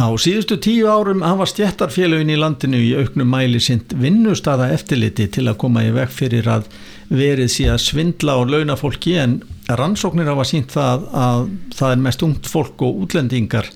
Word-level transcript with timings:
Á 0.00 0.08
síðustu 0.16 0.56
tíu 0.56 0.86
árum 0.88 1.20
hafa 1.20 1.44
stjættarfélagin 1.50 2.30
í 2.32 2.38
landinu 2.40 2.78
í 2.80 2.94
auknum 2.96 3.28
mæli 3.28 3.58
sint 3.60 3.92
vinnustada 4.00 4.70
eftirliti 4.72 5.26
til 5.28 5.44
að 5.50 5.58
koma 5.60 5.82
í 5.84 5.90
veg 5.92 6.08
fyrir 6.08 6.48
að 6.48 6.70
verið 7.12 7.50
sé 7.52 7.66
að 7.68 7.82
svindla 7.84 8.38
á 8.38 8.40
launafólki 8.48 9.18
en 9.20 9.34
rannsóknir 9.68 10.30
hafa 10.30 10.46
sínt 10.48 10.72
það 10.72 11.04
að 11.20 11.44
það 11.76 11.92
er 11.92 12.02
mest 12.06 12.24
ungt 12.24 12.48
fólk 12.48 12.86
og 12.86 13.04
útlendingar 13.04 13.68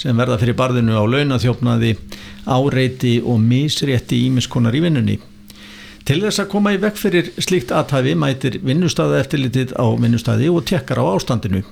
sem 0.00 0.18
verða 0.18 0.40
fyrir 0.42 0.58
barðinu 0.58 0.98
á 0.98 1.06
launathjófnaði, 1.06 1.94
áreiti 2.50 3.20
og 3.22 3.38
misrétti 3.38 4.24
ímiskonar 4.26 4.74
í 4.74 4.82
vinnunni. 4.82 5.20
Til 6.02 6.18
þess 6.24 6.42
að 6.42 6.50
koma 6.56 6.74
í 6.74 6.80
veg 6.82 6.98
fyrir 6.98 7.30
slíkt 7.38 7.70
aðtæfi 7.70 8.16
mætir 8.18 8.58
vinnustada 8.64 9.22
eftirlitið 9.22 9.76
á 9.78 9.86
vinnustadi 9.94 10.50
og 10.50 10.64
tekkar 10.66 10.98
á 10.98 11.14
ástandinu. 11.14 11.62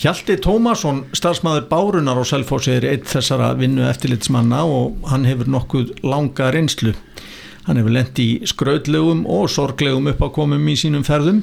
Hjalti 0.00 0.36
Tómasson, 0.40 1.04
starfsmæður 1.14 1.66
Bárunar 1.68 2.18
á 2.18 2.24
Selfossi 2.26 2.72
er 2.78 2.86
eitt 2.88 3.04
þessara 3.10 3.52
vinnu 3.58 3.84
eftirlitsmanna 3.86 4.62
og 4.64 5.02
hann 5.12 5.26
hefur 5.28 5.50
nokkuð 5.52 5.92
langa 6.06 6.48
reynslu. 6.54 6.94
Hann 7.66 7.78
hefur 7.78 7.94
lendi 7.94 8.24
í 8.24 8.48
skraudlegum 8.48 9.26
og 9.30 9.50
sorglegum 9.52 10.08
uppákomum 10.10 10.64
í 10.72 10.78
sínum 10.80 11.04
ferðum 11.06 11.42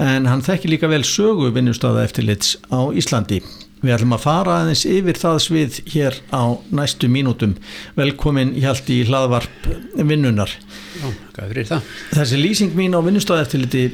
en 0.00 0.26
hann 0.26 0.42
þekki 0.44 0.72
líka 0.72 0.90
vel 0.90 1.04
sögu 1.06 1.52
vinnustada 1.54 2.02
eftirlits 2.04 2.56
á 2.68 2.90
Íslandi. 2.92 3.38
Við 3.84 3.94
ætlum 3.94 4.16
að 4.16 4.24
fara 4.24 4.58
aðeins 4.62 4.82
yfir 4.88 5.20
það 5.20 5.38
svið 5.44 5.78
hér 5.92 6.18
á 6.34 6.42
næstu 6.74 7.08
mínútum. 7.12 7.54
Velkomin 7.96 8.54
Hjalti 8.56 9.02
í 9.02 9.06
hlaðvarp 9.08 9.70
vinnunar. 9.94 10.50
Já, 10.98 11.08
hvað 11.36 11.52
fyrir 11.52 11.70
það? 11.70 11.88
Þessi 12.16 12.42
lýsing 12.42 12.76
mín 12.76 12.96
á 12.96 13.00
vinnustada 13.04 13.44
eftirliti, 13.44 13.86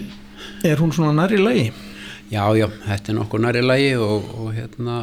er 0.65 0.79
hún 0.83 0.95
svona 0.95 1.15
nærri 1.19 1.43
lagi? 1.43 1.71
Já, 2.31 2.45
já, 2.55 2.69
þetta 2.87 3.11
er 3.11 3.17
nokkur 3.19 3.43
næri 3.43 3.63
lægi 3.65 3.95
og, 3.99 4.29
og 4.39 4.53
hérna 4.55 5.01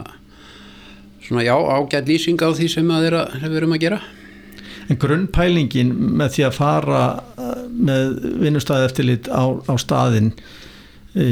svona 1.26 1.44
já, 1.44 1.56
ágætt 1.56 2.08
lýsing 2.08 2.40
á 2.40 2.56
því 2.56 2.70
sem 2.72 2.94
að 2.94 3.10
við 3.44 3.58
erum 3.60 3.76
að 3.76 3.84
gera. 3.84 4.00
En 4.88 5.00
grunnpælingin 5.02 5.92
með 6.22 6.38
því 6.38 6.46
að 6.48 6.56
fara 6.56 7.02
uh, 7.36 7.66
með 7.68 8.16
vinnustæði 8.46 8.88
eftirlit 8.88 9.28
á, 9.28 9.44
á 9.44 9.74
staðin 9.76 10.32
e, 11.12 11.28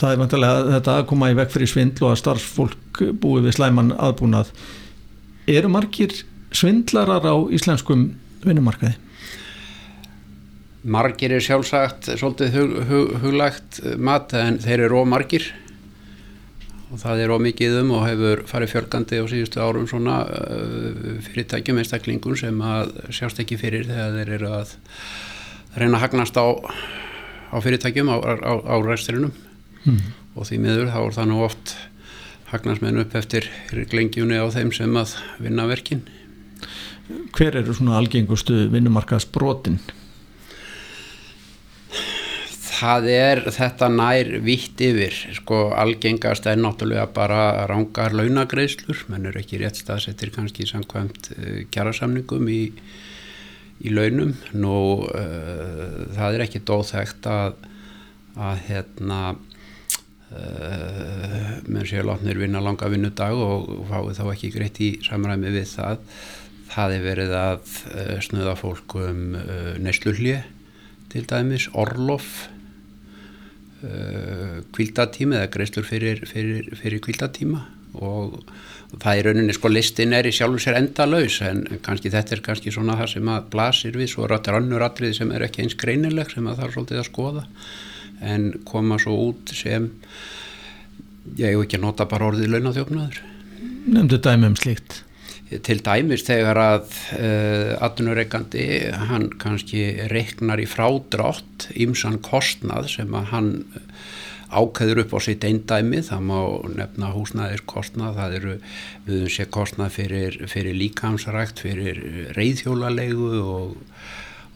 það 0.00 0.12
er 0.14 0.20
vantilega 0.22 0.74
þetta 0.78 0.94
að 0.96 1.06
koma 1.12 1.28
í 1.28 1.36
vekk 1.36 1.52
fyrir 1.52 1.70
svindl 1.70 2.06
og 2.06 2.14
að 2.14 2.20
starfsfólk 2.22 3.02
búið 3.20 3.50
við 3.50 3.58
slæman 3.58 3.92
aðbúnað 4.00 4.54
eru 5.46 5.70
margir 5.72 6.16
svindlarar 6.56 7.28
á 7.28 7.36
íslenskum 7.52 8.08
vinnumarkaði? 8.46 8.96
Margir 10.86 11.34
er 11.34 11.42
sjálfsagt 11.42 12.12
svolítið 12.14 12.56
hug, 12.56 12.74
hug, 12.88 13.14
huglagt 13.24 13.80
mat 13.98 14.34
en 14.38 14.60
þeir 14.62 14.86
eru 14.86 15.02
ómargir 15.02 15.48
og 16.86 17.00
það 17.02 17.22
er 17.24 17.32
ómikið 17.34 17.80
um 17.80 17.90
og 17.96 18.04
hefur 18.06 18.42
farið 18.46 18.72
fjölgandi 18.74 19.18
á 19.18 19.24
síðustu 19.30 19.62
árum 19.62 19.88
svona 19.90 20.20
uh, 20.30 21.16
fyrirtækjum 21.26 21.80
einstaklingum 21.82 22.36
sem 22.38 22.60
að 22.62 22.94
sjást 23.14 23.42
ekki 23.42 23.58
fyrir 23.58 23.88
þegar 23.88 24.14
þeir 24.20 24.32
eru 24.38 24.52
að 24.60 24.76
reyna 25.76 25.98
að 25.98 26.04
hagnast 26.06 26.38
á, 26.38 26.46
á 27.50 27.56
fyrirtækjum 27.64 28.12
á, 28.14 28.16
á, 28.22 28.52
á 28.62 28.74
ræsturinnum 28.86 29.34
mm. 29.82 30.00
og 30.38 30.46
því 30.46 30.62
miður 30.62 30.94
þá 30.94 31.00
er 31.02 31.18
það 31.18 31.30
nú 31.32 31.42
oft 31.48 31.76
hagnast 32.52 32.84
menn 32.84 33.02
upp 33.02 33.18
eftir 33.18 33.50
glengjunni 33.90 34.38
á 34.38 34.46
þeim 34.54 34.70
sem 34.76 35.02
að 35.02 35.18
vinna 35.42 35.66
verkin 35.66 36.06
Hver 37.36 37.54
eru 37.60 37.74
svona 37.74 37.98
algengustu 38.00 38.64
vinnumarkaðsbrotin? 38.72 39.78
Það 42.76 43.08
er 43.10 43.40
þetta 43.54 43.88
nær 43.92 44.28
vitt 44.44 44.80
yfir 44.84 45.14
sko 45.36 45.70
algengast 45.76 46.46
er 46.50 46.58
náttúrulega 46.60 47.06
bara 47.14 47.66
rángar 47.70 48.14
launagreislur 48.16 49.04
menn 49.12 49.28
er 49.30 49.38
ekki 49.40 49.60
rétt 49.62 49.78
staðsettir 49.80 50.32
kannski 50.34 50.66
samkvæmt 50.68 51.30
uh, 51.36 51.60
kjærasamningum 51.72 52.48
í, 52.52 52.62
í 53.86 53.92
launum. 53.94 54.34
Nú 54.56 54.76
uh, 55.08 56.06
það 56.16 56.36
er 56.36 56.46
ekki 56.46 56.64
dóþægt 56.68 57.28
að 57.30 57.52
að 58.36 58.58
hérna 58.66 59.20
uh, 59.32 59.38
menn 61.64 61.86
séu 61.88 62.04
látnir 62.04 62.36
vinna 62.40 62.60
langa 62.60 62.90
vinnudag 62.92 63.36
og 63.40 63.86
fáið 63.88 64.18
þá 64.18 64.26
ekki 64.34 64.52
greitt 64.58 64.82
í 64.84 64.90
samræmi 65.06 65.54
við 65.54 65.70
það. 65.70 66.02
Það 66.76 66.92
er 66.92 67.06
verið 67.06 67.32
að 67.38 67.72
snuða 68.26 68.52
fólk 68.58 68.98
um 69.00 69.20
neysluhlið 69.80 70.42
til 71.08 71.22
dæmis, 71.30 71.70
orlof 71.72 72.50
kvildatíma 74.76 75.36
uh, 75.36 75.40
eða 75.42 75.52
greiðslur 75.56 75.88
fyrir, 75.88 76.22
fyrir, 76.28 76.70
fyrir 76.80 77.02
kvildatíma 77.04 77.64
og 77.96 78.42
það 79.00 79.18
er 79.18 79.28
rauninni 79.30 79.54
sko 79.56 79.70
listin 79.72 80.14
er 80.16 80.28
í 80.28 80.34
sjálfur 80.34 80.62
sér 80.62 80.78
enda 80.78 81.06
laus 81.08 81.40
en 81.44 81.64
kannski 81.84 82.12
þetta 82.12 82.36
er 82.36 82.44
kannski 82.44 82.72
svona 82.74 82.98
það 83.00 83.12
sem 83.16 83.30
að 83.32 83.50
blasir 83.52 83.96
við. 83.96 84.12
Svo 84.12 84.28
rættir 84.28 84.58
annur 84.58 84.84
atrið 84.84 85.16
sem 85.20 85.32
er 85.34 85.46
ekki 85.48 85.64
eins 85.64 85.76
greinileg 85.80 86.30
sem 86.32 86.46
að 86.46 86.60
það 86.60 86.68
er 86.68 86.76
svolítið 86.76 87.02
að 87.02 87.08
skoða 87.10 87.46
en 88.20 88.52
koma 88.68 88.98
svo 89.00 89.16
út 89.28 89.52
sem 89.54 89.90
ég 91.36 91.52
hef 91.52 91.64
ekki 91.64 91.80
nota 91.82 92.06
bara 92.08 92.30
orðið 92.30 92.54
launathjófnaður 92.54 93.20
Nefndu 93.86 94.18
dæmi 94.22 94.50
um 94.50 94.56
slíkt 94.58 95.02
til 95.46 95.78
dæmis 95.86 96.24
þegar 96.26 96.58
að 96.58 96.84
uh, 96.86 97.22
eh, 97.22 97.72
atvinnureikandi 97.86 98.66
hann 99.10 99.28
kannski 99.42 100.08
reiknar 100.10 100.62
í 100.62 100.66
frádrátt 100.66 101.68
ímsan 101.78 102.18
kostnað 102.24 102.90
sem 102.96 103.14
að 103.14 103.32
hann 103.32 103.50
ákveður 104.46 105.02
upp 105.02 105.14
á 105.14 105.20
sitt 105.26 105.44
einn 105.46 105.64
dæmi, 105.66 106.04
það 106.06 106.26
má 106.28 106.38
nefna 106.78 107.10
húsnæðir 107.14 107.64
kostnað, 107.66 108.18
það 108.18 108.36
eru 108.38 108.52
við 109.08 109.24
sé 109.34 109.46
kostnað 109.50 109.96
fyrir, 109.96 110.38
fyrir 110.50 110.78
líkamsarækt, 110.78 111.62
fyrir 111.66 112.00
reyðhjólalegu 112.38 113.32
og 113.42 113.74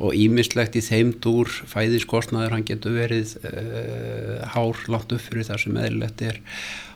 og 0.01 0.17
ímislegt 0.17 0.79
í 0.81 0.83
þeim 0.85 1.11
dúr. 1.23 1.51
Fæðiskostnaður 1.69 2.57
hann 2.57 2.67
getur 2.69 2.97
verið 2.97 3.35
uh, 3.45 4.47
hár 4.55 4.79
langt 4.89 5.13
upp 5.13 5.27
fyrir 5.27 5.45
það 5.45 5.61
sem 5.65 5.81
eðlilegt 5.83 6.25
er 6.25 6.41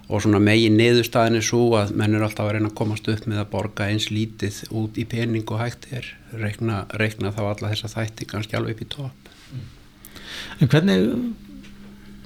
og 0.08 0.20
svona 0.20 0.40
megin 0.42 0.76
neðurstaðin 0.76 1.38
er 1.38 1.46
svo 1.46 1.62
að 1.78 1.94
menn 1.96 2.16
er 2.16 2.24
alltaf 2.26 2.48
að 2.48 2.58
reyna 2.58 2.70
að 2.70 2.76
komast 2.80 3.08
upp 3.08 3.28
með 3.30 3.40
að 3.40 3.50
borga 3.54 3.88
eins 3.88 4.10
lítið 4.12 4.60
út 4.76 4.98
í 5.00 5.06
pening 5.08 5.48
og 5.48 5.62
hægt 5.62 5.88
er. 5.96 6.10
Reikna, 6.34 6.84
reikna 7.00 7.32
þá 7.32 7.42
alla 7.46 7.70
þessa 7.72 7.92
þætti 7.94 8.28
kannski 8.28 8.58
alveg 8.58 8.76
upp 8.76 8.84
í 8.84 8.90
topp. 8.96 9.32
En 10.60 10.70
hvernig 10.70 11.06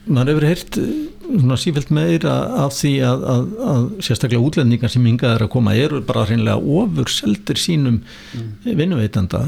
maður 0.09 0.33
hefur 0.33 0.47
heyrt 0.49 0.78
svona 1.28 1.59
sífælt 1.61 1.91
meira 1.94 2.34
af 2.65 2.72
því 2.78 2.93
að, 3.05 3.25
að, 3.33 3.50
að 3.71 3.87
sérstaklega 4.06 4.47
útlendingar 4.49 4.93
sem 4.93 5.06
yngað 5.10 5.34
er 5.37 5.45
að 5.45 5.53
koma 5.53 5.75
eru 5.77 6.00
bara 6.09 6.25
hreinlega 6.28 6.56
ofur 6.81 7.12
seldir 7.12 7.60
sínum 7.60 8.00
mm. 8.00 8.49
vinnuveitanda 8.78 9.43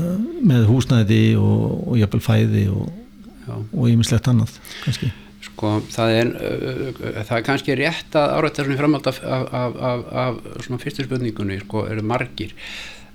með 0.44 0.68
húsnæði 0.68 1.22
og, 1.40 1.64
og 1.88 1.98
jafnvel 2.02 2.22
fæði 2.24 2.66
og 2.76 3.88
ímislegt 3.90 4.28
annað 4.30 4.60
kannski 4.84 5.10
Sko, 5.40 5.78
það, 5.88 6.14
er, 6.18 6.30
uh, 6.36 6.88
það 7.24 7.36
er 7.38 7.44
kannski 7.46 7.76
rétt 7.78 8.16
að 8.18 8.32
árætta 8.36 8.64
svona 8.66 8.80
framhald 8.80 9.06
af, 9.08 9.20
af, 9.24 9.78
af, 9.90 10.02
af 10.24 10.40
svona 10.66 10.80
fyrstur 10.82 11.08
spurningunni, 11.08 11.56
sko, 11.62 11.86
eru 11.88 12.04
margir. 12.04 12.52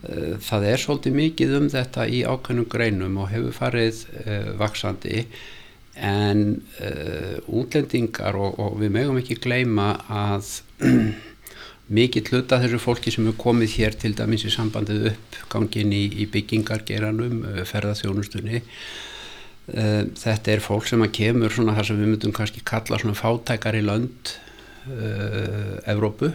Uh, 0.05 0.33
það 0.41 0.65
er 0.71 0.81
svolítið 0.81 1.19
mikið 1.19 1.53
um 1.59 1.69
þetta 1.73 2.07
í 2.09 2.23
ákveðnum 2.25 2.69
greinum 2.71 3.21
og 3.21 3.29
hefur 3.33 3.53
farið 3.59 4.01
uh, 4.23 4.49
vaksandi 4.57 5.27
en 5.95 6.43
uh, 6.81 7.37
útlendingar 7.45 8.35
og, 8.41 8.59
og 8.59 8.81
við 8.81 8.97
mögum 8.97 9.21
ekki 9.21 9.39
gleyma 9.45 9.91
að 10.09 10.49
mikið 11.97 12.33
hluta 12.33 12.57
þessu 12.63 12.81
fólki 12.81 13.13
sem 13.13 13.29
er 13.29 13.37
komið 13.37 13.77
hér 13.77 13.97
til 14.01 14.15
dæmis 14.17 14.47
í 14.49 14.53
sambandið 14.53 15.11
upp 15.13 15.43
gangin 15.53 15.93
í, 15.93 16.07
í 16.09 16.25
byggingargeranum, 16.33 17.43
ferðarþjónustunni 17.69 18.65
Eh, 18.65 18.65
þetta 19.65 20.51
er 20.53 20.61
fólk 20.61 20.85
sem 20.89 21.01
að 21.01 21.15
kemur 21.17 21.53
svona 21.53 21.73
þar 21.77 21.87
sem 21.89 22.01
við 22.01 22.11
myndum 22.11 22.33
kannski 22.35 22.61
kalla 22.65 22.99
svona 23.01 23.17
fátækar 23.17 23.77
í 23.79 23.85
lönd 23.85 24.33
uh, 24.91 25.77
Evrópu. 25.89 26.29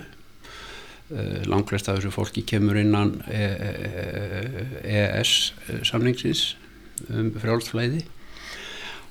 Uh, 1.10 1.42
langlegst 1.50 1.88
af 1.90 1.98
þessu 1.98 2.10
fólki 2.14 2.42
kemur 2.46 2.78
innan 2.80 3.16
EES 4.84 5.52
samningsins 5.86 6.54
um 7.10 7.30
frjálfsflæði 7.38 8.02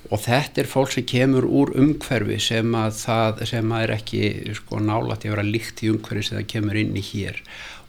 og 0.08 0.22
þetta 0.24 0.62
er 0.62 0.68
fólk 0.70 0.94
sem 0.94 1.04
kemur 1.06 1.44
úr 1.44 1.74
umhverfi 1.78 2.38
sem 2.42 2.72
að 2.78 2.94
það 3.02 3.42
sem 3.50 3.74
að 3.74 3.84
er 3.84 3.92
ekki 3.98 4.22
sko 4.56 4.80
nálat 4.80 5.26
í 5.26 5.28
að 5.28 5.36
vera 5.36 5.46
líkt 5.46 5.82
í 5.84 5.90
umhverfi 5.92 6.24
sem 6.26 6.38
það 6.38 6.48
kemur 6.54 6.80
inn 6.80 6.96
í 6.96 7.04
hér. 7.04 7.42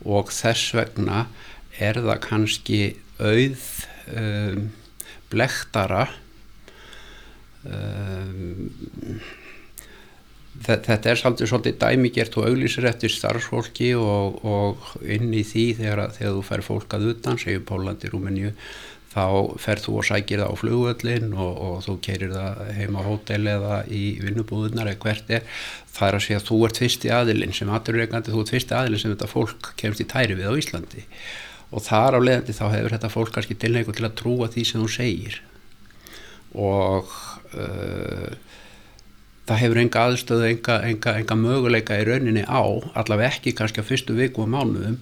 Og 0.03 0.33
þess 0.33 0.73
vegna 0.75 1.25
er 1.79 2.01
það 2.03 2.19
kannski 2.25 2.81
auð 3.21 3.63
um, 4.11 4.67
blektara 5.31 6.09
um, 7.65 8.69
þetta 10.61 11.11
er 11.11 11.19
svolítið, 11.19 11.49
svolítið 11.49 11.77
dæmigert 11.81 12.37
og 12.37 12.47
auglísir 12.49 12.87
eftir 12.89 13.13
starfsfólki 13.13 13.93
og, 13.97 14.39
og 14.45 14.95
inn 15.01 15.31
í 15.33 15.43
því 15.47 15.67
þegar, 15.79 16.07
þegar 16.17 16.37
þú 16.37 16.47
fær 16.47 16.65
fólk 16.65 16.97
að 16.97 17.11
utan, 17.13 17.39
segjum 17.41 17.67
Pólandi, 17.67 18.11
Rúmeníu 18.11 18.55
þá 19.11 19.23
ferð 19.59 19.85
þú 19.87 19.95
og 19.99 20.07
sækir 20.07 20.39
það 20.39 20.51
á 20.55 20.59
flugvöllin 20.61 21.33
og, 21.35 21.53
og 21.67 21.77
þú 21.83 21.95
keirir 22.05 22.31
það 22.31 22.61
heima 22.77 23.03
á 23.03 23.07
hótel 23.09 23.41
eða 23.51 23.79
í 23.91 24.03
vinnubúðunar 24.23 24.91
eða 24.93 25.01
hvert 25.03 25.33
er. 25.35 25.47
Það 25.91 26.07
er 26.07 26.17
að 26.17 26.25
segja 26.25 26.39
að 26.39 26.47
þú 26.47 26.59
ert 26.67 26.79
fyrsti 26.79 27.11
aðilinn 27.11 27.55
sem 27.55 27.71
aðurreikandi, 27.75 28.31
þú 28.31 28.43
ert 28.45 28.53
fyrsti 28.55 28.77
aðilinn 28.77 29.03
sem 29.03 29.11
þetta 29.11 29.31
fólk 29.31 29.73
kemst 29.81 30.03
í 30.03 30.07
tæri 30.07 30.37
við 30.39 30.47
á 30.47 30.59
Íslandi. 30.61 31.03
Og 31.71 31.83
þar 31.83 32.19
á 32.19 32.19
leðandi 32.23 32.55
þá 32.55 32.65
hefur 32.71 32.95
þetta 32.95 33.11
fólk 33.11 33.33
kannski 33.35 33.59
tilneiku 33.59 33.95
til 33.95 34.07
að 34.07 34.17
trúa 34.21 34.47
því 34.51 34.67
sem 34.69 34.83
þú 34.83 34.91
segir 34.95 35.41
og 36.57 37.11
uh, 37.55 38.29
það 39.47 39.61
hefur 39.63 39.81
enga 39.81 40.05
aðstöðu, 40.07 40.47
enga, 40.51 40.77
enga, 40.87 41.17
enga 41.21 41.37
möguleika 41.39 41.99
í 41.99 42.05
rauninni 42.07 42.45
á, 42.45 42.63
allavega 42.95 43.31
ekki 43.31 43.55
kannski 43.57 43.83
á 43.83 43.87
fyrstu 43.87 44.15
viku 44.17 44.45
og 44.45 44.51
mánuðum 44.53 44.99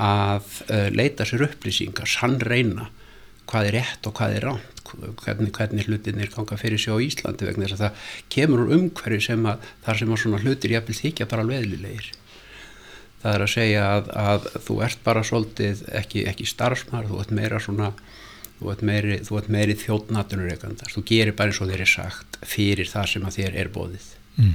að 0.00 0.46
uh, 0.68 0.88
leita 0.94 1.26
sér 1.28 1.48
upplýsingar, 1.48 2.08
sann 2.08 2.38
reyna 2.40 2.90
hvað 3.50 3.70
er 3.70 3.76
rétt 3.80 4.06
og 4.06 4.14
hvað 4.16 4.36
er 4.36 4.46
ránt 4.46 4.80
hvernig, 4.90 5.50
hvernig 5.54 5.88
hlutinir 5.88 6.30
ganga 6.32 6.56
fyrir 6.58 6.80
sig 6.80 6.94
á 6.94 6.98
Íslandi 7.02 7.46
vegna 7.46 7.66
þess 7.66 7.78
að 7.78 7.84
það 7.84 8.30
kemur 8.34 8.64
úr 8.64 8.72
umhverju 8.76 9.24
sem 9.26 9.46
að 9.46 9.68
þar 9.84 10.00
sem 10.00 10.14
að 10.14 10.22
svona 10.22 10.40
hlutir 10.44 10.74
jafnvel 10.74 10.98
þykja 11.00 11.28
bara 11.30 11.46
veðlilegir 11.48 12.10
það 13.20 13.34
er 13.34 13.44
að 13.44 13.52
segja 13.52 13.84
að, 13.96 14.10
að 14.22 14.48
þú 14.66 14.78
ert 14.86 15.04
bara 15.04 15.24
svolítið 15.26 15.84
ekki, 16.00 16.24
ekki 16.30 16.48
starfsmar, 16.48 17.08
þú 17.10 17.20
ert 17.22 17.34
meira 17.36 17.60
svona 17.62 17.92
þú 18.60 18.72
ert 18.74 18.82
meiri, 18.84 19.20
meiri 19.48 19.76
þjóttnatunur 19.80 20.52
þú 20.92 21.04
gerir 21.08 21.36
bara 21.36 21.52
eins 21.52 21.60
og 21.64 21.70
þér 21.70 21.84
er 21.86 21.92
sagt 21.94 22.40
fyrir 22.44 22.90
það 22.90 23.12
sem 23.14 23.26
að 23.28 23.38
þér 23.38 23.58
er 23.62 23.72
bóðið 23.72 24.08
mm. 24.36 24.54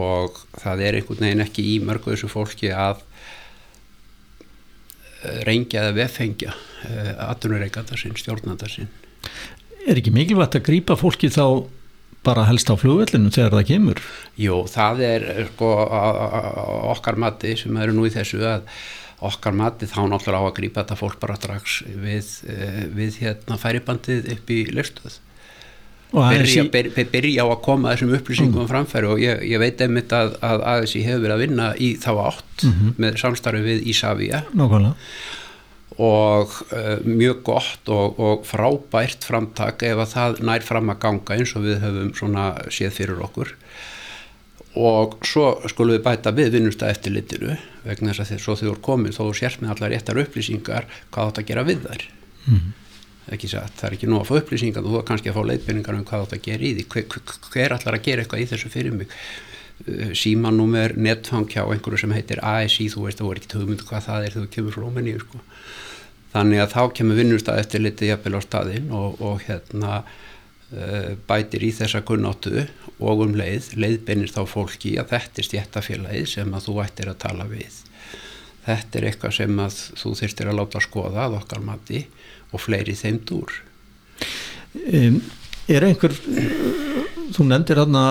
og 0.00 0.40
það 0.62 0.84
er 0.86 0.98
einhvern 0.98 1.26
veginn 1.26 1.44
ekki 1.44 1.66
í 1.74 1.78
mörgu 1.84 2.14
þessu 2.14 2.32
fólki 2.32 2.72
að 2.72 3.04
reyngja 5.46 5.84
eða 5.84 5.96
veffengja 6.00 6.54
eh, 6.88 7.12
atvinnureikandar 7.28 8.00
sinn, 8.00 8.16
stjórnandar 8.18 8.72
sinn 8.72 8.90
Er 9.82 9.98
ekki 9.98 10.12
mikilvægt 10.14 10.56
að 10.58 10.66
grýpa 10.68 10.96
fólki 10.98 11.30
þá 11.32 11.68
bara 12.22 12.46
helst 12.46 12.70
á 12.70 12.78
flugvellinu 12.78 13.32
þegar 13.34 13.56
það 13.56 13.68
kemur? 13.70 14.02
Jú, 14.38 14.60
það 14.70 15.00
er 15.08 15.24
sko, 15.48 15.70
okkar 16.92 17.18
mati 17.18 17.56
sem 17.58 17.78
eru 17.82 17.96
nú 17.96 18.06
í 18.06 18.12
þessu 18.14 18.44
að 18.46 18.68
okkar 19.28 19.54
mati 19.56 19.88
þá 19.90 20.00
náttúrulega 20.10 20.42
á 20.42 20.48
að 20.48 20.56
grýpa 20.58 20.82
þetta 20.82 20.98
fólk 21.00 21.20
bara 21.22 21.36
strax 21.38 21.82
við, 21.86 22.30
eh, 22.50 22.80
við 22.92 23.20
hérna 23.22 23.58
færibandið 23.60 24.32
upp 24.36 24.50
í 24.50 24.62
löstuð 24.74 25.20
byrja, 26.12 26.64
byrja, 26.72 27.04
byrja 27.12 27.44
á 27.44 27.48
að 27.48 27.60
koma 27.64 27.92
þessum 27.92 28.16
upplýsingum 28.18 28.64
mm. 28.64 28.70
framfæri 28.70 29.08
og 29.08 29.22
ég, 29.22 29.44
ég 29.48 29.62
veit 29.62 29.80
einmitt 29.80 30.12
að, 30.12 30.34
að 30.44 30.64
ASI 30.74 31.04
hefur 31.06 31.22
verið 31.24 31.36
að 31.36 31.44
vinna 31.46 31.68
í 31.76 31.92
þá 32.00 32.10
átt 32.26 32.66
mm 32.66 32.72
-hmm. 32.72 32.98
með 33.04 33.22
samstarfi 33.22 33.62
við 33.64 33.86
Ísafía 33.92 34.42
og 36.00 36.52
uh, 36.72 36.98
mjög 37.04 37.42
gott 37.44 37.88
og, 37.92 38.20
og 38.20 38.44
frábært 38.48 39.24
framtak 39.24 39.82
ef 39.84 40.04
að 40.04 40.12
það 40.12 40.38
nær 40.48 40.64
fram 40.64 40.92
að 40.92 41.00
ganga 41.04 41.36
eins 41.36 41.56
og 41.56 41.66
við 41.66 41.82
höfum 41.84 42.12
svona 42.16 42.46
séð 42.72 42.96
fyrir 43.00 43.24
okkur 43.24 43.56
og 44.78 45.18
svo 45.28 45.48
skulum 45.68 45.98
við 45.98 46.04
bæta 46.06 46.32
við 46.32 46.54
vinnumstað 46.56 46.94
eftir 46.94 47.12
litinu 47.12 47.56
vegna 47.84 48.12
þess 48.12 48.22
að 48.24 48.30
þess 48.32 48.48
að 48.48 48.62
þú 48.62 48.70
er 48.72 48.84
komin 48.88 49.12
þó 49.12 49.24
þú 49.24 49.32
sérst 49.36 49.60
með 49.60 49.74
allar 49.74 49.92
réttar 49.92 50.22
upplýsingar 50.22 50.86
hvað 51.10 51.32
átt 51.32 51.42
að 51.42 51.50
gera 51.50 51.66
við 51.68 51.82
þær. 51.88 52.06
Mm 52.46 52.56
-hmm 52.56 52.78
ekki 53.30 53.50
satt, 53.50 53.76
það 53.78 53.88
er 53.88 53.96
ekki 53.96 54.10
nú 54.10 54.18
að 54.18 54.28
fá 54.28 54.34
upplýsingar 54.40 54.84
þú 54.84 54.98
er 54.98 55.06
kannski 55.06 55.30
að 55.30 55.36
fá 55.36 55.48
leiðbyrningar 55.50 55.98
um 55.98 56.04
hvað 56.08 56.24
þetta 56.24 56.44
gerir 56.46 56.66
í 56.66 56.72
því. 56.78 56.86
Hver, 56.94 57.22
hver, 57.52 57.74
allar 57.76 57.98
að 57.98 58.04
gera 58.08 58.24
eitthvað 58.24 58.42
í 58.42 58.48
þessu 58.50 58.72
fyrir 58.72 58.96
mig? 58.96 59.14
Uh, 59.82 60.10
símanúmer 60.18 60.96
netfang 60.98 61.46
hjá 61.50 61.62
einhverju 61.64 62.02
sem 62.02 62.14
heitir 62.16 62.42
ASI 62.46 62.88
þú 62.92 63.06
veist, 63.06 63.22
þú 63.22 63.30
er 63.30 63.40
ekki 63.40 63.52
tögmyndu 63.54 63.86
hvað 63.88 64.04
það 64.08 64.26
er 64.26 64.34
þegar 64.34 64.46
þú 64.48 64.52
kemur 64.56 64.76
frá 64.76 64.90
menni 64.96 65.14
sko. 65.22 65.40
þannig 66.32 66.62
að 66.62 66.74
þá 66.74 66.82
kemur 66.98 67.18
vinnustað 67.18 67.62
eftir 67.62 67.82
litið 67.82 68.12
jafnvel 68.12 68.38
á 68.38 68.40
staðinn 68.44 68.92
og, 68.96 69.18
og 69.20 69.42
hérna 69.46 70.02
bætir 71.28 71.66
í 71.66 71.72
þessa 71.76 72.00
kunnáttu 72.06 72.64
og 73.02 73.24
um 73.26 73.34
leið, 73.36 73.72
leiðbyrnir 73.76 74.32
þá 74.32 74.42
fólki 74.48 74.94
að 75.00 75.12
þetta 75.14 75.42
er 75.42 75.48
stjættafélagi 75.48 76.22
sem 76.36 76.54
að 76.54 76.68
þú 76.68 76.78
ættir 76.84 77.10
að 77.12 77.20
tala 77.26 77.48
við. 77.50 77.82
Þetta 78.62 78.98
er 78.98 79.08
eitthvað 79.10 79.36
sem 79.40 79.60
að 79.64 79.78
þú 80.00 80.14
þurftir 80.22 80.50
að 80.50 80.58
láta 80.60 80.82
skoða 80.84 81.26
að 81.26 81.38
okkar 81.42 81.62
mati 81.66 82.02
og 82.52 82.62
fleiri 82.62 82.96
þeim 82.96 83.22
dúr. 83.28 83.54
Um, 84.72 85.22
Er 85.70 85.84
einhver 85.86 86.10
þú 87.32 87.44
nefndir 87.46 87.78
hérna 87.78 88.02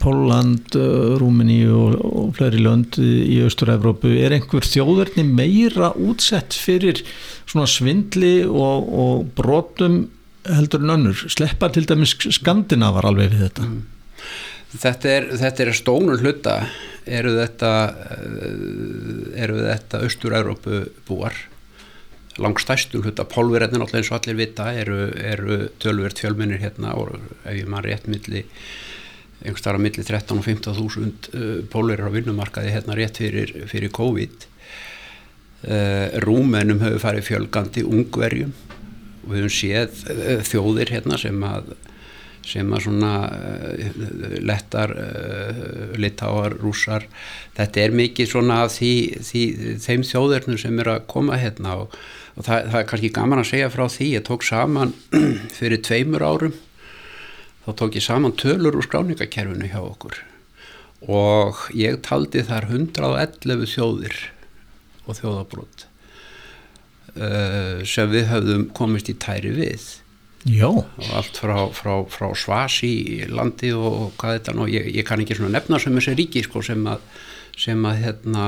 Póland, 0.00 0.70
eh, 0.78 1.16
Rúmini 1.18 1.64
og, 1.66 1.96
og 1.98 2.28
fleiri 2.38 2.62
lönd 2.62 2.98
í 3.02 3.40
Östur-Európu 3.44 4.12
er 4.14 4.36
einhver 4.36 4.64
þjóðverðni 4.64 5.24
meira 5.26 5.90
útsett 5.98 6.54
fyrir 6.54 7.02
svona 7.48 7.66
svindli 7.68 8.46
og, 8.46 8.86
og 8.88 9.26
brotum 9.36 10.04
heldur 10.46 10.84
en 10.84 10.94
önnur, 10.96 11.24
sleppa 11.30 11.70
til 11.74 11.86
dæmis 11.88 12.14
Skandinavar 12.36 13.08
alveg 13.08 13.32
við 13.34 13.46
þetta. 13.48 13.68
Mm. 13.68 13.82
Þetta 14.68 15.10
er, 15.10 15.28
þetta 15.40 15.64
er 15.64 15.76
stónur 15.76 16.22
hluta. 16.22 16.56
Eru 17.08 17.32
þetta 17.38 17.70
eh, 17.88 19.44
eru 19.44 19.62
þetta 19.64 20.02
Östur-Európu 20.04 20.82
búar 21.08 21.36
langstæstum 22.38 23.02
hluta. 23.06 23.24
Pólverðin 23.28 23.82
alltaf 23.82 24.02
eins 24.02 24.12
og 24.12 24.18
allir 24.20 24.38
vita 24.38 24.68
eru, 24.76 25.08
eru 25.16 25.62
tölverð 25.82 26.20
fjölminir 26.22 26.60
hérna 26.62 26.94
og 27.00 27.16
ef 27.16 27.56
ég 27.56 27.66
maður 27.70 27.90
rétt 27.92 28.06
milli 28.12 28.44
einhver 29.38 29.62
starf 29.62 29.80
milli 29.82 30.02
13 30.02 30.36
og 30.36 30.44
15 30.44 30.76
þúsund 30.76 31.28
uh, 31.32 31.58
pólverðir 31.70 32.10
á 32.10 32.14
vinnumarkaði 32.14 32.72
hérna 32.74 32.96
rétt 32.98 33.20
fyrir, 33.22 33.52
fyrir 33.70 33.92
COVID. 33.94 34.46
Uh, 35.64 36.18
Rúmenum 36.22 36.82
hefur 36.84 37.02
farið 37.02 37.28
fjölgandi 37.32 37.86
ungverjum 37.86 38.52
og 39.24 39.32
við 39.32 39.44
höfum 39.44 39.54
séð 39.58 40.02
uh, 40.14 40.40
þjóðir 40.48 40.94
hérna 40.96 41.20
sem 41.20 41.46
að 41.46 41.74
sem 42.48 42.70
að 42.72 42.84
svona 42.86 43.12
uh, 43.28 43.98
lettar, 44.40 44.94
uh, 44.94 45.96
litáar, 46.00 46.54
rúsar 46.62 47.04
þetta 47.58 47.82
er 47.82 47.98
mikið 47.98 48.30
svona 48.30 48.62
því, 48.72 48.94
því, 49.26 49.42
þeim 49.84 50.06
þjóðurnum 50.08 50.62
sem 50.62 50.80
er 50.80 50.94
að 50.94 51.04
koma 51.12 51.36
hérna 51.40 51.82
og 51.82 51.98
og 52.38 52.46
það, 52.46 52.70
það 52.70 52.80
er 52.80 52.88
kannski 52.92 53.12
gaman 53.14 53.42
að 53.42 53.50
segja 53.50 53.70
frá 53.72 53.84
því 53.90 54.08
ég 54.12 54.24
tók 54.26 54.46
saman 54.46 54.94
fyrir 55.58 55.82
tveimur 55.82 56.24
árum 56.24 56.54
þá 57.66 57.70
tók 57.82 57.98
ég 57.98 58.06
saman 58.06 58.36
tölur 58.38 58.78
úr 58.78 58.86
skráningakerfinu 58.86 59.70
hjá 59.72 59.80
okkur 59.82 60.20
og 61.10 61.64
ég 61.78 61.98
taldi 62.06 62.44
þar 62.46 62.70
111 62.70 63.66
þjóðir 63.74 64.18
og 65.06 65.18
þjóðabrútt 65.18 65.87
uh, 67.18 67.24
eh, 67.28 67.86
sem 67.88 68.10
við 68.12 68.28
höfðum 68.32 68.68
komist 68.76 69.10
í 69.12 69.16
tæri 69.20 69.52
við 69.56 69.88
Já. 70.48 70.68
og 70.70 71.08
allt 71.18 71.40
frá, 71.40 71.56
frá, 71.74 71.94
frá 72.08 72.28
Svasi 72.38 72.92
í 73.18 73.18
landi 73.28 73.72
og 73.74 74.14
hvað 74.20 74.38
þetta 74.38 74.54
og 74.62 74.70
ég, 74.72 74.86
ég 74.94 75.06
kann 75.06 75.24
ekki 75.24 75.36
svona 75.36 75.58
nefna 75.58 75.80
sem 75.82 75.98
þessi 75.98 76.14
ríki 76.18 76.44
sko, 76.46 76.62
sem 76.64 76.86
að, 76.88 77.02
sem 77.58 77.84
að 77.90 78.04
hérna, 78.04 78.44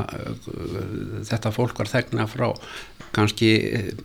þetta 1.26 1.52
fólk 1.52 1.82
var 1.82 1.90
þegna 1.90 2.28
frá 2.31 2.49
kannski 3.11 3.50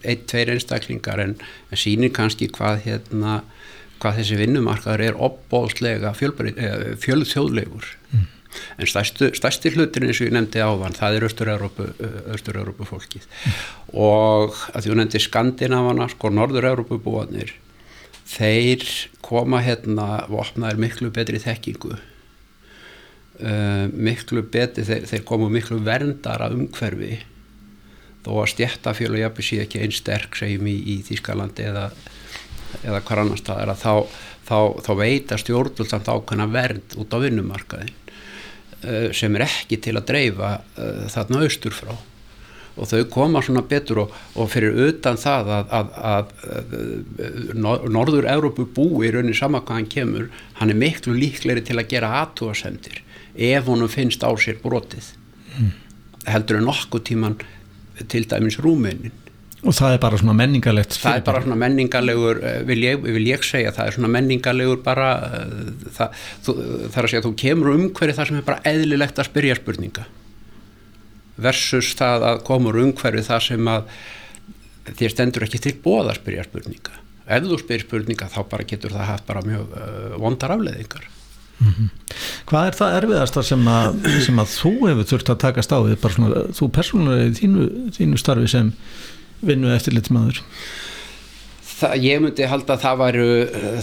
ein, 0.01 0.25
tveir 0.25 0.55
einstaklingar 0.55 1.21
en, 1.21 1.37
en 1.69 1.79
sínir 1.79 2.13
kannski 2.15 2.49
hvað 2.53 2.81
hérna 2.87 3.43
hvað 4.01 4.19
þessi 4.19 4.39
vinnumarkaður 4.39 5.03
er 5.05 5.19
opbóðslega 5.27 6.11
eh, 6.11 6.87
fjölþjóðlegur 7.01 7.87
mm. 8.11 8.25
En 8.77 8.89
stærstu, 8.89 9.29
stærsti 9.37 9.73
hlutin 9.75 10.07
eins 10.07 10.21
og 10.21 10.29
ég 10.29 10.35
nefndi 10.35 10.63
ávan, 10.63 10.95
það 10.95 11.19
er 11.19 11.27
Östur-Európu 11.27 12.87
fólkið 12.87 13.27
mm. 13.27 13.61
og 13.99 14.57
að 14.71 14.89
þú 14.89 14.97
nefndi 15.01 15.21
Skandinavana, 15.23 16.09
sko 16.11 16.33
Norður-Európu 16.33 16.99
búanir 17.03 17.55
þeir 18.25 18.83
koma 19.25 19.61
hérna 19.65 20.25
og 20.25 20.41
opnaður 20.45 20.81
miklu 20.81 21.11
betri 21.13 21.39
þekkingu. 21.41 21.95
Uh, 23.35 23.87
miklu 23.91 24.45
betri, 24.47 24.85
þeir, 24.87 25.07
þeir 25.09 25.25
komu 25.27 25.49
miklu 25.51 25.81
verndara 25.85 26.49
umhverfi. 26.53 27.19
Þó 28.25 28.31
að 28.41 28.51
stjættafjölu 28.53 29.19
jafnveg 29.21 29.45
sé 29.45 29.59
ekki 29.65 29.81
einn 29.83 29.93
sterk 29.93 30.37
segjum 30.39 30.69
í, 30.71 30.77
í 30.95 30.95
Þískalandi 31.05 31.67
eða, 31.69 31.89
eða 32.81 33.03
hvar 33.05 33.21
annar 33.21 33.41
staðar 33.41 33.73
að 33.75 33.83
þá, 33.83 34.21
þá, 34.47 34.57
þá 34.87 34.91
veita 35.03 35.39
stjórnvöld 35.41 35.91
samt 35.91 36.09
ákveðna 36.09 36.47
vernd 36.55 36.97
út 37.01 37.13
á 37.13 37.17
vinnumarkaðin 37.21 37.93
uh, 37.93 38.04
sem 39.15 39.37
er 39.37 39.45
ekki 39.47 39.79
til 39.81 39.95
að 39.97 40.07
dreifa 40.11 40.51
uh, 40.59 41.07
þarna 41.11 41.45
austur 41.45 41.75
frá 41.75 41.93
og 42.75 42.89
þau 42.91 43.05
koma 43.07 43.39
svona 43.39 43.61
betur 43.63 44.01
og, 44.03 44.15
og 44.35 44.49
fyrir 44.51 44.75
utan 44.89 45.15
það 45.15 45.51
að, 45.55 45.69
að, 45.77 45.93
að, 46.11 46.33
að 47.63 47.85
Norður 47.95 48.27
Európu 48.27 48.65
búi 48.75 49.07
í 49.07 49.13
raunin 49.15 49.37
sama 49.37 49.61
hvað 49.63 49.79
hann 49.79 49.87
kemur. 49.93 50.25
Hann 50.59 50.73
er 50.73 50.81
miklu 50.81 51.15
líkleri 51.15 51.63
til 51.63 51.77
að 51.79 51.87
gera 51.93 52.09
aðtúasendir 52.19 52.99
ef 53.35 53.71
honum 53.71 53.87
finnst 53.91 54.27
á 54.27 54.31
sér 54.35 54.59
brotið. 54.59 55.07
Mm. 55.55 55.71
heldur 56.27 56.59
en 56.59 56.67
nokkuð 56.67 57.03
tíman 57.07 57.37
til 58.11 58.25
dæmis 58.29 58.57
rúmenin 58.59 59.13
og 59.65 59.75
það 59.75 59.95
er 59.95 60.01
bara 60.03 60.19
svona 60.21 60.35
menningarlegt 60.37 60.97
það 61.01 61.19
er 61.19 61.23
bara 61.27 61.41
svona 61.43 61.59
menningarlegur 61.61 62.41
eh, 62.41 62.59
vil 62.67 62.81
ég, 62.85 62.99
vil 63.05 63.25
ég 63.27 63.45
segja, 63.45 63.73
það 63.75 63.89
er 63.89 63.97
svona 63.97 64.11
menningarlegur 64.15 64.83
bara 64.85 65.09
eh, 65.39 65.71
það, 65.97 66.19
þú, 66.45 66.57
það 66.59 66.99
er 66.99 67.07
að 67.07 67.13
segja 67.13 67.25
þú 67.25 67.33
kemur 67.45 67.71
um 67.73 67.87
hverju 67.97 68.17
það 68.19 68.29
sem 68.29 68.41
er 68.41 68.45
bara 68.51 68.63
eðlilegt 68.73 69.21
að 69.21 69.29
spyrja 69.31 69.57
spurninga 69.61 70.05
versus 71.47 71.95
það 71.99 72.29
að 72.29 72.45
komur 72.47 72.77
um 72.79 72.93
hverju 72.95 73.25
það 73.25 73.41
sem 73.49 73.73
að 73.73 73.89
þér 74.95 75.15
stendur 75.15 75.47
ekki 75.47 75.63
til 75.63 75.75
bóða 75.81 76.13
að 76.13 76.21
spyrja 76.21 76.45
spurninga. 76.45 77.01
Ef 77.25 77.45
þú 77.49 77.57
spyrir 77.57 77.85
spurninga 77.87 78.29
þá 78.29 78.39
bara 78.51 78.65
getur 78.69 78.93
það 78.93 79.09
haft 79.09 79.25
bara 79.25 79.41
mjög 79.45 79.71
uh, 79.73 80.17
vondar 80.21 80.53
afleðingar 80.53 81.07
mm 81.57 81.71
-hmm. 81.71 81.89
Hvað 82.45 82.67
er 82.67 82.75
það 82.79 82.97
erfiðasta 82.99 83.43
sem 83.43 83.67
að, 83.67 84.21
sem 84.25 84.39
að 84.39 84.49
þú 84.53 84.73
hefur 84.87 85.09
þurft 85.11 85.29
að 85.29 85.41
takast 85.41 85.71
á 85.73 85.77
því 85.81 85.97
svona, 86.13 86.43
þú 86.53 86.71
persónulega 86.71 87.25
í 87.25 87.33
þínu, 87.39 87.91
þínu 87.97 88.17
starfi 88.17 88.47
sem 88.47 88.73
vinnu 89.45 89.71
eftir 89.75 89.95
litmaður 89.95 90.43
Það, 91.75 91.95
ég 92.05 92.21
myndi 92.23 92.45
halda 92.47 92.77
að 92.77 92.83
það 92.85 92.99
væru 93.01 93.25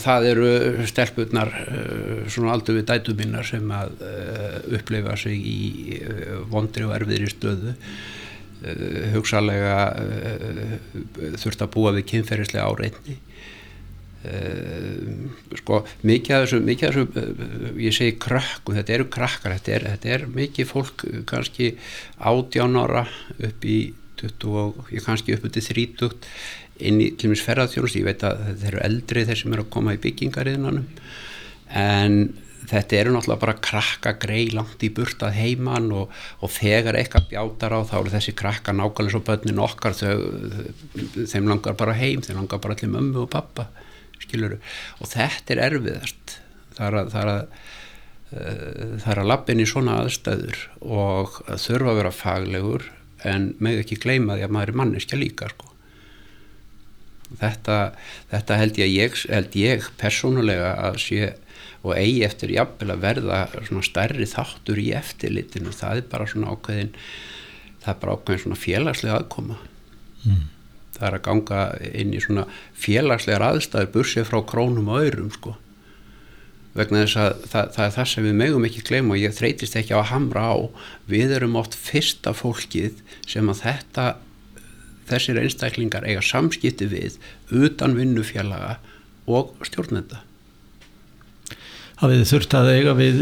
það 0.01 0.27
eru 0.31 0.53
stelpunar 0.89 1.51
uh, 1.61 2.23
svona 2.33 2.55
aldur 2.55 2.79
við 2.79 2.87
dætu 2.89 3.15
minnar 3.19 3.45
sem 3.45 3.67
að 3.77 3.99
uh, 4.07 4.55
uppleifa 4.79 5.17
sig 5.21 5.37
í 5.37 5.99
uh, 5.99 6.39
vondri 6.53 6.87
og 6.89 6.97
erfiðri 6.97 7.29
stöðu. 7.33 7.77
Hugsalega 9.11 9.79
þurft 11.43 11.65
að 11.65 11.71
búa 11.75 11.91
við 11.97 12.05
kynferðislega 12.13 12.69
áreitni. 12.71 13.17
Sko 15.59 15.81
mikið 16.07 16.37
af 16.37 16.45
þessu, 16.45 16.61
mikið 16.69 16.87
af 16.87 16.95
þessu 16.95 17.81
ég 17.83 17.97
segi 17.97 18.15
krakku, 18.23 18.77
þetta 18.77 18.95
eru 18.95 19.09
krakkar 19.11 19.57
þetta 19.57 19.75
er, 19.75 19.89
þetta 19.97 20.13
er 20.15 20.29
mikið 20.39 20.71
fólk 20.71 21.03
kannski 21.27 21.73
átján 22.23 22.79
ára 22.79 23.03
upp 23.49 23.67
í 23.67 23.81
20, 24.23 25.03
kannski 25.07 25.37
upp 25.37 25.49
til 25.53 25.67
30 25.69 26.17
inn 26.83 27.03
í 27.03 27.11
til 27.17 27.29
og 27.29 27.35
meins 27.35 27.45
ferðarþjónust, 27.47 27.99
ég 28.01 28.07
veit 28.09 28.25
að 28.27 28.47
þetta 28.49 28.71
eru 28.71 28.81
eldri 28.87 29.27
þeir 29.29 29.43
sem 29.43 29.53
eru 29.55 29.67
að 29.67 29.75
koma 29.75 29.97
í 29.97 30.01
byggingariðnanum 30.03 30.87
en 31.83 32.17
þetta 32.71 32.99
eru 32.99 33.13
náttúrulega 33.15 33.43
bara 33.43 33.59
krakka 33.65 34.13
grei 34.23 34.47
langt 34.55 34.83
í 34.87 34.91
burtað 34.95 35.37
heiman 35.37 35.91
og, 35.97 36.13
og 36.41 36.53
þegar 36.53 36.99
eitthvað 36.99 37.29
bjátar 37.33 37.75
á 37.75 37.81
þá 37.89 37.95
eru 37.99 38.15
þessi 38.15 38.35
krakka 38.39 38.75
nákvæmlega 38.77 39.15
svo 39.15 39.23
bönnin 39.27 39.63
okkar. 39.63 39.97
Þau, 39.99 40.15
þeim 41.33 41.51
langar 41.51 41.77
bara 41.79 41.97
heim, 41.99 42.23
þeim 42.25 42.43
langar 42.43 42.63
bara 42.63 42.77
allir 42.77 42.93
mömmu 42.93 43.25
og 43.25 43.31
pappa 43.33 43.69
skiluru, 44.23 44.61
og 45.03 45.11
þetta 45.11 45.57
er 45.57 45.63
erfiðast. 45.67 46.39
Það 46.77 46.87
er 46.87 46.99
að 47.01 47.13
það 47.13 47.23
er 47.23 47.33
að, 47.33 47.63
það 49.03 49.13
er 49.13 49.23
að 49.23 49.31
lappin 49.33 49.63
í 49.63 49.69
svona 49.69 49.99
aðstæður 50.01 50.61
og 50.81 51.41
þurfa 51.61 51.93
að 51.93 51.99
vera 52.01 52.15
faglegur 52.17 52.91
en 53.29 53.53
með 53.63 53.83
ekki 53.83 54.01
gleyma 54.03 54.39
því 54.39 54.47
að 54.47 54.55
maður 54.57 54.73
er 54.73 54.81
manneskja 54.81 55.19
líka 55.21 55.51
sko. 55.53 55.69
Þetta, 57.41 57.77
þetta 58.29 58.59
held 58.61 58.81
ég, 58.83 58.91
ég 58.93 59.21
held 59.33 59.55
ég 59.57 59.87
persónulega 60.01 60.75
að 60.89 60.99
sé 61.07 61.31
og 61.83 61.97
eigi 61.97 62.23
eftir 62.27 62.53
jafnvel 62.55 62.93
að 62.95 63.03
verða 63.03 63.39
svona 63.57 63.85
stærri 63.87 64.27
þáttur 64.29 64.79
í 64.79 64.91
eftirlitinu. 64.95 65.73
Það 65.75 66.03
er 66.03 66.11
bara 66.13 66.29
svona 66.31 66.53
ákveðin 66.53 66.93
það 67.83 67.95
er 67.95 68.01
bara 68.05 68.17
ákveðin 68.19 68.45
svona 68.45 68.61
félagslega 68.63 69.19
aðkoma. 69.19 69.59
Mm. 70.23 70.43
það 70.95 71.07
er 71.09 71.15
að 71.17 71.23
ganga 71.27 71.61
inn 71.99 72.13
í 72.15 72.21
svona 72.23 72.45
félagslegar 72.79 73.43
aðstæður 73.43 73.89
bursið 73.97 74.29
frá 74.29 74.37
krónum 74.47 74.91
og 74.93 75.01
öðrum 75.03 75.33
sko 75.35 75.57
vegna 76.79 77.05
þess 77.05 77.21
að 77.21 77.47
það, 77.53 77.71
það 77.75 77.87
er 77.87 77.95
það 77.97 78.11
sem 78.13 78.27
við 78.27 78.37
megum 78.41 78.67
ekki 78.69 78.85
gleyma 78.89 79.15
og 79.15 79.23
ég 79.23 79.37
þreytist 79.37 79.79
ekki 79.79 79.97
á 79.97 80.01
að 80.01 80.11
hamra 80.13 80.45
á. 80.49 80.57
Við 81.11 81.35
erum 81.37 81.59
oft 81.61 81.77
fyrsta 81.77 82.33
fólkið 82.37 83.03
sem 83.29 83.51
að 83.53 83.65
þetta 83.67 84.07
þessir 85.11 85.41
einstaklingar 85.43 86.07
eiga 86.09 86.23
samskipti 86.25 86.89
við 86.91 87.19
utan 87.53 87.97
vinnufélaga 87.99 88.79
og 89.31 89.53
stjórnenda. 89.67 90.23
Hafið 92.03 92.25
þurft 92.33 92.55
að 92.59 92.71
eiga 92.73 92.93
við 92.99 93.19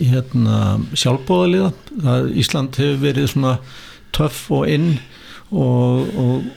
hérna, 0.00 0.60
sjálfbóðaliða 0.98 2.16
Ísland 2.34 2.78
hefur 2.80 3.02
verið 3.04 3.28
svona 3.30 3.58
töff 4.16 4.48
og 4.54 4.66
inn 4.72 4.96
og, 5.52 6.08
og 6.16 6.48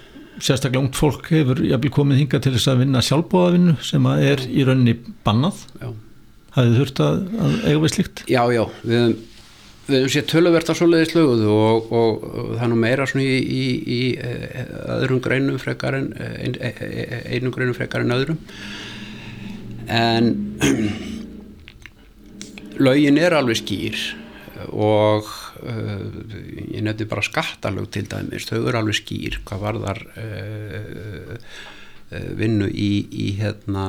sérstaklega 0.41 0.81
ungt 0.81 0.97
fólk 0.97 1.29
hefur 1.29 1.61
jafnvel 1.67 1.91
komið 1.93 2.23
hinga 2.23 2.41
til 2.41 2.55
þess 2.55 2.71
að 2.71 2.85
vinna 2.85 3.03
sjálfbóðavinnu 3.05 3.75
sem 3.85 4.07
er 4.15 4.45
í 4.47 4.65
rauninni 4.65 4.95
bannað? 5.27 5.65
Já. 5.77 5.91
Hafið 6.55 6.77
þurft 6.79 7.01
að, 7.05 7.19
að 7.45 7.57
eiga 7.65 7.81
við 7.83 7.93
slikt? 7.95 8.23
Já, 8.29 8.43
já, 8.53 8.63
við 8.83 9.17
við 9.89 9.97
hefum 9.97 10.11
séð 10.13 10.25
töluvert 10.29 10.69
að 10.69 10.77
svoleiðis 10.77 11.15
löguðu 11.17 11.49
og, 11.49 11.87
og, 11.89 12.25
og 12.29 12.49
það 12.51 12.65
er 12.65 12.71
nú 12.71 12.79
meira 12.79 13.07
svona 13.09 13.25
í, 13.25 13.37
í, 13.39 13.63
í 13.89 14.01
eh, 14.21 14.67
öðrum 14.99 15.21
greinum 15.25 15.57
frekar 15.61 15.97
en 15.97 16.11
ein, 16.19 16.57
einum 17.25 17.53
greinum 17.55 17.77
frekar 17.77 18.05
en 18.05 18.13
öðrum 18.13 18.37
en 19.89 20.29
lögin 22.85 23.17
er 23.19 23.35
alveg 23.37 23.57
skýr 23.63 23.97
og 24.69 25.25
uh, 25.63 26.05
ég 26.67 26.83
nefndi 26.83 27.07
bara 27.09 27.23
skattalög 27.23 27.87
til 27.93 28.05
dæmis, 28.11 28.47
þau 28.49 28.67
eru 28.67 28.77
alveg 28.81 28.97
skýr 28.99 29.39
hvað 29.47 29.59
var 29.63 29.75
þar 29.85 29.99
uh, 30.19 31.33
uh, 32.11 32.29
vinnu 32.37 32.67
í, 32.69 32.91
í 33.09 33.27
hérna 33.39 33.83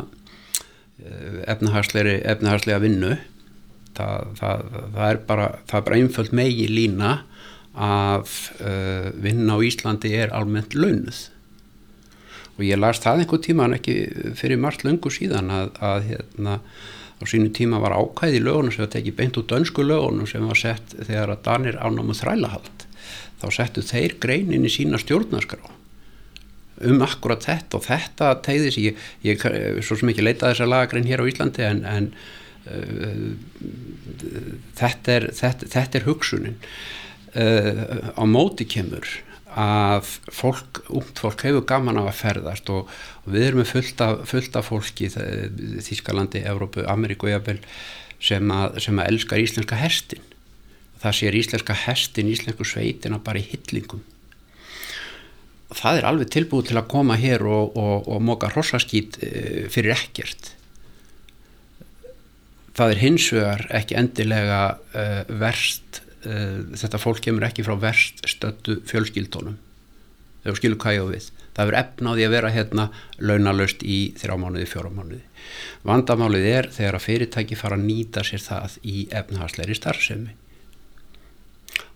efnahagslega 1.50 2.80
vinnu. 2.82 3.16
Það, 3.96 4.30
það, 4.38 4.62
það 4.94 5.04
er 5.08 5.20
bara, 5.26 5.48
bara 5.72 5.98
einföld 5.98 6.32
megi 6.36 6.68
lína 6.70 7.16
að 7.74 8.30
uh, 8.62 9.10
vinna 9.22 9.58
á 9.58 9.64
Íslandi 9.66 10.12
er 10.18 10.34
almennt 10.36 10.76
launuð. 10.76 11.26
Og 12.58 12.64
ég 12.66 12.78
las 12.78 13.00
það 13.02 13.24
einhver 13.24 13.42
tíma 13.44 13.66
en 13.66 13.78
ekki 13.78 13.96
fyrir 14.38 14.60
margt 14.60 14.84
löngu 14.84 15.12
síðan 15.12 15.50
að, 15.54 15.72
að 15.80 16.08
hérna, 16.10 16.58
á 17.20 17.22
sínu 17.28 17.50
tíma 17.56 17.80
var 17.82 17.96
ákvæði 17.96 18.42
lögunum 18.44 18.74
sem 18.74 18.84
var 18.84 18.94
tekið 18.94 19.18
beint 19.18 19.40
úr 19.40 19.48
dönsku 19.48 19.84
lögunum 19.86 20.28
sem 20.28 20.46
var 20.46 20.60
sett 20.60 20.96
þegar 20.98 21.34
að 21.34 21.44
Danir 21.48 21.80
ánámu 21.80 22.16
þrælahald. 22.16 22.86
Þá 23.40 23.46
settu 23.56 23.84
þeir 23.86 24.18
greinin 24.20 24.68
í 24.68 24.72
sína 24.72 25.00
stjórnarskrá 25.00 25.79
um 26.88 27.02
akkurat 27.04 27.44
þetta 27.44 27.78
og 27.78 27.86
þetta 27.86 28.34
tegðis 28.44 28.78
ég, 28.80 29.00
ég 29.26 29.42
svo 29.84 29.98
sem 29.98 30.12
ekki 30.12 30.24
leita 30.24 30.50
þessa 30.50 30.68
lagagrein 30.70 31.08
hér 31.08 31.22
á 31.24 31.28
Íslandi 31.30 31.66
en, 31.66 31.82
en 31.84 32.12
þetta 34.78 35.16
er, 35.16 35.28
þetta, 35.36 35.68
þetta 35.72 36.00
er 36.00 36.06
hugsunin. 36.08 36.56
Uh, 37.30 38.10
á 38.18 38.24
móti 38.26 38.66
kemur 38.66 39.06
að 39.50 40.08
fólk, 40.34 40.80
ungt 40.94 41.20
fólk 41.22 41.44
hefur 41.46 41.62
gaman 41.66 41.98
af 41.98 42.08
að 42.10 42.18
ferðast 42.20 42.70
og, 42.74 42.90
og 43.24 43.30
við 43.34 43.46
erum 43.48 43.66
fullt 43.66 44.02
af, 44.02 44.24
fullt 44.30 44.58
af 44.58 44.68
fólki 44.70 45.10
Þískalandi, 45.10 46.42
Evrópu, 46.46 46.84
Ameríku 46.90 47.30
sem 48.20 48.50
að, 48.52 48.80
sem 48.84 48.98
að 48.98 49.12
elskar 49.14 49.42
íslenska 49.42 49.78
hestin. 49.80 50.22
Það 51.00 51.16
sér 51.16 51.38
íslenska 51.38 51.76
hestin, 51.86 52.30
íslensku 52.30 52.66
sveitina 52.66 53.18
bara 53.24 53.40
í 53.40 53.46
hyllingum 53.48 54.02
það 55.76 56.00
er 56.00 56.08
alveg 56.08 56.30
tilbúið 56.34 56.70
til 56.70 56.78
að 56.80 56.88
koma 56.90 57.16
hér 57.20 57.44
og, 57.46 57.76
og, 57.78 58.08
og 58.10 58.22
móka 58.24 58.50
rossaskýt 58.52 59.20
eh, 59.22 59.66
fyrir 59.72 59.94
ekkert. 59.96 60.54
Það 62.76 62.94
er 62.94 63.02
hins 63.02 63.26
vegar 63.34 63.66
ekki 63.76 63.96
endilega 63.98 64.60
uh, 64.94 65.32
verst 65.40 65.98
uh, 66.24 66.62
þetta 66.78 67.00
fólk 67.02 67.18
kemur 67.26 67.44
ekki 67.44 67.64
frá 67.66 67.74
verst 67.82 68.22
stöttu 68.30 68.78
fjölskyldónum 68.88 69.58
hvað 70.46 70.94
ég 70.94 71.02
á 71.04 71.06
við. 71.10 71.26
Það 71.52 71.70
er 71.72 71.76
efnaði 71.82 72.24
að 72.24 72.32
vera 72.32 72.52
hérna 72.54 72.86
launalöst 73.18 73.82
í 73.84 73.98
þrjá 74.16 74.38
mánuði, 74.40 74.68
fjóra 74.70 74.88
mánuði. 74.94 75.20
Vandamálið 75.84 76.46
er 76.48 76.70
þegar 76.72 76.96
að 76.96 77.04
fyrirtæki 77.04 77.58
fara 77.58 77.76
að 77.76 77.84
nýta 77.90 78.24
sér 78.24 78.40
það 78.46 78.78
í 78.80 79.02
efnahagsleiri 79.10 79.76
starfsemi 79.76 80.38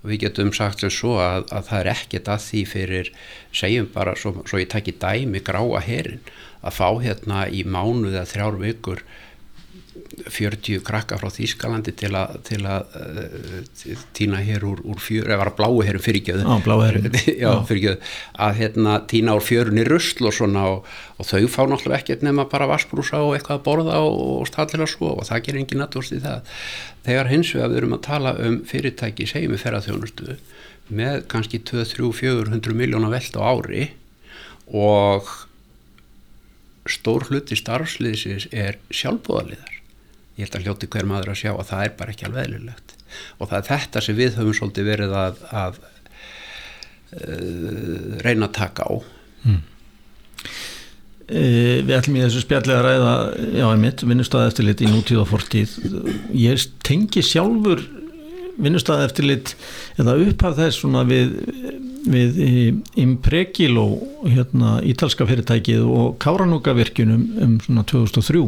við 0.05 0.27
getum 0.27 0.53
sagt 0.57 0.85
sem 0.85 0.93
svo 0.93 1.17
að, 1.23 1.47
að 1.55 1.69
það 1.71 1.81
er 1.81 1.91
ekkert 1.95 2.31
að 2.35 2.43
því 2.47 2.63
fyrir 2.71 3.13
segjum 3.57 3.91
bara 3.95 4.17
svo, 4.21 4.35
svo 4.49 4.61
ég 4.61 4.71
takki 4.73 4.97
dæmi 5.01 5.43
gráa 5.45 5.81
herin 5.85 6.21
að 6.65 6.77
fá 6.79 6.89
hérna 7.05 7.45
í 7.49 7.65
mánuði 7.65 8.21
að 8.21 8.31
þrjár 8.35 8.61
vikur 8.61 9.05
40 9.95 10.81
krakka 10.85 11.17
frá 11.21 11.29
Þýskalandi 11.31 11.93
til 11.99 12.11
að, 12.19 12.39
til 12.49 12.61
að 12.67 12.95
uh, 12.99 14.03
týna 14.17 14.41
hér 14.43 14.65
úr, 14.67 14.81
úr 14.83 15.01
fjör 15.03 15.29
eða 15.29 15.41
var 15.43 15.51
að 15.53 15.59
bláu 15.61 15.83
hérum 15.87 16.03
fyrirgjöðu 17.69 17.95
að 18.47 18.59
hérna 18.61 18.97
týna 19.11 19.37
úr 19.39 19.45
fjörunni 19.45 19.85
rusl 19.87 20.29
og 20.31 20.35
svona 20.35 20.65
og, 20.73 20.91
og 21.19 21.29
þau 21.29 21.47
fá 21.53 21.61
náttúrulega 21.71 22.01
ekkert 22.01 22.25
nema 22.27 22.49
bara 22.51 22.69
vassbrúsa 22.71 23.23
og 23.23 23.37
eitthvað 23.37 23.61
að 23.61 23.67
borða 23.69 24.01
og, 24.03 24.21
og 24.41 24.51
stallila 24.51 24.89
svo 24.91 25.15
og 25.19 25.29
það 25.29 25.45
gerir 25.49 25.63
engin 25.63 25.85
natúrst 25.85 26.17
í 26.17 26.23
það. 26.25 26.55
Þegar 27.07 27.33
hins 27.33 27.55
vegar 27.55 27.73
við 27.73 27.83
erum 27.83 27.99
að 27.99 28.05
tala 28.09 28.37
um 28.49 28.61
fyrirtæki 28.69 29.29
segjum 29.31 29.55
við 29.55 29.65
ferðarþjónustu 29.67 30.39
með 30.95 31.23
kannski 31.33 31.63
2-3-400 31.65 32.77
miljóna 32.77 33.13
veld 33.13 33.39
á 33.41 33.43
ári 33.45 33.87
og 34.69 35.29
stór 36.89 37.29
hluti 37.31 37.57
starfsliðsins 37.57 38.51
er 38.53 38.77
sjálfbúðaliðar 38.93 39.74
ég 40.35 40.47
held 40.47 40.59
að 40.59 40.69
hljóti 40.69 40.91
hver 40.91 41.09
maður 41.09 41.33
að 41.33 41.41
sjá 41.43 41.51
að 41.53 41.69
það 41.71 41.85
er 41.87 41.97
bara 41.99 42.15
ekki 42.15 42.29
alveg 42.29 42.49
eðlilegt. 42.49 42.95
Og 43.39 43.51
það 43.51 43.59
er 43.59 43.69
þetta 43.69 44.05
sem 44.05 44.19
við 44.19 44.39
höfum 44.41 44.57
svolítið 44.59 44.89
verið 44.91 45.17
að, 45.19 45.43
að 45.63 45.81
uh, 47.15 48.23
reyna 48.27 48.49
að 48.49 48.57
taka 48.59 48.89
á. 48.91 48.93
Mm. 49.45 49.61
e, 51.29 51.43
Við 51.85 51.95
ætlum 51.99 52.19
í 52.19 52.25
þessu 52.25 52.43
spjallega 52.43 52.83
ræða 52.87 53.15
já, 53.61 53.67
einmitt, 53.69 54.07
vinnustæði 54.09 54.51
eftirlit 54.51 54.83
í 54.83 54.91
nútíð 54.91 55.23
og 55.23 55.31
fortíð. 55.31 55.77
Ég 56.35 56.67
tengi 56.87 57.23
sjálfur 57.25 57.85
vinnustæði 58.55 59.09
eftirlit 59.09 59.55
eða 59.99 60.19
upphaf 60.27 60.59
þess 60.59 60.83
svona 60.83 61.03
við 61.09 61.35
við 62.05 62.83
Impregilo 63.01 63.87
hérna 64.29 64.77
ítalska 64.85 65.27
fyrirtækið 65.29 65.87
og 65.89 66.19
Káranúkavirkjunum 66.21 67.23
um 67.45 67.55
svona 67.65 67.85
2003 67.89 68.43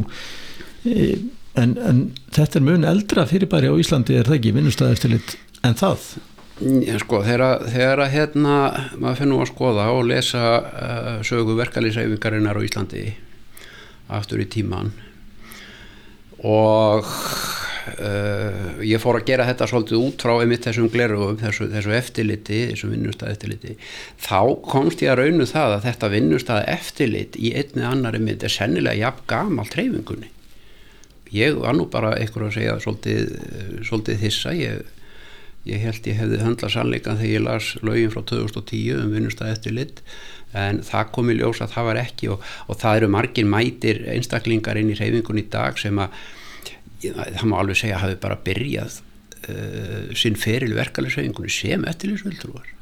en, 1.60 1.76
en 1.80 2.00
þetta 2.34 2.60
er 2.60 2.64
mun 2.66 2.86
eldra 2.88 3.26
fyrirbæri 3.28 3.70
á 3.72 3.74
Íslandi 3.80 4.16
er 4.18 4.28
það 4.28 4.38
ekki 4.38 4.54
vinnustæðeftirlit 4.56 5.36
en 5.66 5.78
það? 5.78 6.08
Já, 6.56 6.94
sko, 7.02 7.20
þegar, 7.20 8.00
að 8.00 8.14
hérna 8.14 8.52
maður 8.96 9.18
finnur 9.20 9.42
að 9.44 9.50
skoða 9.50 9.90
og 9.92 10.06
lesa 10.08 10.44
uh, 10.56 11.08
sögu 11.26 11.56
verkalýsæfingarinnar 11.58 12.56
á 12.56 12.64
Íslandi 12.64 13.02
aftur 14.16 14.40
í 14.40 14.46
tíman 14.48 14.94
og 16.46 17.04
uh, 17.04 18.78
ég 18.86 19.02
fór 19.02 19.18
að 19.18 19.26
gera 19.28 19.48
þetta 19.50 19.68
svolítið 19.68 20.06
út 20.06 20.24
frá 20.24 20.32
einmitt 20.38 20.64
þessum 20.64 20.88
glerugum, 20.92 21.36
þessu, 21.40 21.68
þessu 21.74 21.92
eftirliti, 21.98 22.62
þessu 22.70 22.90
vinnustæð 22.94 23.34
eftirliti 23.34 23.76
þá 24.24 24.40
komst 24.64 25.04
ég 25.04 25.12
að 25.12 25.26
raunu 25.26 25.48
það 25.50 25.76
að 25.76 25.84
þetta 25.90 26.12
vinnustæð 26.14 26.62
eftirlit 26.72 27.36
í 27.36 27.52
einni 27.58 27.84
annari 27.84 28.22
mynd 28.22 28.48
er 28.48 28.56
sennilega 28.56 29.02
jafn 29.02 29.28
gamal 29.28 29.68
treyfingunni 29.72 30.32
ég 31.34 31.56
var 31.58 31.74
nú 31.76 31.88
bara 31.90 32.14
eitthvað 32.18 32.50
að 32.50 32.54
segja 32.58 32.76
svolítið, 32.82 33.32
svolítið 33.88 34.22
þissa 34.22 34.54
ég 34.56 34.92
ég 35.66 35.82
held 35.82 36.06
ég 36.06 36.20
hefði 36.20 36.42
höndla 36.44 36.70
sannleikan 36.70 37.18
þegar 37.18 37.32
ég 37.32 37.44
las 37.44 37.72
lögin 37.82 38.12
frá 38.14 38.22
2010 38.30 39.00
um 39.00 39.14
vinnustæð 39.16 39.52
eftir 39.52 39.74
lit 39.74 40.02
en 40.56 40.78
það 40.86 41.10
kom 41.16 41.32
í 41.32 41.36
ljós 41.40 41.60
að 41.64 41.72
það 41.74 41.88
var 41.88 42.00
ekki 42.04 42.30
og, 42.32 42.46
og 42.70 42.78
það 42.80 43.00
eru 43.00 43.10
margir 43.16 43.48
mætir 43.50 44.04
einstaklingar 44.14 44.78
inn 44.78 44.92
í 44.94 44.98
reyfingun 44.98 45.42
í 45.42 45.48
dag 45.50 45.78
sem 45.80 45.98
að 45.98 46.14
það 47.02 47.44
má 47.50 47.58
alveg 47.58 47.80
segja 47.82 47.98
hafi 48.00 48.18
bara 48.22 48.38
byrjað 48.46 49.00
uh, 49.50 50.14
sinn 50.16 50.38
feril 50.38 50.72
verkefælisreyfingunni 50.78 51.52
sem 51.52 51.86
eftirlýsvöldrúar 51.90 52.75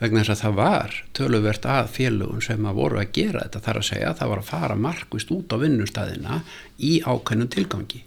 vegna 0.00 0.24
þess 0.24 0.34
að 0.34 0.42
það 0.42 0.58
var 0.58 0.98
töluvert 1.18 1.70
að 1.70 1.94
félögum 1.94 2.42
sem 2.44 2.68
að 2.68 2.82
voru 2.82 3.00
að 3.00 3.14
gera 3.18 3.46
þetta. 3.46 3.64
Þar 3.68 3.80
að 3.80 3.88
segja 3.90 4.10
að 4.10 4.20
það 4.20 4.32
var 4.32 4.42
að 4.42 4.50
fara 4.52 4.82
markvist 4.88 5.32
út 5.34 5.54
á 5.54 5.56
vinnustæðina 5.62 6.42
í 6.78 6.92
ákveðnum 7.06 7.50
tilgangi. 7.54 8.04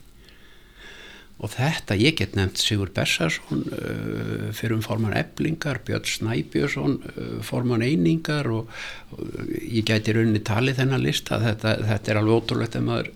Og 1.41 1.49
þetta 1.49 1.97
ég 1.97 2.19
get 2.19 2.35
nefnt 2.37 2.61
Sigur 2.61 2.91
Bersarsson 2.93 3.63
uh, 3.73 4.51
fyrir 4.53 4.75
um 4.75 4.83
forman 4.85 5.15
eblingar, 5.17 5.79
Björn 5.87 6.05
Snæbjörnsson 6.05 6.99
uh, 7.01 7.39
forman 7.45 7.81
einingar 7.81 8.49
og, 8.53 8.69
ég 9.65 9.87
gæti 9.89 10.13
rauninni 10.13 10.43
talið 10.45 10.83
þennan 10.83 11.01
lista, 11.01 11.41
þetta, 11.41 11.79
þetta 11.87 12.13
er 12.13 12.21
alveg 12.21 12.37
ótrúlegt 12.37 12.77
að 12.77 12.85
maður 12.91 13.11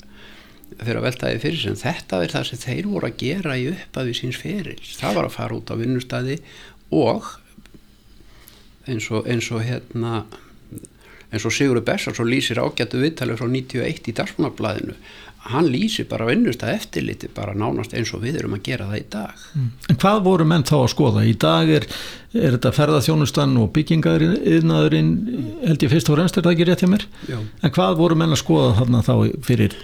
fyrir 0.80 1.00
að 1.00 1.06
veltaði 1.06 1.42
fyrir 1.44 1.62
sem 1.62 1.78
þetta 1.80 2.22
er 2.24 2.34
það 2.34 2.48
sem 2.50 2.62
þeir 2.66 2.90
voru 2.90 3.10
að 3.10 3.20
gera 3.22 3.58
í 3.62 3.68
uppaði 3.72 4.16
síns 4.18 4.40
feril, 4.42 4.80
það 4.82 5.20
var 5.20 5.30
að 5.30 5.36
fara 5.38 5.58
út 5.60 5.72
á 5.72 5.76
vinnustæði 5.80 6.40
og 6.96 7.30
eins 8.88 9.12
og, 9.12 9.28
eins 9.28 9.52
og 9.52 9.64
hérna 9.66 10.24
eins 11.34 11.46
og 11.46 11.54
Sigur 11.54 11.82
Bersarsson 11.86 12.30
lýsir 12.30 12.62
ágættu 12.62 13.02
viðtalið 13.02 13.42
frá 13.42 13.50
91 13.50 14.12
í 14.12 14.16
dagsmannablaðinu 14.16 14.96
hann 15.52 15.68
lýsi 15.70 16.06
bara 16.10 16.26
vinnust 16.26 16.64
að 16.66 16.74
eftirliti 16.80 17.30
bara 17.34 17.54
nánast 17.58 17.94
eins 17.98 18.12
og 18.18 18.24
við 18.24 18.40
erum 18.40 18.56
að 18.58 18.64
gera 18.66 18.88
það 18.90 18.98
í 18.98 19.04
dag 19.14 19.44
mm. 19.54 19.68
En 19.94 20.00
hvað 20.02 20.22
voru 20.26 20.48
menn 20.50 20.66
þá 20.66 20.76
að 20.80 20.88
skoða? 20.96 21.26
Í 21.26 21.36
dag 21.42 21.74
er, 21.76 21.86
er 22.34 22.56
þetta 22.56 22.72
ferðarþjónustan 22.80 23.58
og 23.62 23.70
byggingaðurinn 23.76 25.12
held 25.62 25.86
ég 25.86 25.94
fyrst 25.94 26.10
og 26.10 26.18
fremst 26.18 26.40
er 26.40 26.48
það 26.48 26.56
ekki 26.56 26.70
rétt 26.70 26.86
hjá 26.86 26.90
mér 26.96 27.06
Já. 27.30 27.38
en 27.38 27.76
hvað 27.78 28.00
voru 28.02 28.18
menn 28.22 28.34
að 28.34 28.42
skoða 28.42 28.74
þarna 28.80 29.04
þá 29.06 29.14
fyrir 29.46 29.78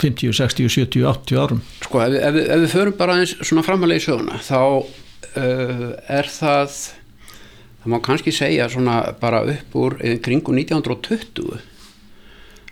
50, 0.00 0.32
60, 0.36 0.68
70, 0.72 1.04
80 1.08 1.40
árum? 1.40 1.60
Sko 1.84 2.00
ef, 2.04 2.16
ef, 2.20 2.40
ef 2.44 2.62
við 2.64 2.72
förum 2.72 2.96
bara 2.96 3.18
eins 3.20 3.36
svona 3.40 3.64
framalega 3.64 4.00
í 4.00 4.06
söguna 4.06 4.40
þá 4.44 4.60
uh, 4.60 5.90
er 6.20 6.32
það 6.32 6.80
það 7.86 7.94
má 7.94 8.02
kannski 8.02 8.34
segja 8.34 8.66
svona 8.66 8.98
bara 9.20 9.44
upp 9.46 9.74
úr 9.78 9.94
kringu 10.26 10.50
1920 10.58 11.60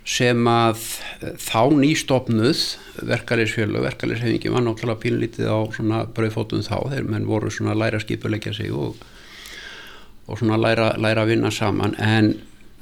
sem 0.04 0.48
að 0.50 0.80
eh, 1.22 1.36
þá 1.40 1.70
nýstofnuð 1.78 2.62
verkefælisfjölu, 3.08 3.80
verkefælishefingi 3.86 4.52
var 4.52 4.66
náttúrulega 4.66 5.00
pínlítið 5.00 5.48
á 5.48 5.58
svona 5.72 6.02
brauðfótum 6.04 6.66
þá 6.66 6.90
þegar 6.90 7.08
menn 7.08 7.28
voru 7.30 7.52
svona 7.54 7.72
að 7.72 7.80
læra 7.84 8.00
að 8.00 8.04
skipulegja 8.08 8.52
sig 8.58 8.74
og, 8.74 8.98
og 10.26 10.42
svona 10.42 10.58
læra, 10.60 10.90
læra 11.00 11.24
að 11.24 11.32
vinna 11.32 11.54
saman. 11.54 11.96
En 11.96 12.34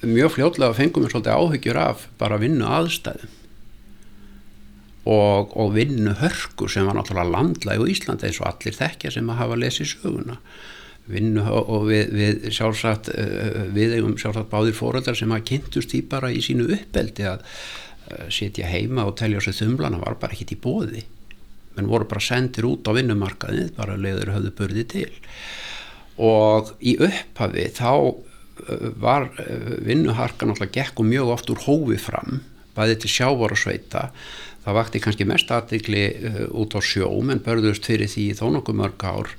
mjög 0.03 0.35
fljóðlega 0.39 0.75
fengum 0.81 1.07
við 1.07 1.15
svolítið 1.15 1.39
áhyggjur 1.39 1.81
af 1.85 2.09
bara 2.19 2.41
vinnu 2.43 2.67
aðstæðum 2.67 3.39
og, 5.13 5.55
og 5.59 5.73
vinnu 5.77 6.17
hörku 6.19 6.67
sem 6.71 6.89
var 6.89 6.99
náttúrulega 6.99 7.37
landlæg 7.37 7.85
og 7.85 7.91
Íslandi 7.93 8.27
eins 8.27 8.43
og 8.43 8.51
allir 8.51 8.81
þekkja 8.81 9.15
sem 9.15 9.31
að 9.31 9.45
hafa 9.45 9.63
lesið 9.63 9.93
söguna 9.95 10.41
vinnu 11.11 11.43
og 11.51 11.89
við, 11.89 12.13
við 12.15 12.45
sjálfsagt 12.55 13.11
eh, 13.17 13.65
við 13.75 13.97
eigum 13.97 14.15
sjálfsagt 14.21 14.51
báðir 14.53 14.77
fóröldar 14.77 15.19
sem 15.19 15.33
að 15.35 15.47
kynntust 15.51 15.95
í 15.99 16.03
bara 16.07 16.31
í 16.31 16.43
sínu 16.45 16.69
uppeldi 16.77 17.27
að 17.27 17.43
eh, 17.43 18.29
sitja 18.31 18.71
heima 18.71 19.07
og 19.09 19.17
telja 19.19 19.43
sér 19.43 19.59
þumlana 19.65 20.03
var 20.05 20.21
bara 20.23 20.37
ekkit 20.37 20.55
í 20.55 20.61
bóði 20.63 21.03
menn 21.75 21.89
voru 21.89 22.07
bara 22.07 22.23
sendir 22.23 22.69
út 22.69 22.87
á 22.87 22.95
vinnumarkaðið 22.95 23.73
bara 23.79 23.97
leiður 23.97 24.35
höfðu 24.35 24.53
börði 24.59 24.85
til. 24.93 25.11
Og 26.21 26.75
í 26.85 26.95
upphafi 27.01 27.67
þá 27.75 27.91
eh, 27.97 28.87
var 29.03 29.31
vinnuharka 29.83 30.47
náttúrulega 30.47 30.79
gekk 30.79 31.03
og 31.03 31.11
mjög 31.11 31.35
oft 31.35 31.53
úr 31.55 31.67
hófi 31.67 31.99
fram 31.99 32.43
bæði 32.77 33.03
til 33.03 33.11
sjávar 33.13 33.53
og 33.53 33.61
sveita. 33.61 34.07
Það 34.63 34.77
vakti 34.79 35.01
kannski 35.03 35.27
mest 35.27 35.51
aðdegli 35.51 36.05
út 36.55 36.77
á 36.79 36.81
sjó 36.87 37.09
menn 37.27 37.43
börðust 37.43 37.89
fyrir 37.89 38.09
því 38.09 38.29
þó 38.39 38.47
nokkuð 38.55 38.79
mörg 38.79 39.05
ár 39.05 39.33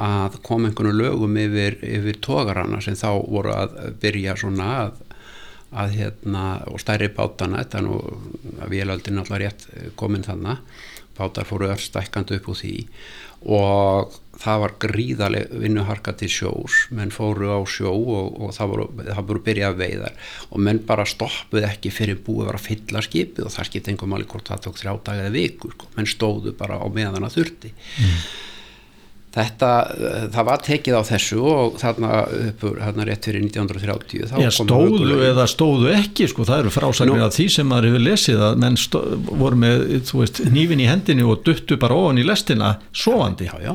að 0.00 0.40
koma 0.46 0.70
einhvern 0.70 0.96
lögum 0.98 1.36
yfir, 1.40 1.78
yfir 1.82 2.20
tógarana 2.24 2.80
sem 2.84 2.96
þá 2.98 3.10
voru 3.22 3.54
að 3.54 3.76
byrja 4.02 4.36
svona 4.40 4.70
að, 4.84 4.98
að 5.74 5.94
hérna 5.98 6.44
og 6.70 6.82
stærri 6.82 7.10
bátana 7.14 7.62
þetta 7.62 7.80
er 7.80 7.86
nú 7.86 8.00
að 8.58 8.74
vélaldi 8.74 9.14
náttúrulega 9.14 9.44
rétt 9.44 9.94
komin 9.98 10.26
þannig 10.26 10.60
bátar 11.14 11.46
fóru 11.46 11.70
öll 11.70 11.80
stækkandi 11.80 12.38
upp 12.38 12.50
úr 12.50 12.58
því. 12.58 12.74
Og 13.54 14.14
það 14.40 14.60
var 14.62 14.72
gríðaleg 14.82 15.50
vinnuharka 15.62 16.14
til 16.18 16.30
sjós 16.32 16.78
menn 16.96 17.12
fóru 17.14 17.50
á 17.52 17.60
sjó 17.68 17.92
og, 17.92 18.38
og 18.40 18.54
það 18.56 18.70
voru, 18.72 18.86
voru 19.28 19.42
byrjað 19.46 19.76
veiðar. 19.82 20.16
Og 20.50 20.64
menn 20.64 20.80
bara 20.88 21.04
stoppuð 21.08 21.68
ekki 21.68 21.92
fyrir 21.94 22.22
búið 22.24 22.54
að 22.54 22.64
fylla 22.64 23.04
skipið 23.04 23.46
og 23.46 23.54
það 23.54 23.68
skipti 23.70 23.92
einhver 23.92 24.10
máli 24.10 24.26
hvort 24.30 24.48
það 24.50 24.64
tók 24.66 24.80
þrjá 24.80 24.96
dag 25.06 25.22
eða 25.22 25.36
vikur 25.36 25.76
menn 25.98 26.10
stóðu 26.10 26.56
bara 26.58 26.80
á 26.80 26.86
meðan 26.88 27.28
að 27.28 27.38
þurfti. 27.38 27.74
Mm 28.00 28.18
þetta, 29.34 29.70
það 30.34 30.46
var 30.48 30.62
tekið 30.64 30.96
á 30.98 31.02
þessu 31.08 31.40
og 31.50 31.78
þarna 31.80 32.10
uppur, 32.50 32.76
þarna 32.82 33.06
rétt 33.08 33.26
fyrir 33.28 33.42
1930 33.48 34.44
Já, 34.44 34.50
stóðu 34.54 35.18
eða 35.26 35.46
stóðu 35.50 35.90
ekki, 35.94 36.28
sko, 36.30 36.46
það 36.48 36.62
eru 36.64 36.74
frásagnir 36.74 37.24
að 37.24 37.34
því 37.38 37.48
sem 37.56 37.68
maður 37.70 37.90
hefur 37.90 38.04
lesið 38.04 38.44
að 38.48 38.62
menn 38.64 38.78
stó, 38.80 39.02
voru 39.30 39.60
með, 39.64 39.84
þú 40.10 40.22
veist, 40.22 40.42
nývin 40.54 40.84
í 40.84 40.88
hendinu 40.90 41.28
og 41.34 41.42
duttu 41.46 41.78
bara 41.80 41.98
ofan 41.98 42.22
í 42.22 42.26
lestina 42.26 42.76
sovandi. 42.94 43.50
Já, 43.50 43.58
já, 43.64 43.74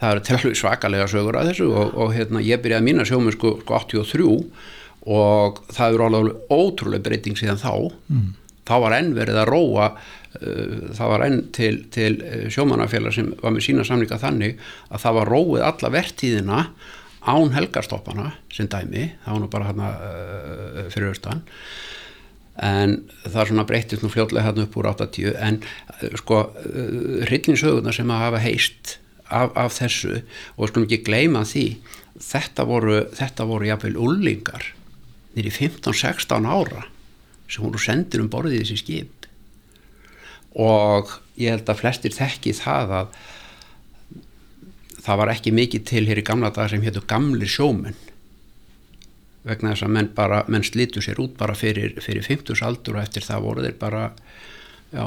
það 0.00 0.16
eru 0.16 0.26
til 0.26 0.36
alveg 0.38 0.60
svakalega 0.62 1.08
sögur 1.12 1.40
að 1.40 1.52
þessu 1.52 1.70
og, 1.70 1.96
og 2.00 2.14
hérna, 2.16 2.44
ég 2.44 2.64
byrjaði 2.64 2.80
að 2.80 2.88
mína 2.88 3.08
sjómið 3.08 3.36
sko, 3.36 3.56
sko 3.64 3.80
83 3.84 4.30
og 5.10 5.64
það 5.72 5.96
eru 5.96 6.08
alveg 6.08 6.52
ótrúlega 6.52 7.04
breyting 7.04 7.36
síðan 7.36 7.60
þá 7.60 7.72
mm. 8.12 8.26
þá 8.68 8.74
var 8.84 8.96
enn 8.98 9.14
verið 9.16 9.38
að 9.40 9.52
róa 9.52 9.92
Eh, 9.92 10.19
það 10.38 11.10
var 11.10 11.24
enn 11.26 11.40
til, 11.54 11.82
til 11.90 12.20
eh, 12.22 12.46
sjómanafélag 12.52 13.14
sem 13.16 13.32
var 13.40 13.54
með 13.54 13.66
sína 13.66 13.84
samlinga 13.86 14.20
þannig 14.22 14.60
að 14.88 15.02
það 15.02 15.16
var 15.18 15.30
róið 15.34 15.64
alla 15.66 15.92
vertíðina 15.96 16.60
án 17.20 17.52
helgarstoppana 17.52 18.30
sem 18.52 18.68
dæmi, 18.70 19.10
það 19.24 19.34
var 19.34 19.42
nú 19.42 19.48
bara 19.52 19.66
hérna 19.68 19.88
uh, 19.92 20.78
fyrir 20.88 21.10
austan. 21.10 21.42
En 22.64 22.94
það 23.26 23.42
er 23.42 23.50
svona 23.50 23.66
breytist 23.68 24.04
nú 24.04 24.08
fljóðlega 24.12 24.46
hérna 24.46 24.64
upp 24.64 24.78
úr 24.80 24.88
80 24.88 25.36
en 25.36 25.58
sko 26.22 26.40
uh, 26.46 27.26
hryllinsöguna 27.26 27.92
sem 27.92 28.08
að 28.08 28.24
hafa 28.24 28.40
heist 28.46 28.96
af, 29.28 29.52
af 29.52 29.76
þessu 29.76 30.22
og 30.56 30.70
skulum 30.70 30.88
ekki 30.88 31.02
gleyma 31.10 31.44
því 31.44 31.66
þetta 32.24 32.66
voru, 32.70 33.02
þetta 33.18 33.48
voru 33.50 33.68
jáfnveil 33.68 34.00
ullingar 34.00 34.70
nýri 35.36 35.52
15-16 35.52 36.48
ára 36.48 36.86
sem 37.50 37.66
voru 37.66 37.82
sendir 37.82 38.22
um 38.24 38.32
borðið 38.32 38.64
þessi 38.64 38.80
skip 38.80 39.19
og 40.58 41.12
ég 41.38 41.54
held 41.54 41.68
að 41.70 41.82
flestir 41.82 42.14
þekki 42.14 42.54
það 42.58 42.94
að 43.00 43.18
það 45.00 45.20
var 45.22 45.32
ekki 45.32 45.52
mikið 45.56 45.84
til 45.88 46.04
hér 46.08 46.20
í 46.20 46.26
gamla 46.26 46.50
dagar 46.52 46.72
sem 46.74 46.84
héttu 46.84 47.02
gamli 47.08 47.48
sjómenn. 47.48 47.98
Vegna 49.46 49.72
þess 49.72 49.86
að 49.86 49.94
menn, 49.96 50.10
bara, 50.14 50.42
menn 50.52 50.66
slitu 50.66 51.00
sér 51.00 51.20
út 51.22 51.38
bara 51.38 51.54
fyrir, 51.56 51.94
fyrir 52.04 52.26
50 52.26 52.60
aldur 52.66 52.98
og 52.98 53.06
eftir 53.06 53.24
það 53.24 53.46
voru 53.46 53.64
þeir 53.64 53.78
bara 53.80 54.02
já 54.92 55.04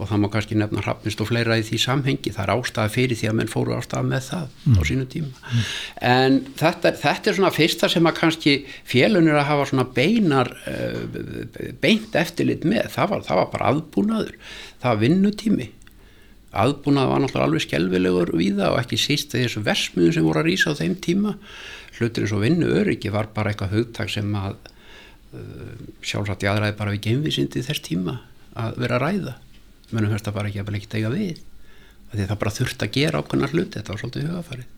og 0.00 0.08
það 0.08 0.20
má 0.22 0.28
kannski 0.32 0.56
nefna 0.56 0.80
hrappnist 0.84 1.20
og 1.20 1.28
fleira 1.28 1.58
í 1.60 1.64
því 1.66 1.78
samhengi, 1.82 2.30
það 2.32 2.44
er 2.46 2.52
ástæða 2.54 2.92
fyrir 2.94 3.16
því 3.20 3.26
að 3.30 3.34
menn 3.36 3.50
fóru 3.52 3.74
ástæða 3.76 4.04
með 4.08 4.22
það 4.30 4.46
mm. 4.54 4.72
á 4.72 4.80
sínu 4.88 5.04
tíma. 5.12 5.30
Mm. 5.30 5.34
en 6.10 6.32
þetta, 6.60 6.88
þetta 7.02 7.26
er 7.30 7.34
svona 7.36 7.52
fyrsta 7.52 7.86
sem 7.92 8.08
að 8.08 8.18
kannski 8.20 8.52
félunir 8.88 9.36
að 9.36 9.48
hafa 9.50 9.66
svona 9.68 9.86
beinar 9.98 10.48
uh, 10.70 11.02
beint 11.82 12.12
eftirlit 12.16 12.64
með, 12.64 12.86
það 12.94 13.06
var, 13.12 13.20
það 13.28 13.36
var 13.42 13.50
bara 13.52 13.68
aðbúnaður, 13.74 14.34
það 14.80 14.90
var 14.94 15.02
vinnutími. 15.04 15.68
Aðbúnað 16.60 17.10
var 17.12 17.20
náttúrulega 17.22 17.46
alveg 17.46 17.62
skelvilegur 17.66 18.28
við 18.34 18.54
það 18.58 18.72
og 18.72 18.78
ekki 18.80 18.98
síst 18.98 19.36
þessu 19.36 19.60
versmiðum 19.68 20.14
sem 20.16 20.26
voru 20.26 20.40
að 20.40 20.48
rýsa 20.48 20.72
á 20.74 20.78
þeim 20.80 20.96
tíma. 21.04 21.32
Hlutir 22.00 22.22
eins 22.24 22.34
og 22.34 22.42
vinnu 22.42 22.66
öryggi 22.80 23.08
var 23.14 23.26
bara 23.36 23.48
eitthvað 23.52 23.76
hugtak 23.76 24.10
sem 24.10 24.26
að 24.34 24.56
uh, 25.36 25.76
sjálfsagt 26.02 26.42
ég 26.48 26.50
aðræði 26.50 26.78
bara 26.80 26.96
við 26.96 27.04
þess 29.90 29.96
tíma 29.96 29.98
að 29.98 30.00
mennum 30.00 30.14
hörst 30.14 30.28
að 30.30 30.36
bara 30.38 30.50
ekki 30.50 30.62
ekki 30.80 30.92
tega 30.96 31.14
við 31.14 31.40
því 32.10 32.26
það 32.26 32.38
bara 32.42 32.56
þurft 32.56 32.82
að 32.82 32.94
gera 32.96 33.20
ákveðnar 33.22 33.52
hluti 33.54 33.78
þetta 33.78 33.92
var 33.92 34.00
svolítið 34.00 34.30
hugafarið 34.30 34.68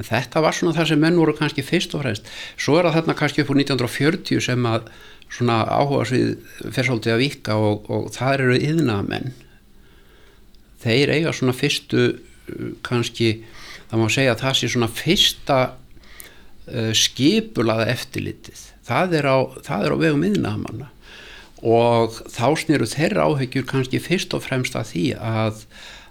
en 0.00 0.08
þetta 0.08 0.42
var 0.44 0.56
svona 0.56 0.74
það 0.76 0.90
sem 0.90 1.02
menn 1.02 1.18
voru 1.20 1.34
kannski 1.36 1.64
fyrst 1.64 1.94
og 1.96 2.04
fremst. 2.04 2.28
Svo 2.60 2.78
er 2.78 2.88
það 2.88 2.96
þarna 2.98 3.16
kannski 3.18 3.44
upp 3.44 3.52
úr 3.52 3.60
1940 3.60 4.44
sem 4.44 4.68
að 4.68 4.88
svona 5.30 5.58
áhuga 5.68 6.06
svið 6.08 6.30
fer 6.74 6.88
svolítið 6.88 7.14
að 7.14 7.22
vika 7.22 7.58
og, 7.60 7.90
og 7.92 8.08
það 8.14 8.36
eru 8.38 8.60
yðnamenn 8.70 9.34
þeir 10.80 11.12
eiga 11.16 11.34
svona 11.36 11.54
fyrstu 11.56 12.06
uh, 12.08 12.70
kannski 12.86 13.42
það 13.90 14.00
má 14.00 14.08
segja 14.10 14.34
að 14.34 14.42
það 14.46 14.56
sé 14.58 14.72
svona 14.72 14.90
fyrsta 15.00 15.58
uh, 15.68 16.92
skipulaða 16.96 17.90
eftirlitið. 17.92 18.64
Það 18.90 19.18
er 19.20 19.30
á, 19.30 19.38
á 19.44 19.96
vegum 20.00 20.26
yðnamanna 20.26 20.90
og 21.60 22.20
þá 22.32 22.46
snýru 22.56 22.88
þeirra 22.88 23.26
áhyggjur 23.28 23.66
kannski 23.68 24.00
fyrst 24.00 24.32
og 24.36 24.44
fremst 24.46 24.76
að 24.78 24.92
því 24.92 25.06
að 25.20 25.64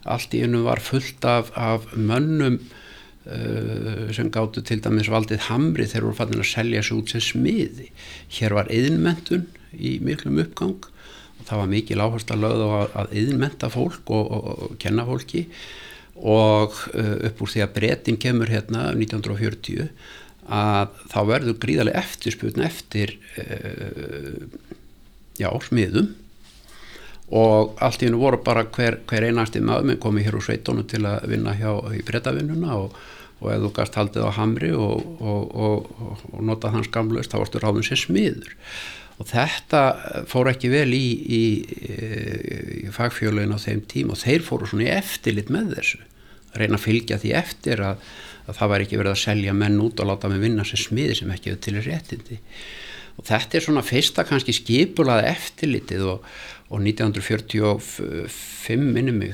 allt 0.10 0.36
í 0.38 0.44
ennum 0.46 0.68
var 0.68 0.82
fullt 0.84 1.26
af, 1.28 1.50
af 1.58 1.90
mönnum 1.98 2.60
uh, 2.60 4.06
sem 4.16 4.30
gáttu 4.34 4.64
til 4.66 4.80
dæmis 4.84 5.10
valdið 5.12 5.48
hamri 5.50 5.88
þegar 5.90 6.08
voru 6.08 6.20
fannir 6.22 6.44
að 6.44 6.52
selja 6.54 6.86
sér 6.86 7.02
út 7.02 7.14
sem 7.14 7.26
smiði. 7.26 7.90
Hér 8.38 8.56
var 8.60 8.72
yðinmentun 8.74 9.48
í 9.74 9.98
miklum 10.06 10.40
uppgang 10.46 10.80
og 11.40 11.44
það 11.48 11.62
var 11.64 11.74
mikil 11.74 12.02
áherslu 12.04 12.36
að 12.36 12.46
lögða 12.46 12.82
að 13.02 13.14
yðinmenta 13.22 13.70
fólk 13.74 14.14
og, 14.14 14.32
og, 14.38 14.50
og 14.70 14.80
kenna 14.82 15.06
fólki 15.08 15.46
og 16.20 16.76
uh, 16.94 17.16
upp 17.30 17.44
úr 17.44 17.54
því 17.54 17.66
að 17.66 17.76
breytin 17.78 18.22
kemur 18.22 18.52
hérna 18.52 18.90
1940 18.94 19.88
að 20.50 20.98
þá 21.12 21.20
verður 21.30 21.60
gríðarlega 21.62 22.02
eftirsputn 22.02 22.66
eftir 22.66 23.16
uh, 23.38 24.46
já, 25.40 25.50
smiðum 25.66 26.14
og 27.30 27.78
allt 27.84 28.02
í 28.02 28.08
hennu 28.08 28.20
voru 28.22 28.40
bara 28.42 28.66
hver, 28.74 29.00
hver 29.10 29.28
einasti 29.28 29.62
maður 29.62 29.92
með 29.92 30.00
komið 30.06 30.28
hér 30.28 30.38
úr 30.40 30.46
sveitónu 30.46 30.86
til 30.90 31.04
að 31.06 31.28
vinna 31.30 31.54
hjá 31.58 31.72
í 31.94 32.02
breytavinnuna 32.06 32.78
og, 32.80 32.96
og 33.40 33.52
ef 33.54 33.66
þú 33.66 33.74
gast 33.78 34.00
haldið 34.00 34.26
á 34.26 34.32
hamri 34.40 34.72
og, 34.74 35.04
og, 35.22 35.92
og 36.34 36.40
notað 36.46 36.80
hans 36.80 36.90
gamlaust 36.94 37.34
þá 37.34 37.44
varstu 37.44 37.62
ráðum 37.62 37.86
sér 37.86 38.02
smiður. 38.02 38.56
Og 39.20 39.28
þetta 39.30 39.84
fór 40.32 40.50
ekki 40.54 40.72
vel 40.72 40.90
í, 40.96 41.06
í, 41.22 41.44
í 42.88 42.92
fagfjölun 42.96 43.54
á 43.54 43.60
þeim 43.62 43.84
tím 43.92 44.14
og 44.16 44.22
þeir 44.22 44.46
fóru 44.48 44.70
svona 44.70 44.88
í 44.88 44.94
eftirlit 44.96 45.52
með 45.54 45.76
þessu. 45.76 46.02
Að 46.50 46.62
reyna 46.64 46.80
að 46.80 46.86
fylgja 46.88 47.22
því 47.22 47.34
eftir 47.38 47.84
að, 47.86 48.06
að 48.48 48.58
það 48.58 48.72
væri 48.74 48.88
ekki 48.88 49.02
verið 49.04 49.14
að 49.14 49.24
selja 49.28 49.58
menn 49.60 49.82
út 49.84 50.02
og 50.02 50.10
láta 50.10 50.32
mig 50.32 50.42
vinna 50.42 50.66
sér 50.66 50.82
smiði 50.88 51.20
sem 51.20 51.36
ekki 51.36 51.52
hefur 51.52 51.66
til 51.68 51.84
réttindi 51.84 52.40
og 53.20 53.28
þetta 53.28 53.60
er 53.60 53.66
svona 53.68 53.84
fyrsta 53.84 54.24
kannski 54.28 54.56
skipulaði 54.56 55.28
eftirlitið 55.34 56.08
og 56.14 56.32
og 56.70 56.82
1945 56.86 58.84
minnum 58.94 59.16
mig 59.24 59.34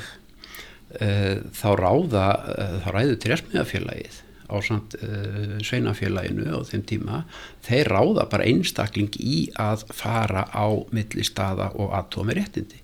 uh, 1.01 1.35
þá 1.55 1.69
ráða 1.79 2.27
uh, 2.39 2.77
þá 2.85 2.89
ræðu 2.95 3.15
trefsmiðafélagið 3.25 4.21
á 4.45 4.55
samt 4.63 4.95
uh, 5.01 5.57
sveinafélaginu 5.65 6.45
á 6.53 6.59
þeim 6.69 6.83
tíma, 6.87 7.23
þeir 7.65 7.85
ráða 7.91 8.23
bara 8.31 8.47
einstakling 8.47 9.11
í 9.19 9.49
að 9.59 9.79
fara 9.95 10.43
á 10.47 10.67
milli 10.95 11.23
staða 11.27 11.67
og 11.75 11.91
aðtómi 11.97 12.33
réttindi 12.37 12.79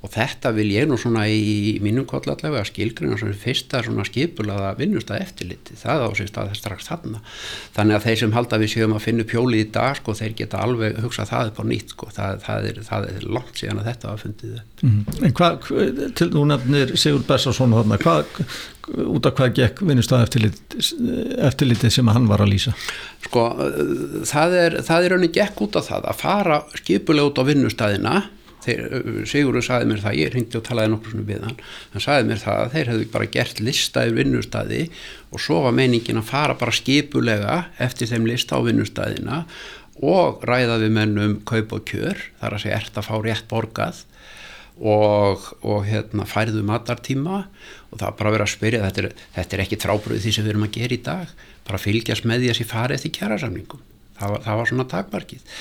og 0.00 0.12
þetta 0.14 0.52
vil 0.56 0.68
ég 0.72 0.86
nú 0.88 0.96
svona 1.00 1.26
í 1.28 1.76
mínum 1.84 2.06
kollallega 2.08 2.62
skilgrina 2.64 3.18
svona 3.20 3.36
fyrsta 3.36 3.82
svona 3.84 4.06
skipulaða 4.08 4.72
vinnustað 4.78 5.26
eftirliti, 5.26 5.76
það 5.76 6.06
á 6.06 6.10
sér 6.16 6.30
stað 6.30 6.54
strax 6.56 6.88
þarna, 6.88 7.20
þannig 7.76 7.98
að 7.98 8.06
þeir 8.06 8.20
sem 8.22 8.34
halda 8.38 8.60
við 8.62 8.72
séum 8.74 8.96
að 8.96 9.04
finna 9.04 9.28
pjóli 9.28 9.60
í 9.60 9.68
dag 9.74 9.98
sko, 10.00 10.16
þeir 10.16 10.36
geta 10.40 10.64
alveg 10.64 10.98
hugsað 11.04 11.32
það 11.34 11.52
upp 11.52 11.60
á 11.60 11.64
nýtt 11.74 11.94
sko 11.94 12.10
það, 12.16 12.42
það, 12.46 12.70
er, 12.70 12.82
það 12.88 13.08
er 13.12 13.28
langt 13.28 13.60
síðan 13.60 13.82
að 13.82 13.88
þetta 13.90 14.10
hafa 14.10 14.24
fundið. 14.24 14.58
Mm. 14.80 15.00
En 15.20 15.36
hvað, 15.36 15.70
til 16.16 16.30
þú 16.32 16.48
nefnir 16.48 16.96
Sigur 16.96 17.26
Bessarsson 17.28 17.76
þarna, 17.76 18.00
hvað 18.00 18.36
út 18.90 19.26
af 19.28 19.36
hvað 19.36 19.54
gekk 19.58 19.84
vinnustað 19.86 20.24
eftirliti, 20.24 20.80
eftirliti 21.46 21.90
sem 21.92 22.08
hann 22.10 22.28
var 22.30 22.42
að 22.42 22.54
lýsa? 22.54 22.72
Sko, 23.26 23.46
það 24.26 24.56
er 24.64 24.76
það 24.86 25.04
er 25.04 25.14
rauninni 25.14 25.32
gekk 25.36 25.64
út 25.66 25.78
af 25.78 25.90
það 25.90 26.08
að 26.10 26.20
fara 26.24 26.60
skipulega 26.80 27.30
út 27.30 27.40
á 27.40 27.44
vinnustæðina 27.50 28.14
Sigurður 28.60 29.64
saði 29.64 29.88
mér 29.88 30.02
það, 30.02 30.18
ég 30.20 30.36
hindi 30.36 30.58
og 30.58 30.64
talaði 30.66 30.92
nokkur 30.92 31.14
svona 31.14 31.28
við 31.30 31.44
hann, 31.46 31.58
hann 31.94 32.04
saði 32.04 32.28
mér 32.28 32.42
það 32.42 32.60
að 32.60 32.74
þeir 32.74 32.90
hefðu 32.92 33.08
bara 33.14 33.30
gert 33.36 33.62
listaði 33.64 34.16
vinnustadi 34.18 34.82
og 35.30 35.40
svo 35.40 35.62
var 35.64 35.76
meiningin 35.76 36.20
að 36.20 36.28
fara 36.28 36.56
bara 36.60 36.74
skipulega 36.76 37.56
eftir 37.80 38.10
þeim 38.10 38.28
lista 38.28 38.60
á 38.60 38.66
vinnustadina 38.66 39.42
og 40.00 40.44
ræða 40.48 40.78
við 40.84 40.94
mennum 40.96 41.34
kaup 41.48 41.74
og 41.76 41.84
kjör, 41.88 42.20
þar 42.40 42.56
að 42.56 42.64
segja 42.64 42.80
ert 42.80 43.00
að 43.00 43.08
fá 43.08 43.14
rétt 43.24 43.48
borgað 43.50 44.04
og, 44.80 45.44
og 45.60 45.84
hérna, 45.84 46.24
færðu 46.28 46.64
matartíma. 46.64 47.44
Og 47.90 48.00
það 48.00 48.16
bara 48.20 48.32
verið 48.32 48.46
að 48.46 48.52
spyrja, 48.54 48.82
þetta 48.86 49.02
er, 49.02 49.22
þetta 49.36 49.56
er 49.56 49.62
ekki 49.64 49.78
trábröð 49.82 50.24
því 50.24 50.32
sem 50.34 50.46
við 50.46 50.54
erum 50.54 50.66
að 50.68 50.76
gera 50.78 50.96
í 50.96 51.00
dag, 51.04 51.32
bara 51.68 51.82
fylgjast 51.82 52.28
með 52.28 52.44
því 52.44 52.52
að 52.52 52.58
sé 52.60 52.66
farið 52.70 52.96
eftir 52.96 53.14
kjærasamningum, 53.18 53.82
það 54.20 54.34
var, 54.34 54.44
það 54.46 54.60
var 54.60 54.70
svona 54.70 54.86
takmarkið 54.94 55.56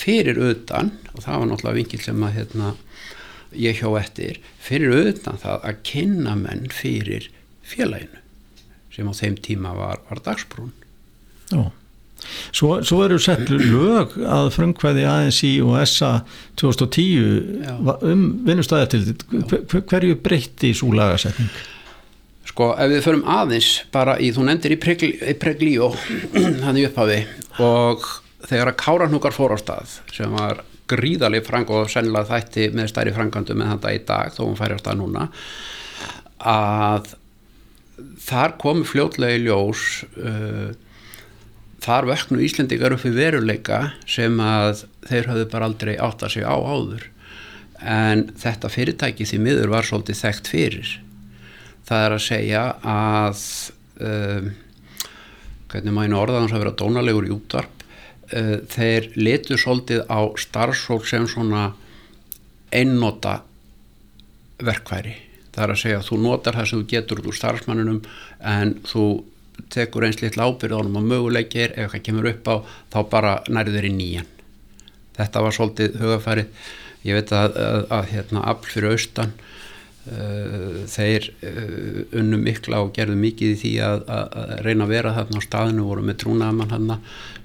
fyrir 0.00 0.40
auðan 0.40 0.94
og 1.14 1.24
það 1.24 1.36
var 1.36 1.50
náttúrulega 1.50 1.78
vingil 1.78 2.02
sem 2.04 2.24
að 2.26 2.36
hérna, 2.38 2.72
ég 3.66 3.82
hjá 3.82 3.90
eftir 4.00 4.40
fyrir 4.62 4.96
auðan 4.96 5.42
það 5.44 5.68
að 5.70 5.82
kynna 5.90 6.36
menn 6.38 6.70
fyrir 6.74 7.28
félaginu 7.66 8.24
sem 8.94 9.06
á 9.06 9.14
þeim 9.14 9.36
tíma 9.42 9.74
var, 9.76 10.02
var 10.08 10.24
dagsbrún 10.26 10.74
Já 11.50 11.70
Svo, 12.52 12.80
svo 12.84 13.00
eru 13.06 13.18
sett 13.22 13.48
lög 13.48 14.16
að 14.28 14.50
frumkvæði 14.54 15.04
ANSI 15.08 15.50
og 15.64 15.76
SA 15.88 16.10
2010 16.60 17.64
Já. 17.64 17.74
um 18.10 18.24
vinnustæðar 18.46 18.90
til 18.92 19.02
þetta 19.06 19.80
hverju 19.90 20.18
breytti 20.20 20.72
svo 20.76 20.92
lagasetning? 20.96 21.50
Sko 22.50 22.72
ef 22.74 22.90
við 22.90 23.04
förum 23.06 23.24
aðeins 23.30 23.70
bara 23.94 24.18
í 24.20 24.32
þú 24.34 24.48
nefndir 24.48 24.74
í 24.76 24.80
Preglíó 25.40 25.92
hann 26.64 26.80
í 26.80 26.86
upphafi 26.88 27.22
og 27.62 28.04
þegar 28.46 28.72
að 28.72 28.80
Káranúkar 28.80 29.36
fór 29.36 29.56
á 29.56 29.58
stað 29.60 29.96
sem 30.14 30.36
var 30.36 30.64
gríðalið 30.90 31.46
frang 31.46 31.70
og 31.70 31.90
sennilega 31.92 32.32
þætti 32.32 32.70
með 32.74 32.90
stærri 32.90 33.14
frangandu 33.14 33.56
með 33.58 33.74
þetta 33.74 33.94
í 33.94 34.04
dag 34.08 34.34
þó 34.34 34.42
hún 34.46 34.58
færi 34.58 34.78
á 34.78 34.82
stað 34.82 35.00
núna 35.02 35.26
að 36.50 37.12
þar 38.24 38.56
komi 38.60 38.86
fljótlega 38.88 39.38
í 39.38 39.44
ljós 39.44 39.84
uh, 40.16 40.72
þar 41.80 42.08
vöknu 42.10 42.42
Íslendikar 42.44 42.94
upp 42.96 43.06
í 43.08 43.14
veruleika 43.14 43.80
sem 44.08 44.36
að 44.44 44.84
þeir 45.08 45.30
hafðu 45.30 45.46
bara 45.52 45.68
aldrei 45.70 45.94
átt 45.96 46.24
að 46.24 46.34
segja 46.36 46.52
á 46.52 46.58
áður. 46.60 47.06
En 47.80 48.26
þetta 48.40 48.72
fyrirtæki 48.72 49.26
því 49.28 49.40
miður 49.40 49.72
var 49.72 49.88
svolítið 49.88 50.20
þekkt 50.20 50.50
fyrir. 50.52 50.90
Það 51.88 52.06
er 52.06 52.16
að 52.16 52.24
segja 52.26 52.64
að 52.84 53.44
um, 54.04 54.50
hvernig 55.70 55.96
maður 55.96 56.18
orðaðans 56.20 56.54
að 56.54 56.64
vera 56.64 56.76
dónalegur 56.82 57.28
í 57.30 57.34
útvarp 57.34 57.79
uh, 58.36 58.56
þeir 58.70 59.10
letu 59.18 59.58
svolítið 59.60 60.04
á 60.06 60.20
starfsfólk 60.38 61.08
sem 61.08 61.26
svona 61.30 61.70
einnota 62.70 63.40
verkværi 64.60 65.16
það 65.50 65.64
er 65.64 65.74
að 65.74 65.82
segja 65.82 66.00
að 66.00 66.08
þú 66.08 66.20
notar 66.24 66.58
það 66.58 66.68
sem 66.70 66.82
þú 66.82 66.90
getur 66.92 67.22
úr 67.26 67.36
starfsmannunum 67.36 68.02
en 68.46 68.74
þú 68.86 69.06
tekur 69.72 70.06
eins 70.06 70.20
litla 70.22 70.46
ábyrð 70.48 70.76
á 70.76 70.80
hann 70.80 71.00
og 71.00 71.08
möguleikir 71.08 71.74
ef 71.76 71.94
það 71.94 72.04
kemur 72.06 72.30
upp 72.30 72.48
á 72.48 72.54
þá 72.92 72.98
bara 73.12 73.32
nærður 73.50 73.88
í 73.90 73.92
nýjan 73.96 74.30
þetta 75.18 75.44
var 75.44 75.56
svolítið 75.56 75.98
hugafærið 76.00 76.68
ég 77.08 77.16
veit 77.16 77.32
að, 77.34 77.56
að, 77.56 77.84
að 77.96 78.10
hérna, 78.14 78.44
afl 78.52 78.70
fyrir 78.70 78.94
austan 78.94 79.34
þeir 80.00 81.26
uh, 81.44 81.98
unnum 82.16 82.40
mikla 82.40 82.80
og 82.80 82.94
gerðu 82.96 83.18
mikið 83.20 83.50
í 83.52 83.58
því 83.60 83.72
að, 83.84 84.06
að 84.08 84.54
reyna 84.64 84.86
að 84.86 84.94
vera 84.94 85.12
þarna 85.18 85.42
á 85.44 85.44
staðinu 85.44 85.84
voru 85.84 86.04
með 86.06 86.16
trúnaðamann 86.22 86.72
hann 86.72 86.94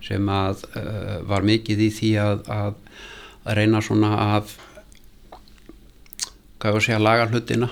sem 0.05 0.29
að 0.31 0.63
uh, 0.79 1.17
var 1.27 1.43
mikið 1.43 1.83
í 1.83 1.89
því 1.97 2.13
að, 2.23 2.47
að, 2.55 2.79
að 3.43 3.59
reyna 3.59 3.83
svona 3.83 4.13
að 4.23 4.55
hvað 6.55 6.71
var 6.71 6.79
að 6.79 6.87
segja 6.87 7.03
laga 7.03 7.27
hlutina. 7.33 7.69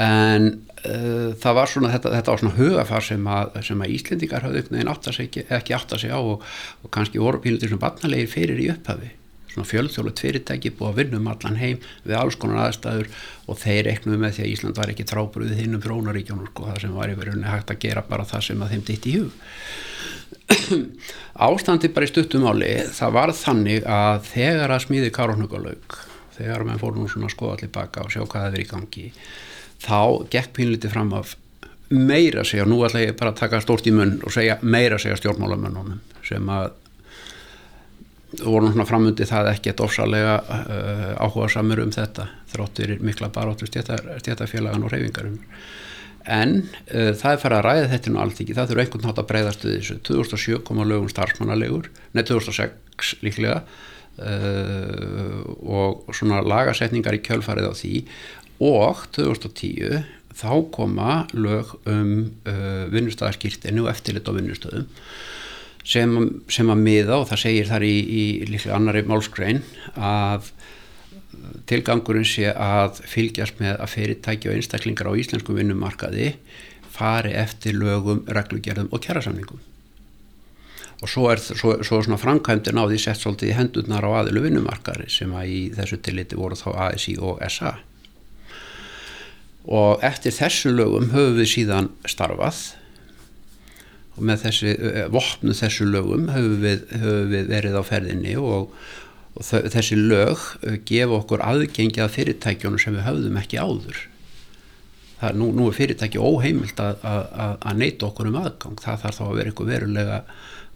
En 0.00 0.48
uh, 0.88 1.30
það 1.44 1.60
var 1.60 1.72
svona 1.74 1.92
þetta, 1.92 2.16
þetta 2.16 2.32
var 2.32 2.44
svona 2.46 2.56
hugafar 2.56 3.08
sem 3.10 3.30
að, 3.36 3.62
sem 3.68 3.84
að 3.84 3.96
Íslendingar 3.98 4.48
hafði 4.48 4.64
ekki, 5.26 5.44
ekki 5.60 5.76
átt 5.76 5.92
að 5.92 6.06
segja 6.06 6.16
á 6.16 6.22
og, 6.24 6.50
og 6.80 6.92
kannski 6.94 7.20
voru 7.20 7.44
pílutir 7.44 7.68
sem 7.68 7.82
barnalegir 7.82 8.32
fyrir 8.32 8.64
í 8.64 8.72
upphafi 8.72 9.18
svona 9.50 9.68
fjöldþjóðlut 9.68 10.22
fyrirtæki 10.22 10.72
búið 10.78 10.90
að 10.90 10.98
vinna 11.00 11.20
um 11.20 11.30
allan 11.32 11.60
heim 11.60 11.78
við 12.04 12.16
alls 12.18 12.38
konar 12.40 12.64
aðstæður 12.66 13.10
og 13.50 13.60
þeir 13.60 13.90
eknuðu 13.94 14.20
með 14.22 14.36
því 14.36 14.44
að 14.44 14.52
Ísland 14.54 14.80
var 14.80 14.92
ekki 14.92 15.06
trábruðið 15.10 15.62
hinn 15.62 15.78
um 15.78 15.84
frónaríkjónur 15.84 16.52
sko, 16.52 16.68
það 16.70 16.82
sem 16.84 16.98
var 16.98 17.14
yfir 17.14 17.32
hægt 17.50 17.74
að 17.74 17.82
gera 17.84 18.04
bara 18.06 18.28
það 18.28 18.46
sem 18.46 18.62
að 18.62 18.74
þeim 18.74 18.84
ditt 18.90 19.10
í 19.10 19.16
hug. 19.18 19.32
Ástandi 21.50 21.90
bara 21.94 22.06
í 22.06 22.10
stuttumáli 22.10 22.70
það 22.94 23.14
var 23.16 23.34
þannig 23.36 23.86
að 23.86 24.24
þegar 24.30 24.74
að 24.74 24.84
smíði 24.86 25.12
Karóknugalög 25.14 26.00
þegar 26.40 26.66
mann 26.66 26.80
fór 26.80 26.96
nú 26.96 27.06
svona 27.10 27.28
að 27.28 27.36
skoða 27.36 27.56
allir 27.58 27.72
baka 27.74 28.04
og 28.04 28.12
sjá 28.14 28.22
hvað 28.24 28.46
það 28.46 28.56
er 28.56 28.64
í 28.64 28.68
gangi 28.70 29.06
þá 29.80 30.00
gekk 30.32 30.52
pínlítið 30.56 30.94
fram 30.94 31.14
af 31.16 31.36
meira 31.90 32.44
segja, 32.46 32.66
nú 32.68 32.80
ætla 32.86 33.02
ég 33.02 33.16
bara 33.18 33.32
að 33.34 33.40
taka 33.42 33.62
stórt 33.64 33.88
í 33.90 33.94
munn 33.94 34.18
og 34.22 34.34
segja 34.34 34.58
meira 34.62 34.98
segja 35.00 35.18
stjórnmálamönnunum 35.18 35.98
sem 36.26 36.52
að 36.52 36.70
voru 38.38 38.70
svona 38.70 38.86
framundi 38.86 39.26
það 39.26 39.50
ekki 39.54 39.72
eitt 39.72 39.82
ofsalega 39.82 40.36
uh, 40.40 41.04
áhuga 41.18 41.48
samur 41.50 41.82
um 41.82 41.92
þetta 41.94 42.28
þróttir 42.52 42.98
mikla 43.02 43.30
baróttu 43.34 43.66
stjætafélagan 43.66 44.84
og 44.86 44.92
reyfingarum 44.92 45.38
en 46.30 46.60
uh, 46.62 47.10
það 47.18 47.32
er 47.32 47.40
farið 47.42 47.58
að 47.58 47.64
ræða 47.66 47.88
þetta 47.94 48.12
nú 48.12 48.20
allt 48.22 48.42
ekki, 48.42 48.56
það 48.56 48.70
þurfa 48.70 48.84
einhvern 48.84 49.06
nátt 49.08 49.22
að 49.22 49.30
breyðast 49.32 49.66
við 49.66 49.76
þessu. 49.78 49.96
2007 50.06 50.60
koma 50.68 50.86
lögum 50.86 51.10
starfsmannalegur 51.10 51.90
nei 52.14 52.22
2006 52.28 53.16
líklega 53.24 53.58
uh, 54.20 55.40
og 55.64 56.14
svona 56.14 56.44
lagasetningar 56.44 57.18
í 57.18 57.24
kjölfarið 57.26 57.70
á 57.70 57.74
því. 57.74 57.94
Og 58.60 59.06
2010 59.16 60.04
þá 60.36 60.52
koma 60.72 61.24
lög 61.32 61.72
um 61.90 62.12
vinnustæðarskýrtinu 62.92 63.82
og 63.82 63.90
eftirlit 63.90 64.28
á 64.28 64.36
vinnustöðum 64.36 64.86
sem, 65.84 66.16
sem 66.52 66.70
að 66.70 66.82
miða 66.84 67.20
og 67.20 67.28
það 67.30 67.42
segir 67.44 67.70
þar 67.70 67.86
í, 67.86 67.94
í 67.94 68.24
líklega 68.48 68.76
annari 68.76 69.04
málskrein 69.08 69.62
að 69.96 70.50
tilgangurinn 71.70 72.26
sé 72.26 72.50
að 72.50 73.00
fylgjast 73.08 73.60
með 73.62 73.78
að 73.78 73.92
fyrirtæki 73.94 74.50
og 74.50 74.58
einstaklingar 74.58 75.10
á 75.10 75.18
íslensku 75.18 75.56
vinnumarkaði 75.56 76.34
fari 76.90 77.34
eftir 77.38 77.76
lögum, 77.78 78.24
reglugjörðum 78.28 78.90
og 78.92 79.04
kjærasamningum 79.04 79.60
og 81.00 81.08
svo 81.08 81.30
er 81.32 81.40
svo, 81.40 81.78
svo 81.86 82.02
svona 82.04 82.18
framkvæmdinn 82.20 82.76
á 82.76 82.84
því 82.84 82.98
sett 83.00 83.20
svolítið 83.22 83.52
í 83.52 83.56
hendurnar 83.56 84.04
á 84.04 84.10
aðilu 84.20 84.44
vinnumarkari 84.44 85.08
sem 85.12 85.32
að 85.32 85.52
í 85.54 85.60
þessu 85.76 86.00
tilliti 86.04 86.36
voru 86.36 86.58
þá 86.58 86.68
ASI 86.90 87.16
og 87.16 87.40
SA 87.48 87.78
og 89.70 90.04
eftir 90.04 90.34
þessu 90.34 90.74
lögum 90.74 91.10
höfum 91.14 91.38
við 91.40 91.50
síðan 91.54 91.90
starfað 92.08 92.60
og 94.20 94.26
með 94.28 94.42
þessi 94.44 94.74
vopnu 95.14 95.56
þessu 95.56 95.88
lögum 95.88 96.28
höfum 96.34 96.60
við, 96.60 96.84
höfum 97.00 97.32
við 97.32 97.50
verið 97.54 97.80
á 97.80 97.82
ferðinni 97.88 98.36
og, 98.36 98.74
og 99.32 99.48
þessi 99.48 99.96
lög 99.96 100.44
gefa 100.88 101.18
okkur 101.22 101.44
aðgengi 101.46 102.04
að 102.04 102.14
fyrirtækjónu 102.18 102.80
sem 102.82 102.98
við 102.98 103.06
höfðum 103.08 103.40
ekki 103.40 103.62
áður. 103.64 104.04
Það 105.20 105.32
er 105.32 105.36
nú, 105.40 105.50
nú 105.56 105.66
er 105.68 105.76
fyrirtæki 105.76 106.20
óheimilt 106.20 106.78
að, 106.80 107.02
að, 107.04 107.56
að 107.64 107.80
neyta 107.80 108.08
okkur 108.08 108.30
um 108.30 108.40
aðgang. 108.40 108.78
Það 108.80 109.02
þarf 109.02 109.18
þá 109.18 109.24
að 109.26 109.36
vera 109.38 109.52
eitthvað 109.52 109.72
verulega 109.74 110.20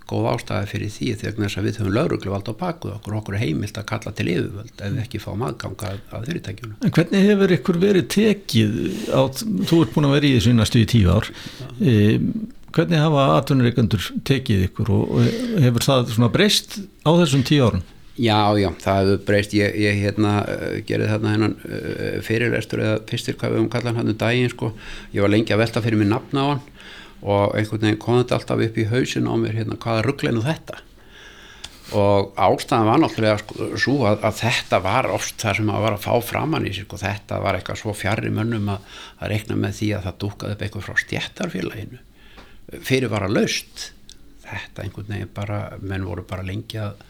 góð 0.09 0.27
ástæði 0.35 0.69
fyrir 0.69 0.91
því 0.93 1.07
þegar 1.21 1.39
þess 1.39 1.59
að 1.59 1.67
við 1.67 1.79
höfum 1.81 1.95
laurugluvald 1.97 2.51
á 2.53 2.55
baku 2.61 2.91
okkur. 2.93 3.15
Okkur 3.21 3.39
heimilt 3.41 3.79
að 3.81 3.87
kalla 3.89 4.13
til 4.13 4.27
yfirvöld 4.35 4.75
ef 4.75 4.91
við 4.93 5.05
ekki 5.05 5.21
fáum 5.23 5.47
aðganga 5.49 5.93
að, 5.95 6.03
að 6.19 6.27
fyrirtækjunum. 6.29 6.75
En 6.85 6.95
hvernig 6.99 7.25
hefur 7.31 7.55
ykkur 7.57 7.81
verið 7.81 8.11
tekið 8.13 8.77
á, 9.17 9.21
þú 9.33 9.81
ert 9.81 9.97
búin 9.97 10.09
að 10.11 10.17
vera 10.19 10.29
í 10.29 10.35
þessu 10.37 10.55
næstu 10.59 10.83
í 10.83 10.91
tíu 10.93 11.15
ár 11.15 11.31
e, 11.81 11.95
hvernig 12.75 13.01
hafa 13.01 13.25
atvinnureikandur 13.39 14.13
tekið 14.27 14.69
ykkur 14.69 14.93
og, 14.95 15.19
hefur 15.63 15.87
það 15.87 16.31
breyst 16.35 16.79
á 17.07 17.11
þessum 17.15 17.45
tíu 17.47 17.69
árun? 17.69 17.85
Já, 18.15 18.55
já, 18.55 18.69
það 18.79 19.01
hefur 19.01 19.23
breyst. 19.27 19.55
Ég, 19.59 19.75
ég 19.83 19.99
hérna, 20.05 20.37
uh, 20.47 20.77
gerði 20.87 21.11
þarna 21.11 21.35
hennan 21.35 21.57
uh, 21.67 22.21
fyrirrestur 22.23 22.83
eða 22.85 23.01
fyrstir 23.11 23.39
hvað 23.39 23.55
við 23.55 23.61
höfum 23.61 23.73
kallað 23.73 23.99
hann 23.99 24.13
um 24.13 24.21
daginn 24.21 24.53
sko, 24.53 24.71
ég 25.15 25.25
var 25.25 25.35
lengi 25.35 25.55
að 25.55 25.65
velta 25.65 25.83
fyrir 25.83 25.99
mig 25.99 26.11
nafna 26.13 26.47
á 26.47 26.47
hann 26.53 26.65
og 27.25 27.55
einhvern 27.57 27.87
veginn 27.87 28.03
kom 28.03 28.19
þetta 28.21 28.37
alltaf 28.37 28.63
upp 28.67 28.79
í 28.79 28.89
hausin 28.91 29.31
á 29.31 29.35
mér 29.41 29.57
hérna 29.57 29.79
hvaða 29.81 30.05
ruggleinu 30.05 30.45
þetta? 30.45 30.79
Og 31.95 32.35
ástæðan 32.41 32.89
var 32.89 33.01
náttúrulega 33.01 33.41
sko, 33.41 33.69
svo 33.81 33.97
að, 34.09 34.23
að 34.29 34.41
þetta 34.43 34.81
var 34.85 35.11
oft 35.15 35.37
það 35.41 35.59
sem 35.59 35.71
að 35.73 35.85
var 35.85 35.97
að 35.97 36.05
fá 36.05 36.15
framann 36.25 36.69
í 36.69 36.73
sig 36.77 36.91
og 36.91 37.01
þetta 37.01 37.41
var 37.45 37.59
eitthvað 37.59 37.81
svo 37.81 37.95
fjarr 37.97 38.29
í 38.29 38.33
mönnum 38.35 38.71
að, 38.77 38.91
að 39.21 39.33
reikna 39.35 39.59
með 39.59 39.79
því 39.81 39.91
að 39.97 40.09
það 40.09 40.21
dúkaði 40.25 40.57
upp 40.57 40.65
eitthvað 40.67 40.87
frá 40.87 41.03
stjættarfélaginu 41.03 42.03
fyrir 42.85 43.13
var 43.13 43.27
að 43.27 43.39
laust. 43.39 43.91
Þetta 44.45 44.85
einhvern 44.85 45.15
veginn 45.15 45.33
bara 45.35 45.61
menn 45.81 46.05
voru 46.07 46.25
bara 46.29 46.45
lengi 46.47 46.81
að 46.83 47.01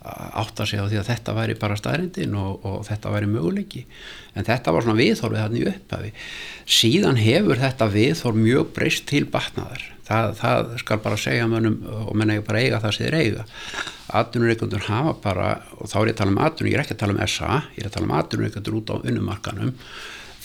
átta 0.00 0.64
sig 0.64 0.80
á 0.80 0.88
því 0.88 0.96
að 0.96 1.08
þetta 1.10 1.32
væri 1.36 1.54
bara 1.60 1.76
staðrindin 1.76 2.36
og, 2.40 2.64
og 2.64 2.84
þetta 2.88 3.12
væri 3.12 3.28
möguleiki. 3.28 3.82
En 4.32 4.46
þetta 4.48 4.72
var 4.72 4.86
svona 4.86 5.00
viðhorfið 5.00 5.42
hann 5.42 5.58
í 5.58 5.64
upphafi. 5.68 6.12
Síðan 6.64 7.20
hefur 7.20 7.60
þetta 7.60 7.88
viðhorf 7.92 8.38
mjög 8.38 8.70
breyst 8.78 9.08
til 9.10 9.26
batnaðar. 9.28 9.84
Það, 10.08 10.30
það 10.40 10.70
skal 10.80 10.98
bara 11.04 11.18
segja 11.20 11.50
mönnum 11.50 11.82
og 12.08 12.14
menn 12.18 12.32
ekki 12.34 12.46
bara 12.48 12.62
eiga 12.64 12.80
það 12.82 12.96
sem 12.96 13.06
þeir 13.06 13.18
eiga. 13.20 13.44
Atvinnureikundur 14.20 14.88
hafa 14.88 15.12
bara 15.22 15.50
og 15.76 15.90
þá 15.90 15.98
er 16.00 16.08
ég 16.08 16.16
að 16.16 16.22
tala 16.22 16.34
um 16.34 16.40
atvinnur, 16.46 16.72
ég 16.72 16.78
er 16.78 16.84
ekki 16.86 16.96
að 16.96 17.02
tala 17.04 17.14
um 17.14 17.20
SA 17.28 17.50
ég 17.76 17.84
er 17.84 17.90
að 17.90 17.94
tala 17.98 18.08
um 18.08 18.16
atvinnureikundur 18.16 18.80
út 18.80 18.90
á 18.90 18.96
unnumarkanum 19.04 19.76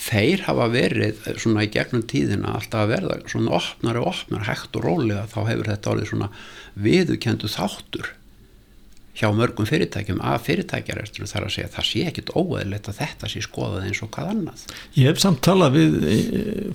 þeir 0.06 0.44
hafa 0.46 0.68
verið 0.72 1.24
svona 1.40 1.64
í 1.66 1.72
gegnum 1.72 2.04
tíðina 2.08 2.54
alltaf 2.58 2.84
að 2.84 2.92
verða 2.94 3.16
svona 3.30 3.56
opnar 3.58 3.98
og 4.00 4.12
opnar 4.12 4.46
hægt 4.48 4.78
og 4.78 4.86
rólega 4.86 5.26
þá 5.32 5.40
hefur 5.50 5.72
þetta 5.72 5.92
orðið 5.94 6.12
svona 6.12 6.30
viðukendu 6.86 7.50
þáttur 7.50 8.12
hjá 9.16 9.30
mörgum 9.32 9.68
fyrirtækjum 9.68 10.18
að 10.20 10.42
fyrirtækjarestunum 10.50 11.30
þarf 11.30 11.48
að 11.48 11.54
segja 11.54 11.68
að 11.70 11.76
það 11.76 11.86
sé 11.88 12.02
ekkit 12.10 12.32
óeðlegt 12.36 12.90
að 12.90 12.98
þetta 13.00 13.30
sé 13.32 13.42
skoðað 13.44 13.86
eins 13.88 14.02
og 14.04 14.10
hvað 14.12 14.32
annað. 14.34 14.64
Ég 14.98 15.08
hef 15.08 15.22
samt 15.22 15.40
talað 15.46 15.78
við 15.78 15.96
e, 16.04 16.16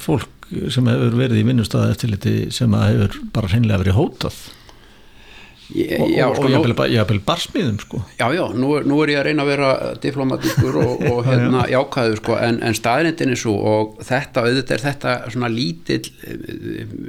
fólk 0.02 0.50
sem 0.74 0.90
hefur 0.90 1.20
verið 1.20 1.44
í 1.44 1.46
vinnustæða 1.52 1.94
eftirliti 1.94 2.34
sem 2.56 2.74
hefur 2.74 3.20
bara 3.36 3.52
hreinlega 3.52 3.84
verið 3.84 4.00
hótað 4.00 4.40
og, 5.72 6.10
já, 6.12 6.26
sko, 6.36 6.48
og 6.50 6.92
ég 6.92 7.00
haf 7.00 7.10
vel 7.10 7.22
barsmiðum 7.26 7.80
sko. 7.80 8.02
Já, 8.20 8.26
já, 8.36 8.44
nú, 8.58 8.74
nú 8.84 9.00
er 9.04 9.14
ég 9.14 9.22
að 9.22 9.28
reyna 9.30 9.46
að 9.46 9.52
vera 9.54 9.70
diplomatíkur 10.04 10.80
og, 10.82 11.06
og 11.12 11.20
hérna 11.30 11.66
jákaður 11.72 12.22
sko 12.22 12.38
en, 12.44 12.62
en 12.68 12.78
staðrindin 12.78 13.32
er 13.32 13.40
svo 13.40 13.56
og 13.56 14.02
þetta, 14.04 14.46
auðvitað 14.46 14.78
er 14.78 14.86
þetta 14.90 15.18
svona 15.32 15.52
lítill 15.52 16.02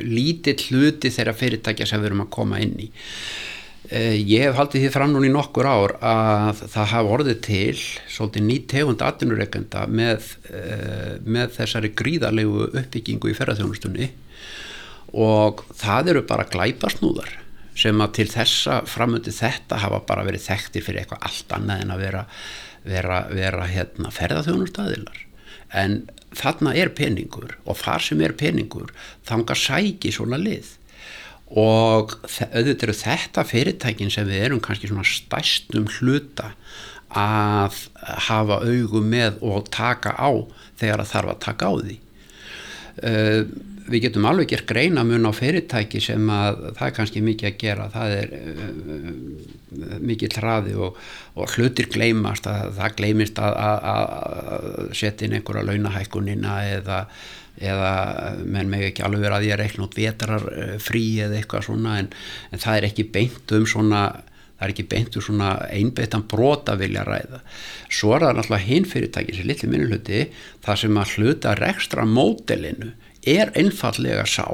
lítill 0.06 0.60
hluti 0.68 1.10
þeirra 1.10 1.34
fyrirtækja 1.36 1.88
sem 1.90 2.02
við 2.02 2.12
erum 2.12 2.26
að 2.26 2.32
koma 2.38 2.62
inn 2.62 2.78
í. 2.86 2.90
Eh, 3.90 4.14
ég 4.22 4.46
hef 4.46 4.56
haldið 4.56 4.86
því 4.86 4.94
fram 4.94 5.10
núna 5.12 5.26
í 5.26 5.34
nokkur 5.34 5.66
ár 5.66 5.96
að 5.98 6.62
það 6.70 6.90
hafa 6.94 7.14
orðið 7.18 7.40
til 7.44 7.74
svolítið 8.14 8.46
nýtt 8.46 8.68
tegund 8.70 9.02
atvinnureikenda 9.02 9.84
með, 9.90 10.30
eh, 10.54 11.18
með 11.26 11.56
þessari 11.58 11.90
gríðarlegu 11.98 12.70
uppbyggingu 12.70 13.32
í 13.32 13.36
ferðarþjónustunni 13.36 14.12
og 15.12 15.64
það 15.76 16.14
eru 16.14 16.22
bara 16.30 16.48
glæpasnúðar 16.48 17.41
sem 17.78 18.04
að 18.04 18.14
til 18.18 18.28
þessa 18.32 18.82
framöndi 18.88 19.32
þetta 19.34 19.80
hafa 19.82 20.02
bara 20.08 20.24
verið 20.26 20.46
þekktir 20.50 20.84
fyrir 20.84 21.02
eitthvað 21.02 21.26
allt 21.28 21.54
annað 21.56 21.84
en 21.84 21.94
að 21.94 22.04
vera, 22.06 22.24
vera, 22.84 23.20
vera 23.32 23.68
hérna, 23.70 24.12
ferðarþjónustadilar 24.12 25.22
en 25.72 26.02
þarna 26.36 26.74
er 26.76 26.92
peningur 26.96 27.56
og 27.64 27.78
þar 27.80 28.04
sem 28.04 28.22
er 28.24 28.36
peningur 28.36 28.92
þangar 29.28 29.58
sæki 29.58 30.12
svona 30.14 30.38
lið. 30.40 30.76
Og 31.52 32.14
auðvitað 32.24 32.86
eru 32.86 32.94
þetta 32.96 33.44
fyrirtækin 33.44 34.12
sem 34.12 34.28
við 34.28 34.46
erum 34.46 34.62
kannski 34.64 34.88
svona 34.88 35.04
stæstum 35.04 35.88
hluta 35.98 36.54
að 37.12 37.76
hafa 38.28 38.62
augum 38.64 39.10
með 39.12 39.42
og 39.44 39.68
taka 39.72 40.14
á 40.16 40.32
þegar 40.80 41.02
það 41.02 41.12
þarf 41.12 41.34
að 41.34 41.42
taka 41.44 41.68
á 41.68 41.72
því 41.82 41.98
við 43.88 44.06
getum 44.06 44.26
alveg 44.30 44.52
gert 44.52 44.68
greina 44.68 45.04
mun 45.06 45.28
á 45.28 45.32
fyrirtæki 45.34 46.00
sem 46.02 46.30
að 46.32 46.62
það 46.78 46.86
er 46.86 46.96
kannski 46.98 47.22
mikið 47.24 47.50
að 47.50 47.60
gera. 47.62 47.90
Það 47.92 48.16
er 48.20 48.32
uh, 48.38 49.12
mikið 50.12 50.38
hraði 50.40 50.74
og, 50.78 50.98
og 51.34 51.54
hlutir 51.56 51.90
gleymast. 51.92 52.48
Að 52.50 52.74
það 52.80 52.98
gleymist 53.00 53.38
að, 53.42 53.60
að, 53.68 53.86
að 53.92 54.98
setja 54.98 55.28
inn 55.28 55.38
einhverja 55.38 55.68
launahækkunina 55.70 56.58
eða 56.78 57.04
eða 57.62 57.92
menn 58.48 58.70
með 58.72 58.88
ekki 58.88 59.04
alveg 59.04 59.26
verið 59.26 59.36
að 59.36 59.46
ég 59.46 59.58
reikna 59.60 59.86
út 59.86 59.96
vetrar 59.96 60.44
eh, 60.56 60.76
frí 60.80 61.04
eða 61.20 61.36
eitthvað 61.38 61.66
svona 61.68 61.98
en, 62.00 62.08
en 62.50 62.62
það 62.62 62.78
er 62.78 62.86
ekki 62.88 63.04
beint 63.12 63.52
um 63.58 63.66
svona 63.68 64.02
það 64.62 64.64
er 64.64 64.72
ekki 64.72 64.86
beint 64.92 65.18
um 65.18 65.24
svona 65.26 65.52
einbeittan 65.74 66.24
brota 66.30 66.76
vilja 66.78 67.02
ræða. 67.06 67.42
Svo 67.90 68.14
er 68.14 68.26
það 68.26 68.36
náttúrulega 68.38 68.68
hinn 68.68 68.88
fyrirtæki 68.88 69.36
sem 69.36 69.48
litli 69.50 69.70
minnuhluti 69.70 70.20
það 70.64 70.82
sem 70.84 71.00
að 71.02 71.14
hluta 71.16 71.54
rekstra 71.58 72.06
módelinu 72.08 72.92
er 73.28 73.52
einfallega 73.58 74.24
sá 74.28 74.46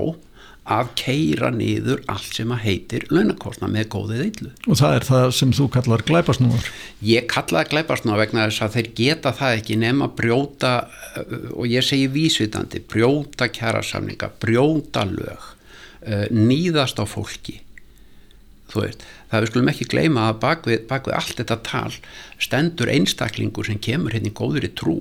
að 0.69 0.91
keira 1.01 1.49
niður 1.53 2.03
allt 2.13 2.35
sem 2.37 2.51
að 2.53 2.65
heitir 2.67 3.07
launakostna 3.13 3.71
með 3.73 3.89
góðið 3.95 4.25
yllu. 4.27 4.51
Og 4.69 4.79
það 4.81 4.97
er 4.99 5.07
það 5.09 5.29
sem 5.39 5.55
þú 5.57 5.69
kallar 5.79 6.05
glæpasnúar? 6.09 6.67
Ég 7.09 7.29
kallaði 7.31 7.73
glæpasnúar 7.73 8.21
vegna 8.21 8.49
þess 8.51 8.67
að 8.67 8.75
þeir 8.77 8.91
geta 9.01 9.33
það 9.39 9.61
ekki 9.63 9.79
nema 9.81 10.11
brjóta, 10.19 10.75
og 11.55 11.65
ég 11.71 11.87
segi 11.87 12.11
vísvitandi, 12.13 12.83
brjóta 12.93 13.49
kjærasamninga, 13.49 14.31
brjóta 14.43 15.07
lög, 15.09 15.49
eh, 16.05 16.29
nýðast 16.29 17.01
á 17.01 17.05
fólki. 17.09 17.63
Þú 18.69 18.85
veist, 18.85 19.05
það 19.31 19.41
við 19.41 19.51
skulum 19.51 19.71
ekki 19.73 19.89
gleyma 19.89 20.29
að 20.29 20.41
bakvið, 20.43 20.83
bakvið 20.91 21.15
allt 21.17 21.39
þetta 21.41 21.63
tal 21.65 21.93
stendur 22.37 22.93
einstaklingur 22.93 23.65
sem 23.65 23.81
kemur 23.81 24.13
hérna 24.13 24.29
í 24.29 24.37
góður 24.37 24.69
í 24.69 24.75
trú 24.77 24.99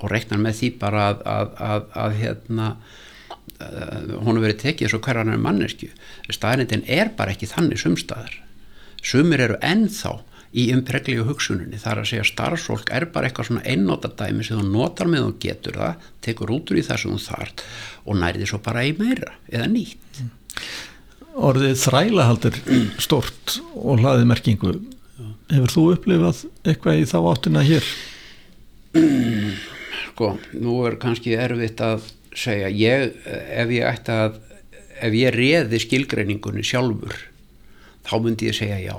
og 0.00 0.12
reiknar 0.12 0.40
með 0.42 0.60
því 0.60 0.72
bara 0.80 1.10
að, 1.10 1.26
að, 1.32 1.52
að, 1.70 1.90
að 2.04 2.16
hérna 2.22 2.70
hún 4.26 4.42
verið 4.42 4.58
tekið 4.60 4.90
svo 4.92 4.98
hverjan 5.00 5.32
er 5.32 5.40
mannesku 5.40 5.88
staðrindin 6.28 6.82
er 6.92 7.14
bara 7.16 7.32
ekki 7.32 7.48
þannig 7.48 7.80
sumstaðar 7.80 8.34
sumir 9.06 9.44
eru 9.46 9.56
ennþá 9.64 10.16
í 10.56 10.70
umpreglíu 10.72 11.26
hugsuninni. 11.28 11.78
Þar 11.80 12.02
að 12.02 12.10
segja 12.10 12.26
starfsfólk 12.26 12.90
er 12.94 13.08
bara 13.12 13.28
eitthvað 13.28 13.50
svona 13.50 13.64
einnótardæmi 13.68 14.46
sem 14.46 14.60
þú 14.60 14.66
notar 14.70 15.10
með 15.10 15.28
og 15.28 15.38
getur 15.42 15.78
það 15.82 16.08
tekur 16.24 16.52
út 16.56 16.72
úr 16.72 16.80
í 16.80 16.86
það 16.86 17.02
sem 17.02 17.14
þú 17.14 17.22
þart 17.26 17.64
og 18.06 18.20
nærði 18.22 18.48
svo 18.48 18.60
bara 18.64 18.86
í 18.86 18.94
meira 18.96 19.36
eða 19.52 19.68
nýtt. 19.72 20.20
Orðið 21.36 21.76
þrælahaldir 21.82 22.60
stort 23.04 23.58
og 23.76 24.00
hlaðið 24.00 24.28
merkingu. 24.32 24.76
Hefur 25.52 25.72
þú 25.74 25.88
upplifað 25.92 26.44
eitthvað 26.64 27.02
í 27.02 27.08
þá 27.12 27.18
áttina 27.34 27.64
hér? 27.66 27.94
Sko, 29.96 30.34
nú 30.58 30.80
er 30.88 30.98
kannski 31.02 31.36
erfitt 31.38 31.80
að 31.84 32.08
segja. 32.36 32.68
Ég, 32.72 33.16
ef 33.26 33.72
ég 33.72 33.86
ætti 33.88 34.14
að 34.14 34.40
ef 35.04 35.16
ég 35.16 35.34
reði 35.34 35.80
skilgreiningunni 35.82 36.64
sjálfur 36.64 37.16
þá 38.06 38.16
myndi 38.22 38.50
ég 38.50 38.56
segja 38.56 38.78
já. 38.80 38.96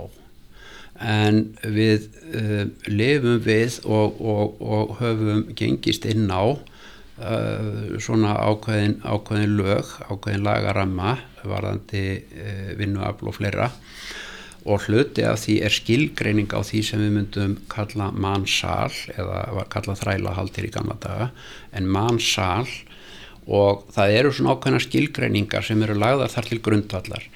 En 0.97 1.43
við 1.61 2.07
uh, 2.33 2.65
lifum 2.89 3.37
við 3.45 3.79
og, 3.85 4.17
og, 4.17 4.61
og 4.61 4.95
höfum 5.01 5.43
gengist 5.57 6.07
inn 6.09 6.25
á 6.33 6.57
uh, 6.57 7.97
svona 8.01 8.33
ákveðin, 8.49 8.97
ákveðin 9.05 9.57
lög, 9.59 9.93
ákveðin 10.09 10.45
lagaramma 10.47 11.17
varðandi 11.45 12.05
uh, 12.17 12.71
vinnuafl 12.79 13.29
og 13.29 13.37
fleira 13.37 13.69
og 14.67 14.83
hluti 14.83 15.23
af 15.23 15.39
því 15.45 15.55
er 15.63 15.73
skilgreining 15.73 16.51
á 16.51 16.59
því 16.59 16.81
sem 16.83 16.99
við 16.99 17.13
myndum 17.15 17.55
kalla 17.71 18.09
mannsal 18.11 18.91
eða 19.15 19.63
kalla 19.71 19.95
þrælahaldir 19.95 20.67
í 20.67 20.73
gamla 20.73 20.97
daga 20.99 21.29
en 21.77 21.87
mannsal 21.87 22.67
og 23.47 23.85
það 23.95 24.15
eru 24.19 24.33
svona 24.35 24.57
ákveðna 24.57 24.81
skilgreiningar 24.83 25.63
sem 25.63 25.83
eru 25.85 25.95
lagðar 25.95 26.33
þar 26.33 26.49
til 26.49 26.59
grundvallar. 26.63 27.27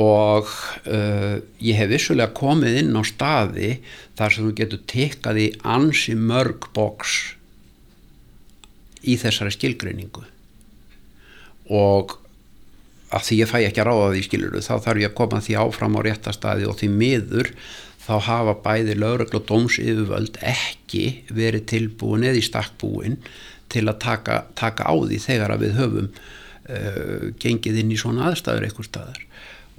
Og 0.00 0.50
uh, 0.90 1.36
ég 1.62 1.78
hef 1.78 1.88
vissulega 1.92 2.34
komið 2.36 2.80
inn 2.82 2.98
á 2.98 3.02
staði 3.08 3.70
þar 4.18 4.34
sem 4.34 4.48
þú 4.48 4.52
getur 4.58 4.82
tekkað 4.90 5.40
í 5.40 5.48
ansi 5.64 6.16
mörg 6.18 6.68
boks 6.76 7.14
í 9.00 9.16
þessari 9.20 9.54
skilgreiningu. 9.54 10.26
Og 11.72 12.18
að 13.14 13.26
því 13.28 13.40
ég 13.40 13.50
fæ 13.50 13.56
ekki 13.62 13.82
að 13.82 13.88
ráða 13.90 14.12
því 14.14 14.22
skiluru 14.26 14.62
þá 14.64 14.74
þarf 14.84 15.02
ég 15.02 15.10
að 15.10 15.18
koma 15.20 15.40
því 15.44 15.56
áfram 15.62 15.98
á 15.98 16.00
réttastaði 16.06 16.68
og 16.70 16.78
því 16.80 16.88
miður 16.94 17.50
þá 18.04 18.14
hafa 18.28 18.54
bæði 18.64 18.96
lögregl 19.00 19.38
og 19.38 19.44
dómsiðuvöld 19.48 20.38
ekki 20.44 21.04
verið 21.32 21.68
tilbúin 21.72 22.26
eða 22.26 22.40
í 22.40 22.44
stakkbúin 22.44 23.18
til 23.72 23.86
að 23.88 24.00
taka, 24.04 24.40
taka 24.58 24.86
á 24.86 24.94
því 24.94 25.20
þegar 25.24 25.54
að 25.54 25.64
við 25.64 25.78
höfum 25.78 26.08
uh, 26.10 27.28
gengið 27.40 27.80
inn 27.80 27.94
í 27.94 28.00
svona 28.00 28.28
aðstæður 28.30 28.68
eitthvað 28.68 28.90
staðar. 28.90 29.22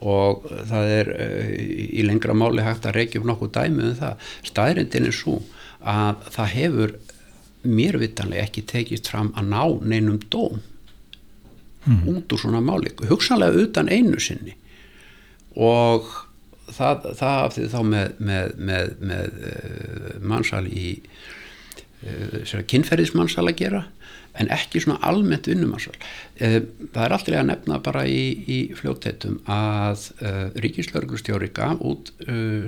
Og 0.06 0.48
það 0.72 0.94
er 0.96 1.12
uh, 1.14 1.52
í 1.86 2.06
lengra 2.08 2.36
máli 2.36 2.66
hægt 2.66 2.88
að 2.90 2.98
reykja 3.00 3.22
um 3.22 3.30
nokkuð 3.30 3.54
dæmi 3.60 3.92
um 3.92 3.98
það. 4.00 4.30
Staðrindin 4.50 5.10
er 5.12 5.16
svo 5.16 5.38
að 5.86 6.26
það 6.34 6.54
hefur 6.56 6.96
mér 7.66 8.00
vitanlega 8.02 8.50
ekki 8.50 8.66
tekist 8.70 9.10
fram 9.12 9.32
að 9.38 9.54
ná 9.54 9.62
neinum 9.86 10.20
dóm 10.34 10.64
mm. 11.86 12.04
út 12.12 12.36
úr 12.36 12.42
svona 12.42 12.62
máli 12.66 12.94
hugsanlega 13.10 13.66
utan 13.66 13.90
einu 13.90 14.20
sinni 14.22 14.56
og 15.56 16.08
það, 16.74 17.10
það 17.16 17.42
af 17.42 17.56
því 17.56 17.68
þá 17.74 17.80
með, 17.90 18.16
með, 18.30 18.56
með, 18.70 18.96
með 19.12 19.42
uh, 19.50 20.14
mannsal 20.22 20.66
í 20.68 20.88
uh, 22.06 22.64
kynferðismannsal 22.72 23.48
að 23.48 23.60
gera 23.64 23.86
en 24.36 24.50
ekki 24.52 24.82
svona 24.84 25.00
almennt 25.08 25.48
vinnumarsal. 25.48 25.94
Eh, 26.44 26.58
það 26.92 27.04
er 27.06 27.14
alltaf 27.16 27.38
að 27.40 27.46
nefna 27.48 27.78
bara 27.84 28.02
í, 28.04 28.24
í 28.52 28.58
fljóttetum 28.76 29.38
að 29.48 30.10
eh, 30.20 30.42
Ríkislauglustjóri 30.66 31.52
gaf 31.56 31.80
út 31.80 32.12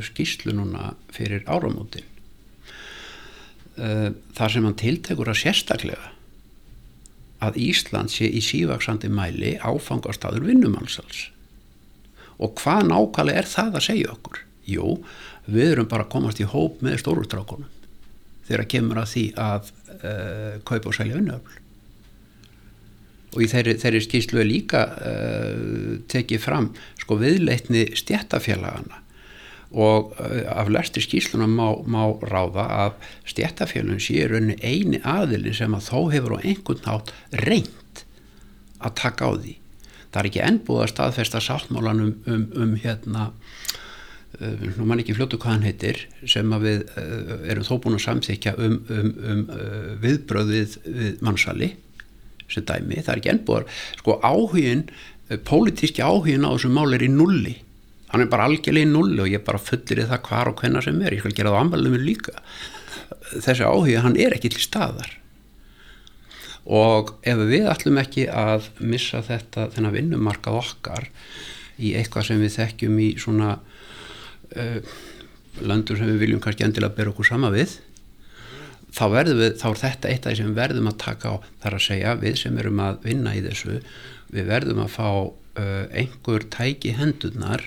skýslu 0.08 0.56
núna 0.56 0.94
fyrir 1.12 1.44
áramótin 1.44 2.06
uh, 3.78 4.14
þar 4.38 4.54
sem 4.54 4.66
hann 4.68 4.78
tiltekur 4.80 5.32
að 5.32 5.42
sérstaklega 5.42 6.14
að 7.44 7.60
Ísland 7.62 8.12
sé 8.14 8.30
í 8.30 8.42
sívaksandi 8.44 9.10
mæli 9.14 9.56
áfangastadur 9.62 10.46
vinnumansals. 10.48 11.28
Og 12.42 12.58
hvað 12.60 12.90
nákvæmlega 12.92 13.42
er 13.42 13.50
það 13.50 13.80
að 13.80 13.88
segja 13.88 14.14
okkur? 14.14 14.44
Jú, 14.68 14.98
við 15.48 15.74
erum 15.74 15.90
bara 15.90 16.06
að 16.06 16.14
komast 16.16 16.42
í 16.44 16.48
hóp 16.50 16.82
með 16.86 17.00
stórustrákonum 17.04 17.72
þegar 18.48 18.70
kemur 18.72 19.02
að 19.02 19.10
því 19.14 19.24
að 19.44 19.72
uh, 19.98 20.54
kaupa 20.68 20.92
og 20.92 20.96
selja 20.96 21.18
vinnuöfl 21.18 21.64
og 23.36 23.44
í 23.44 23.50
þeirri, 23.52 23.74
þeirri 23.82 24.04
skýrslu 24.06 24.40
er 24.42 24.48
líka 24.48 24.84
uh, 24.88 25.98
tekið 26.10 26.44
fram 26.44 26.70
sko 27.02 27.20
viðleitni 27.20 27.84
stjættafélagana 28.00 29.02
og 29.72 30.14
uh, 30.16 30.44
af 30.54 30.72
lærsti 30.72 31.04
skýrsluna 31.04 31.48
má, 31.50 31.76
má 31.84 32.04
ráða 32.24 32.68
að 32.86 32.98
stjættafélagin 33.28 34.04
sé 34.04 34.28
raunni 34.30 34.58
eini 34.64 35.02
aðilin 35.04 35.58
sem 35.58 35.76
að 35.76 35.90
þó 35.90 36.00
hefur 36.14 36.38
á 36.38 36.44
einhvern 36.44 36.84
nátt 36.86 37.14
reynd 37.44 38.04
að 38.78 39.00
taka 39.02 39.28
á 39.28 39.32
því. 39.36 39.58
Það 40.08 40.22
er 40.22 40.30
ekki 40.30 40.46
ennbúið 40.46 40.84
að 40.84 40.92
staðfesta 40.94 41.44
sáttmálan 41.44 42.04
um, 42.04 42.14
um, 42.32 42.46
um 42.56 42.78
hérna 42.80 43.32
Uh, 44.38 44.54
nú 44.76 44.86
mann 44.86 45.00
ekki 45.02 45.16
fljótu 45.18 45.38
hvað 45.42 45.54
hann 45.56 45.64
heitir 45.66 46.00
sem 46.30 46.52
að 46.54 46.66
við 46.68 46.82
uh, 47.00 47.30
erum 47.50 47.64
þó 47.66 47.78
búin 47.82 47.96
að 47.98 48.04
samþykja 48.04 48.52
um, 48.62 48.76
um, 48.94 49.08
um 49.32 49.40
uh, 49.50 49.88
viðbröð 50.04 50.52
við, 50.52 50.76
mannsali 51.26 51.72
sem 52.52 52.66
dæmi, 52.68 53.00
það 53.00 53.10
er 53.16 53.22
ekki 53.22 53.32
ennbúðar 53.32 53.66
sko 53.98 54.18
áhugin, 54.22 54.84
pólitíski 55.48 56.04
áhugin 56.06 56.46
á 56.46 56.54
þessu 56.54 56.70
mál 56.76 56.94
er 56.94 57.08
í 57.08 57.10
nulli 57.10 57.56
hann 58.12 58.24
er 58.24 58.32
bara 58.32 58.48
algjörlega 58.48 58.88
í 58.88 58.90
nulli 58.90 59.22
og 59.24 59.32
ég 59.32 59.46
bara 59.46 59.62
fullir 59.62 60.04
í 60.04 60.08
það 60.10 60.24
hvar 60.30 60.52
og 60.52 60.62
hvenna 60.62 60.84
sem 60.84 61.00
er, 61.02 61.16
ég 61.16 61.24
skal 61.24 61.36
gera 61.36 61.54
það 61.54 61.60
á 61.60 61.64
anmælum 61.64 61.98
líka. 62.02 62.36
Þessi 63.34 63.66
áhugin, 63.68 64.04
hann 64.06 64.20
er 64.20 64.36
ekki 64.38 64.52
til 64.54 64.64
staðar. 64.64 65.12
Og 66.68 67.14
ef 67.28 67.42
við 67.48 67.68
ætlum 67.72 68.00
ekki 68.02 68.28
að 68.32 68.70
missa 68.84 69.22
þetta 69.24 69.70
þennan 69.76 69.96
vinnumarkað 69.96 70.60
okkar 70.62 71.10
í 71.80 71.94
eitthvað 71.96 72.30
sem 72.30 72.42
við 72.44 72.56
þekkjum 72.58 72.98
í 73.04 73.10
svona 73.22 73.54
uh, 73.58 74.96
landur 75.64 76.00
sem 76.00 76.10
við 76.12 76.24
viljum 76.26 76.42
kannski 76.44 76.66
endilega 76.68 76.98
bera 76.98 77.14
okkur 77.14 77.30
sama 77.30 77.52
við 77.54 77.78
þá 78.98 79.04
verðum 79.14 79.42
við, 79.42 79.56
þá 79.60 79.68
er 79.70 79.82
þetta 79.82 80.12
eitt 80.12 80.26
af 80.26 80.32
því 80.32 80.40
sem 80.40 80.56
verðum 80.58 80.90
að 80.92 81.00
taka 81.04 81.34
á. 81.34 81.36
Þar 81.64 81.78
að 81.78 81.86
segja 81.88 82.16
við 82.22 82.40
sem 82.42 82.62
erum 82.62 82.82
að 82.84 83.02
vinna 83.06 83.36
í 83.38 83.44
þessu 83.46 83.80
við 84.34 84.50
verðum 84.50 84.84
að 84.84 84.94
fá 84.96 85.10
einhver 85.58 86.48
tæki 86.54 86.94
hendunar 86.98 87.66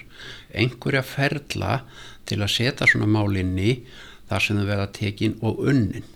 einhverja 0.55 1.03
ferla 1.07 1.81
til 2.29 2.40
að 2.40 2.55
setja 2.55 2.88
svona 2.90 3.11
málinni 3.11 3.81
þar 4.31 4.46
sem 4.46 4.61
þau 4.61 4.66
verða 4.68 4.90
tekin 4.94 5.38
og 5.42 5.62
unnin 5.70 6.07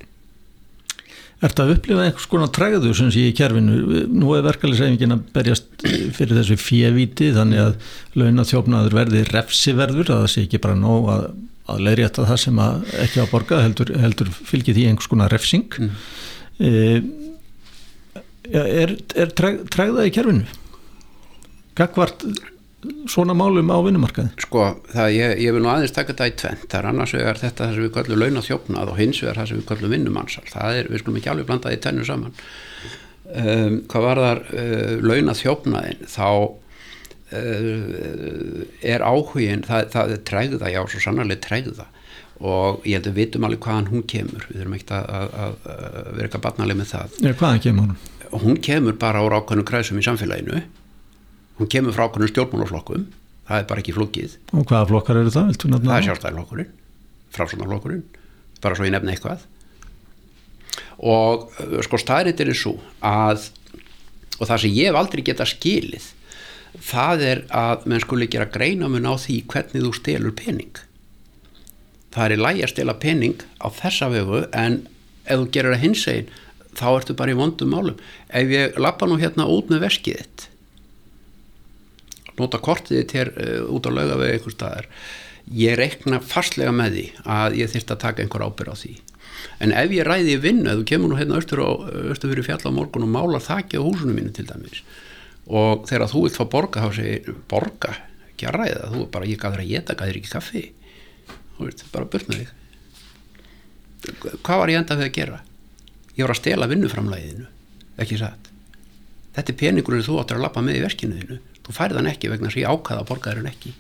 Er 1.45 1.51
þetta 1.51 1.65
að 1.67 1.73
upplifa 1.75 2.05
einhvers 2.07 2.29
konar 2.31 2.51
træðu 2.57 2.93
sem 2.97 3.11
sé 3.13 3.27
í 3.29 3.33
kjærfinu? 3.37 4.05
Nú 4.17 4.31
er 4.33 4.47
verkefliðsefingin 4.47 5.13
að 5.13 5.25
berjast 5.35 5.83
fyrir 6.17 6.39
þessu 6.39 6.57
fjevíti 6.57 7.33
þannig 7.37 7.61
að 7.61 7.75
launathjófnaður 8.17 8.97
verði 8.97 9.25
refsiverður, 9.29 10.13
að 10.15 10.23
það 10.23 10.31
sé 10.33 10.45
ekki 10.47 10.63
bara 10.65 10.79
nóg 10.79 11.11
að, 11.13 11.27
að 11.75 11.85
leiðrétta 11.85 12.25
það 12.31 12.41
sem 12.47 12.63
ekki 13.03 13.21
á 13.21 13.27
borga, 13.29 13.61
heldur, 13.67 13.93
heldur 14.07 14.33
fylgir 14.39 14.79
því 14.79 14.87
einhvers 14.89 15.11
konar 15.13 15.37
refsing. 15.37 15.69
Mm. 15.77 15.93
E, 16.57 16.73
er 18.65 18.97
er 19.13 19.37
træða 19.37 20.09
í 20.09 20.15
kjærfinu? 20.17 20.49
Gagvart 21.75 22.23
svona 23.11 23.35
málum 23.37 23.71
á 23.73 23.79
vinnumarkaði? 23.85 24.35
Sko, 24.45 24.67
það, 24.93 25.09
ég, 25.15 25.39
ég 25.45 25.55
vil 25.57 25.63
nú 25.65 25.71
aðeins 25.73 25.95
taka 25.95 26.13
þetta 26.13 26.29
í 26.29 26.35
tvent 26.41 26.67
það 26.69 26.79
er 26.81 26.89
annars 26.91 27.15
vegar 27.17 27.41
þetta 27.41 27.71
sem 27.73 27.85
við 27.85 27.95
kallum 27.95 28.21
launathjófnað 28.23 28.93
og 28.93 29.01
hins 29.01 29.23
vegar 29.23 29.41
það 29.41 29.49
sem 29.51 29.61
við 29.61 29.69
kallum 29.71 29.95
vinnumansal. 29.95 30.45
Það 30.51 30.81
er, 30.81 30.91
við 30.93 31.03
skulum 31.03 31.19
ekki 31.21 31.33
alveg 31.33 31.49
blanda 31.49 31.73
því 31.73 31.81
tennu 31.87 32.05
saman. 32.09 32.37
Um, 33.25 33.81
hvað 33.91 34.07
var 34.09 34.23
þar 34.25 34.43
uh, 34.53 34.95
launathjófnaðin 35.09 36.05
þá 36.13 36.29
uh, 36.29 36.55
er 38.95 39.07
áhugin 39.09 39.67
það, 39.67 39.91
það 39.97 40.15
er 40.19 40.23
træða, 40.31 40.73
já, 40.77 40.81
svo 40.93 41.05
sannarlega 41.09 41.47
træða 41.49 41.89
og 42.45 42.83
ég 42.85 42.99
held 42.99 43.07
að 43.09 43.15
við 43.15 43.21
vitum 43.23 43.45
alveg 43.47 43.65
hvaðan 43.65 43.91
hún 43.93 44.07
kemur. 44.11 44.43
Við 44.51 44.61
þurfum 44.61 44.75
ekkert 44.77 44.97
að, 44.99 45.05
að, 45.15 45.53
að 45.71 46.09
vera 46.19 46.27
eitthvað 46.27 46.47
barnaleg 46.49 46.81
með 46.81 46.89
það. 46.91 47.21
Ja, 47.23 47.35
hvaðan 47.39 47.63
kemur 47.65 47.85
hún? 47.87 48.01
Hún 48.45 48.59
kemur 48.67 48.97
bara 48.99 49.23
á 49.23 49.25
rákvæmum 49.31 49.67
kræsum 49.69 50.01
í 50.01 50.05
samfélaginu 50.05 50.65
hún 51.59 51.71
kemur 51.71 51.97
frá 51.97 52.07
okkur 52.09 52.29
stjórnmálaflokkum. 52.31 53.11
Það 53.45 53.61
er 53.61 53.69
bara 53.69 53.83
ekki 53.83 53.93
flókið. 53.97 54.39
Og 54.57 54.65
hvaða 54.65 54.89
flokkar 54.89 55.21
eru 55.21 55.33
það? 55.35 55.51
það 55.61 55.97
er 55.99 56.07
sjálfstæðarflokkurinn 56.09 56.73
frásonarflokkurinn, 57.35 58.05
bara 58.63 58.79
svo 58.79 58.87
ég 58.87 58.95
nefna 58.95 59.15
eitthvað. 59.15 59.45
Og 61.05 61.49
sko 61.87 62.01
staðriðir 62.01 62.53
er 62.53 62.59
svo 62.59 62.77
að 63.05 63.51
og 64.41 64.49
það 64.49 64.65
sem 64.65 64.75
ég 64.75 64.91
hef 64.91 64.99
aldrei 64.99 65.23
geta 65.27 65.47
skilið 65.47 66.07
það 66.83 67.21
er 67.23 67.43
að 67.55 67.85
menn 67.91 68.03
skuli 68.03 68.27
gera 68.31 68.51
greina 68.51 68.89
mun 68.91 69.07
á 69.07 69.15
því 69.15 69.45
hvernig 69.51 69.85
þú 69.85 69.93
stelur 69.95 70.35
pening. 70.39 70.81
Það 72.15 72.25
er 72.25 72.35
í 72.35 72.41
lægi 72.41 72.65
að 72.67 72.73
stela 72.73 72.97
pening 73.03 73.45
á 73.63 73.67
þessa 73.75 74.09
vegu 74.11 74.43
en 74.55 74.81
ef 75.25 75.39
þú 75.39 75.47
gerir 75.55 75.75
það 75.75 75.85
hins 75.85 76.09
egin 76.11 76.33
þá 76.75 76.87
ertu 76.91 77.15
bara 77.19 77.35
í 77.35 77.39
vondum 77.39 77.71
málum. 77.71 78.01
Ef 78.27 78.51
ég 78.51 78.79
lappa 78.83 79.07
nú 79.07 79.21
hérna 79.23 79.47
út 79.51 79.71
með 79.71 79.87
veskið 79.87 80.19
þitt 80.23 80.49
nota 82.41 82.61
kortið 82.63 83.01
þitt 83.01 83.17
hér 83.19 83.33
uh, 83.35 83.75
út 83.75 83.89
á 83.89 83.91
laugavegi 83.95 84.39
einhver 84.39 84.55
staðar. 84.57 84.91
Ég 85.55 85.77
reikna 85.79 86.21
fastlega 86.25 86.73
með 86.73 86.97
því 86.97 87.09
að 87.37 87.59
ég 87.61 87.73
þyrst 87.75 87.93
að 87.93 88.03
taka 88.07 88.25
einhver 88.25 88.47
ábyrð 88.47 88.73
á 88.73 88.77
því. 88.81 88.95
En 89.65 89.75
ef 89.77 89.93
ég 89.93 90.07
ræði 90.07 90.37
í 90.37 90.41
vinnu, 90.41 90.71
ef 90.71 90.81
þú 90.81 90.87
kemur 90.89 91.13
nú 91.13 91.19
hérna 91.19 91.37
austur, 91.39 91.61
fyrir 92.23 92.47
fjall 92.47 92.63
á 92.65 92.73
morgun 92.73 93.05
og 93.05 93.13
málar 93.13 93.45
þakki 93.45 93.81
á 93.81 93.85
húsunum 93.85 94.17
mínu 94.17 94.33
til 94.35 94.47
dæmis 94.49 94.81
og 95.45 95.85
þegar 95.89 96.09
þú 96.09 96.23
vilt 96.25 96.39
fá 96.39 96.45
borga 96.49 96.85
þá 96.85 96.97
segir 96.97 97.35
borga, 97.51 97.91
ekki 98.31 98.47
að 98.49 98.57
ræða 98.57 98.91
þú 98.95 99.03
bara, 99.13 99.29
ég 99.29 99.43
þér 99.43 99.61
að 99.61 99.73
geta, 99.75 99.97
þér 100.01 100.21
ekki 100.21 100.33
kaffi. 100.33 100.63
Þú 101.59 101.67
veist, 101.69 101.85
bara 101.93 102.09
burt 102.11 102.31
með 102.31 102.41
þig. 102.41 102.55
Hvað 104.45 104.61
var 104.61 104.73
ég 104.73 104.81
enda 104.81 104.97
við 104.97 105.09
að 105.09 105.17
gera? 105.19 105.43
Ég 106.15 106.25
var 106.25 106.33
að 106.35 106.41
stela 106.41 106.71
vinnuframlæðinu 106.71 107.47
ekki 108.01 108.19
satt? 108.21 108.51
Þetta 109.35 109.53
er 109.53 109.61
peningurinn 109.61 110.07
þú 110.07 110.19
áttur 110.23 110.39
að 110.39 110.47
lappa 110.47 110.65
með 110.65 110.81
í 110.81 110.85
verkinu 110.85 111.21
þínu 111.21 111.39
þú 111.65 111.77
færð 111.77 112.01
hann 112.01 112.13
ekki 112.13 112.31
vegna 112.33 112.49
þess 112.49 112.61
að 112.61 112.65
ég 112.65 112.73
ákvaða 112.73 113.05
að 113.05 113.11
borga 113.11 113.31
þér 113.31 113.43
hann 113.43 113.53
ekki. 113.53 113.75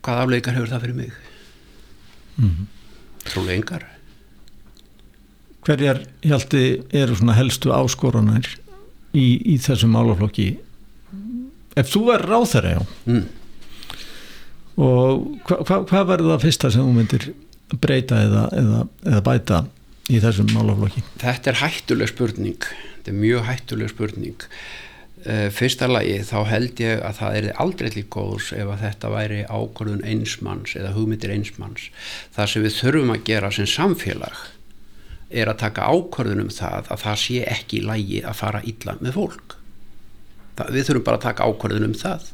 Hvað 0.00 0.22
afleikar 0.24 0.56
hefur 0.56 0.74
það 0.74 0.84
fyrir 0.86 1.00
mig? 1.00 1.16
Mm 2.40 2.50
-hmm. 2.50 2.66
trúlega 3.24 3.58
yngar 3.60 3.88
hverjar 5.66 6.02
hjaldi 6.24 6.64
eru 6.96 7.16
svona 7.18 7.36
helstu 7.38 7.72
áskorunar 7.74 8.46
í, 9.12 9.26
í 9.54 9.56
þessum 9.60 9.92
málaflokki? 9.94 10.48
Ef 11.78 11.92
þú 11.92 12.06
verður 12.08 12.32
ráð 12.34 12.46
þeirra 12.54 12.72
já. 12.72 12.80
Mm. 13.06 13.26
og 14.80 15.26
hvað 15.46 15.64
hva, 15.68 15.78
hva 15.90 16.04
verður 16.08 16.32
það 16.34 16.46
fyrsta 16.46 16.70
sem 16.72 16.86
þú 16.86 16.94
myndir 16.96 17.26
breyta 17.80 18.22
eða, 18.24 18.44
eða, 18.56 18.80
eða 19.06 19.24
bæta 19.28 19.60
í 20.10 20.20
þessum 20.22 20.50
málaflokki? 20.56 21.04
Þetta 21.22 21.52
er 21.52 21.60
hættuleg 21.60 22.10
spurning. 22.10 22.70
Þetta 22.96 23.12
er 23.12 23.20
mjög 23.20 23.44
hættuleg 23.50 23.92
spurning 23.92 24.48
fyrsta 25.52 25.88
lagi 25.90 26.20
þá 26.24 26.38
held 26.48 26.80
ég 26.80 27.02
að 27.04 27.18
það 27.18 27.36
er 27.40 27.48
aldrei 27.60 27.90
lík 27.92 28.08
góðs 28.14 28.52
ef 28.56 28.70
að 28.72 28.86
þetta 28.86 29.10
væri 29.12 29.40
ákvörðun 29.48 30.06
einsmanns 30.08 30.72
eða 30.78 30.94
hugmyndir 30.94 31.34
einsmanns 31.34 31.90
það 32.36 32.50
sem 32.52 32.64
við 32.64 32.78
þurfum 32.78 33.12
að 33.14 33.26
gera 33.28 33.50
sem 33.52 33.68
samfélag 33.68 34.40
er 35.30 35.50
að 35.50 35.60
taka 35.62 35.86
ákvörðun 35.86 36.44
um 36.44 36.52
það 36.52 36.90
að 36.90 37.02
það 37.04 37.22
sé 37.22 37.40
ekki 37.46 37.78
í 37.78 37.86
lagi 37.86 38.20
að 38.26 38.38
fara 38.40 38.62
illa 38.66 38.96
með 38.98 39.16
fólk. 39.16 39.56
Það, 40.58 40.72
við 40.74 40.86
þurfum 40.88 41.06
bara 41.06 41.20
að 41.20 41.26
taka 41.28 41.46
ákvörðun 41.46 41.86
um 41.86 41.96
það. 42.00 42.28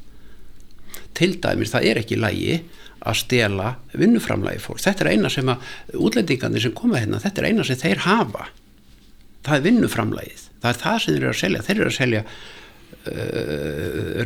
Til 1.16 1.30
dæmis 1.44 1.72
það 1.72 1.88
er 1.90 2.00
ekki 2.00 2.16
í 2.16 2.22
lagi 2.22 2.58
að 3.06 3.18
stela 3.20 3.74
vinnuframlægi 3.92 4.62
fólk. 4.64 4.80
Þetta 4.84 5.04
er 5.04 5.12
eina 5.12 5.32
sem 5.32 5.52
að 5.52 5.66
útlendingarnir 6.08 6.64
sem 6.64 6.76
koma 6.76 7.02
hérna 7.02 7.20
þetta 7.22 7.42
er 7.42 7.50
eina 7.50 7.66
sem 7.68 7.80
þeir 7.80 8.04
hafa. 8.06 8.48
Það 9.46 9.58
er 9.58 9.66
vinnuframlægið 9.68 10.46
það 10.62 10.70
er 10.72 10.80
það 10.80 11.02
sem 11.02 11.12
þeir 11.12 11.22
eru 11.22 11.34
að 11.34 11.40
selja. 11.42 11.66
Þeir 11.66 11.80
eru 11.82 11.90
að 11.90 11.98
selja 12.00 12.22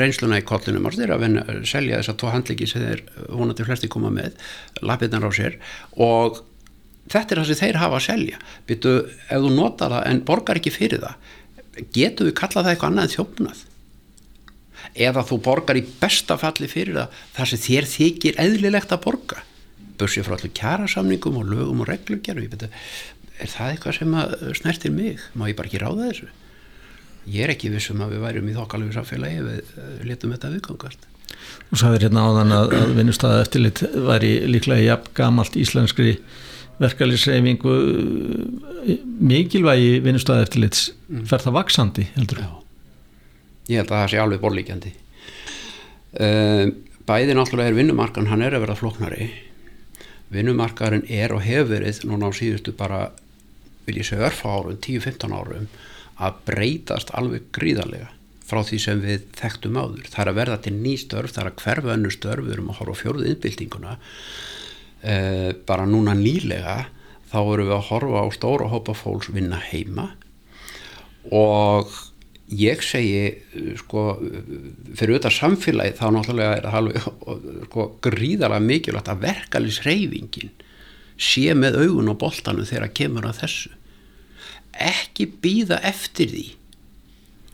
reynsluna 0.01 0.39
í 0.41 0.45
kollinum 0.47 0.87
þeir 0.95 1.13
eru 1.15 1.43
að 1.43 1.65
selja 1.69 1.99
þess 2.01 2.13
að 2.13 2.21
tvo 2.23 2.31
handliki 2.35 2.69
sem 2.69 2.85
þeir 2.85 3.03
vonandi 3.29 3.67
flesti 3.67 3.91
koma 3.93 4.13
með 4.15 4.39
lapirnar 4.85 5.27
á 5.29 5.31
sér 5.35 5.59
og 5.97 6.41
þetta 7.11 7.35
er 7.35 7.43
það 7.43 7.51
sem 7.51 7.61
þeir 7.61 7.81
hafa 7.81 7.99
að 7.99 8.07
selja. 8.07 8.41
Byttu, 8.69 8.95
ef 9.29 9.45
þú 9.45 9.53
nota 9.57 9.91
það 9.93 10.09
en 10.11 10.23
borgar 10.29 10.61
ekki 10.61 10.75
fyrir 10.75 11.05
það 11.05 11.37
getur 11.95 12.29
við 12.29 12.37
kalla 12.41 12.65
það 12.65 12.73
eitthvað 12.73 12.91
annað 12.91 13.07
en 13.07 13.15
þjófnað? 13.15 13.63
Eða 15.07 15.25
þú 15.29 15.39
borgar 15.45 15.79
í 15.79 15.85
besta 16.01 16.37
falli 16.41 16.69
fyrir 16.71 16.99
það 16.99 17.23
þar 17.37 17.53
sem 17.53 17.63
þér 17.67 17.89
þykir 17.95 18.43
eðlilegt 18.45 18.95
að 18.97 19.05
borga. 19.07 19.45
Börsið 20.01 20.27
frá 20.27 20.37
allir 20.39 20.55
kjærasamningum 20.57 21.41
og 21.41 21.49
lögum 21.53 21.85
og 21.85 21.91
reglugjaru 21.91 22.49
er 22.49 23.49
það 23.49 23.75
eitthvað 23.75 23.99
sem 24.01 24.17
snertir 24.59 24.93
mig? 24.93 25.21
Má 25.33 25.47
ég 25.49 25.57
bara 25.57 25.71
ekki 25.71 25.81
ráða 25.81 26.11
þessu 26.11 26.31
ég 27.31 27.47
er 27.47 27.55
ekki 27.55 27.71
vissum 27.73 28.03
að 28.05 28.17
við 28.17 28.25
værum 28.27 28.51
í 28.51 28.57
þokkalöfu 28.57 28.97
samfélagi 28.97 29.47
við 29.47 29.73
letum 30.09 30.35
þetta 30.35 30.53
viðgangast 30.57 31.09
og 31.71 31.81
sæðir 31.81 32.07
hérna 32.09 32.27
áðan 32.27 32.55
að, 32.55 32.77
að 32.81 32.95
vinnustæða 32.99 33.43
eftirlit 33.45 33.83
væri 34.09 34.31
líklega 34.51 34.87
jafn 34.87 35.13
gamalt 35.17 35.59
íslenskri 35.61 36.15
verkefliðsreyfingu 36.81 37.75
mikilvægi 39.31 40.01
vinnustæða 40.05 40.47
eftirlits 40.47 40.89
mm. 41.09 41.27
fer 41.31 41.45
það 41.45 41.59
vaksandi 41.59 42.07
heldur 42.17 42.43
Já. 42.43 42.51
ég 43.71 43.83
held 43.83 43.93
að 43.93 43.99
það 43.99 44.11
sé 44.15 44.23
alveg 44.23 44.43
borlíkjandi 44.45 44.95
uh, 46.25 46.65
bæði 47.11 47.37
náttúrulega 47.37 47.73
er 47.73 47.79
vinnumarkan 47.79 48.31
hann 48.31 48.45
er 48.47 48.57
að 48.57 48.67
vera 48.67 48.79
floknari 48.79 49.31
vinnumarkaðurinn 50.35 51.09
er 51.11 51.35
og 51.35 51.45
hefur 51.45 51.75
verið 51.75 52.05
núna 52.09 52.31
á 52.31 52.39
síðustu 52.39 52.75
bara 52.77 53.09
vil 53.87 53.99
ég 54.01 54.07
segja 54.07 54.29
örfa 54.29 54.53
árum, 54.57 54.79
10-15 54.79 55.35
árum 55.35 55.71
að 56.21 56.41
breytast 56.49 57.13
alveg 57.17 57.49
gríðarlega 57.57 58.11
frá 58.51 58.63
því 58.67 58.79
sem 58.83 59.03
við 59.05 59.27
þekktum 59.39 59.79
áður. 59.79 60.07
Það 60.11 60.23
er 60.23 60.31
að 60.33 60.39
verða 60.41 60.61
til 60.65 60.75
ný 60.75 60.95
störf, 60.99 61.35
það 61.35 61.43
er 61.43 61.51
að 61.51 61.61
hverfa 61.65 61.93
önnu 61.95 62.13
störf, 62.15 62.47
við 62.47 62.57
erum 62.57 62.73
að 62.73 62.81
horfa 62.81 62.97
á 62.99 63.01
fjóruð 63.01 63.29
innbyltinguna 63.31 63.97
eh, 65.07 65.51
bara 65.69 65.87
núna 65.87 66.17
nýlega 66.19 66.77
þá 67.31 67.39
erum 67.41 67.69
við 67.69 67.77
að 67.77 67.89
horfa 67.93 68.25
á 68.27 68.29
stóra 68.35 68.71
hópa 68.73 68.97
fólks 68.99 69.31
vinna 69.31 69.61
heima. 69.71 70.09
Og 71.31 71.93
ég 72.51 72.83
segi 72.83 73.77
sko 73.79 74.17
fyrir 74.19 75.15
auðvitað 75.15 75.37
samfélagi 75.37 75.95
þá 76.01 76.07
náttúrulega 76.17 76.57
er 76.57 76.67
það 76.67 76.79
alveg 76.81 77.05
sko, 77.69 77.87
gríðarlega 78.03 78.67
mikilvægt 78.67 79.13
að 79.13 79.23
verkalisreifingin 79.29 80.57
sé 81.21 81.53
með 81.55 81.85
augun 81.85 82.11
á 82.11 82.15
boltanum 82.19 82.67
þegar 82.67 82.95
kemur 82.97 83.29
að 83.29 83.45
þessu 83.45 83.77
ekki 84.83 85.29
býða 85.43 85.81
eftir 85.87 86.31
því 86.33 86.47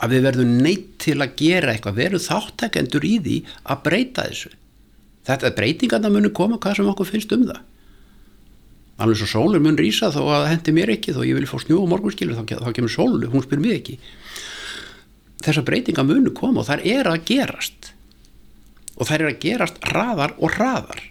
að 0.02 0.12
við 0.12 0.26
verðum 0.28 0.52
neitt 0.60 0.90
til 1.00 1.16
að 1.24 1.36
gera 1.40 1.72
eitthvað, 1.72 1.98
veru 2.00 2.20
þáttakendur 2.20 3.06
í 3.08 3.14
því 3.24 3.36
að 3.64 3.82
breyta 3.86 4.26
þessu. 4.28 4.52
Þetta 5.26 5.48
er 5.48 5.56
breytingarna 5.56 6.12
muni 6.12 6.30
koma 6.36 6.60
hvað 6.62 6.78
sem 6.78 6.90
okkur 6.92 7.08
finnst 7.08 7.32
um 7.34 7.46
það. 7.48 7.62
Alveg 9.02 9.20
svo 9.20 9.28
sólur 9.28 9.64
mun 9.64 9.76
rýsa 9.76 10.12
þó 10.12 10.22
að 10.36 10.46
hendi 10.52 10.72
mér 10.76 10.94
ekki 10.94 11.16
þó 11.16 11.22
ég 11.26 11.36
vil 11.36 11.48
fá 11.48 11.56
snjú 11.60 11.82
og 11.82 11.90
morgunskilur 11.92 12.38
þá, 12.38 12.62
þá 12.64 12.70
kemur 12.76 12.92
sólu, 12.92 13.28
hún 13.32 13.44
spyr 13.44 13.60
mér 13.60 13.78
ekki. 13.80 13.98
Þessar 15.44 15.66
breytingar 15.66 16.08
muni 16.08 16.32
koma 16.36 16.62
og 16.62 16.68
þar 16.68 16.84
er 16.84 17.10
að 17.10 17.26
gerast. 17.28 17.92
Og 18.96 19.08
þær 19.08 19.26
er 19.26 19.30
að 19.32 19.42
gerast 19.42 19.82
raðar 19.92 20.36
og 20.40 20.56
raðar 20.56 21.02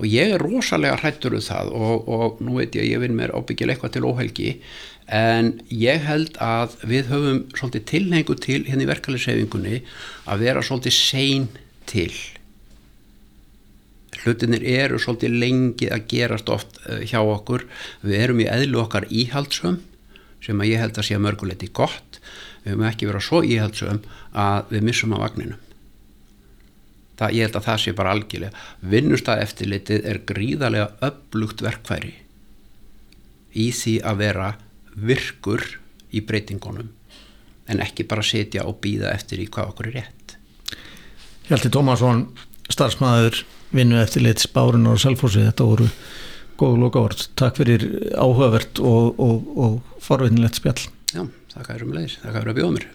og 0.00 0.06
ég 0.08 0.32
er 0.32 0.40
rosalega 0.40 0.96
hrættur 1.02 1.36
um 1.36 1.44
það 1.44 1.74
og, 1.76 2.08
og 2.08 2.40
nú 2.40 2.56
veit 2.56 2.72
ég 2.76 2.86
að 2.86 2.92
ég 2.94 3.02
vinn 3.02 3.16
mér 3.18 3.34
ábyggilega 3.36 3.76
eitthvað 3.76 3.94
til 3.98 4.08
óhelgi 4.08 4.52
en 5.12 5.52
ég 5.74 6.04
held 6.06 6.38
að 6.40 6.76
við 6.88 7.10
höfum 7.10 7.40
svolítið 7.52 7.86
tilhengu 7.90 8.36
til 8.40 8.62
hérna 8.64 8.86
í 8.86 8.88
verkefliðsefingunni 8.88 9.80
að 10.30 10.44
vera 10.46 10.62
svolítið 10.64 10.96
sein 10.96 11.48
til. 11.90 12.12
Hlutinir 14.22 14.64
eru 14.64 15.00
svolítið 15.02 15.36
lengi 15.42 15.90
að 15.92 16.06
gerast 16.12 16.52
oft 16.52 16.78
eh, 16.86 17.02
hjá 17.10 17.18
okkur. 17.20 17.66
Við 18.04 18.20
erum 18.20 18.44
í 18.44 18.48
eðlu 18.50 18.84
okkar 18.84 19.08
íhaldsum 19.10 19.80
sem 20.44 20.62
að 20.62 20.72
ég 20.72 20.84
held 20.84 21.00
að 21.00 21.10
sé 21.10 21.18
mörguleiti 21.20 21.72
gott. 21.74 22.20
Við 22.62 22.76
höfum 22.76 22.86
ekki 22.88 23.10
verið 23.10 23.26
svo 23.26 23.42
íhaldsum 23.42 24.04
að 24.38 24.72
við 24.76 24.86
missum 24.86 25.16
á 25.16 25.18
vagninum 25.26 25.69
það, 27.20 27.36
ég 27.36 27.46
held 27.46 27.58
að 27.60 27.66
það 27.68 27.82
sé 27.82 27.94
bara 27.96 28.14
algjörlega. 28.16 28.64
Vinnustæð 28.94 29.44
eftirlitið 29.44 30.08
er 30.10 30.22
gríðarlega 30.28 31.10
upplugt 31.10 31.64
verkfæri 31.64 32.14
í 33.50 33.70
því 33.74 33.96
að 34.06 34.20
vera 34.20 34.50
virkur 34.94 35.64
í 36.14 36.22
breytingunum 36.26 36.90
en 37.70 37.82
ekki 37.82 38.06
bara 38.10 38.24
setja 38.26 38.66
og 38.66 38.80
býða 38.82 39.12
eftir 39.14 39.42
í 39.42 39.48
hvað 39.50 39.72
okkur 39.72 39.90
er 39.90 39.98
rétt. 40.00 40.36
Hjalti 41.50 41.70
Tómasson 41.74 42.24
starfsmæður 42.70 43.42
vinnu 43.74 43.98
eftirlits 44.02 44.48
Bárun 44.50 44.88
og 44.90 44.98
Selfossi, 45.02 45.42
þetta 45.46 45.66
voru 45.66 45.88
góð 46.60 46.78
lókavart, 46.82 47.28
takk 47.38 47.58
fyrir 47.62 47.86
áhugavert 48.18 48.82
og, 48.82 49.18
og, 49.22 49.52
og 49.56 50.02
forvinnilegt 50.04 50.60
spjall. 50.60 50.82
Já, 51.14 51.24
þakka 51.54 51.76
fyrir 51.76 51.86
um 51.86 51.94
leiðis, 51.96 52.18
þakka 52.22 52.42
fyrir 52.42 52.52
að 52.52 52.58
bjóða 52.60 52.74
mér 52.78 52.88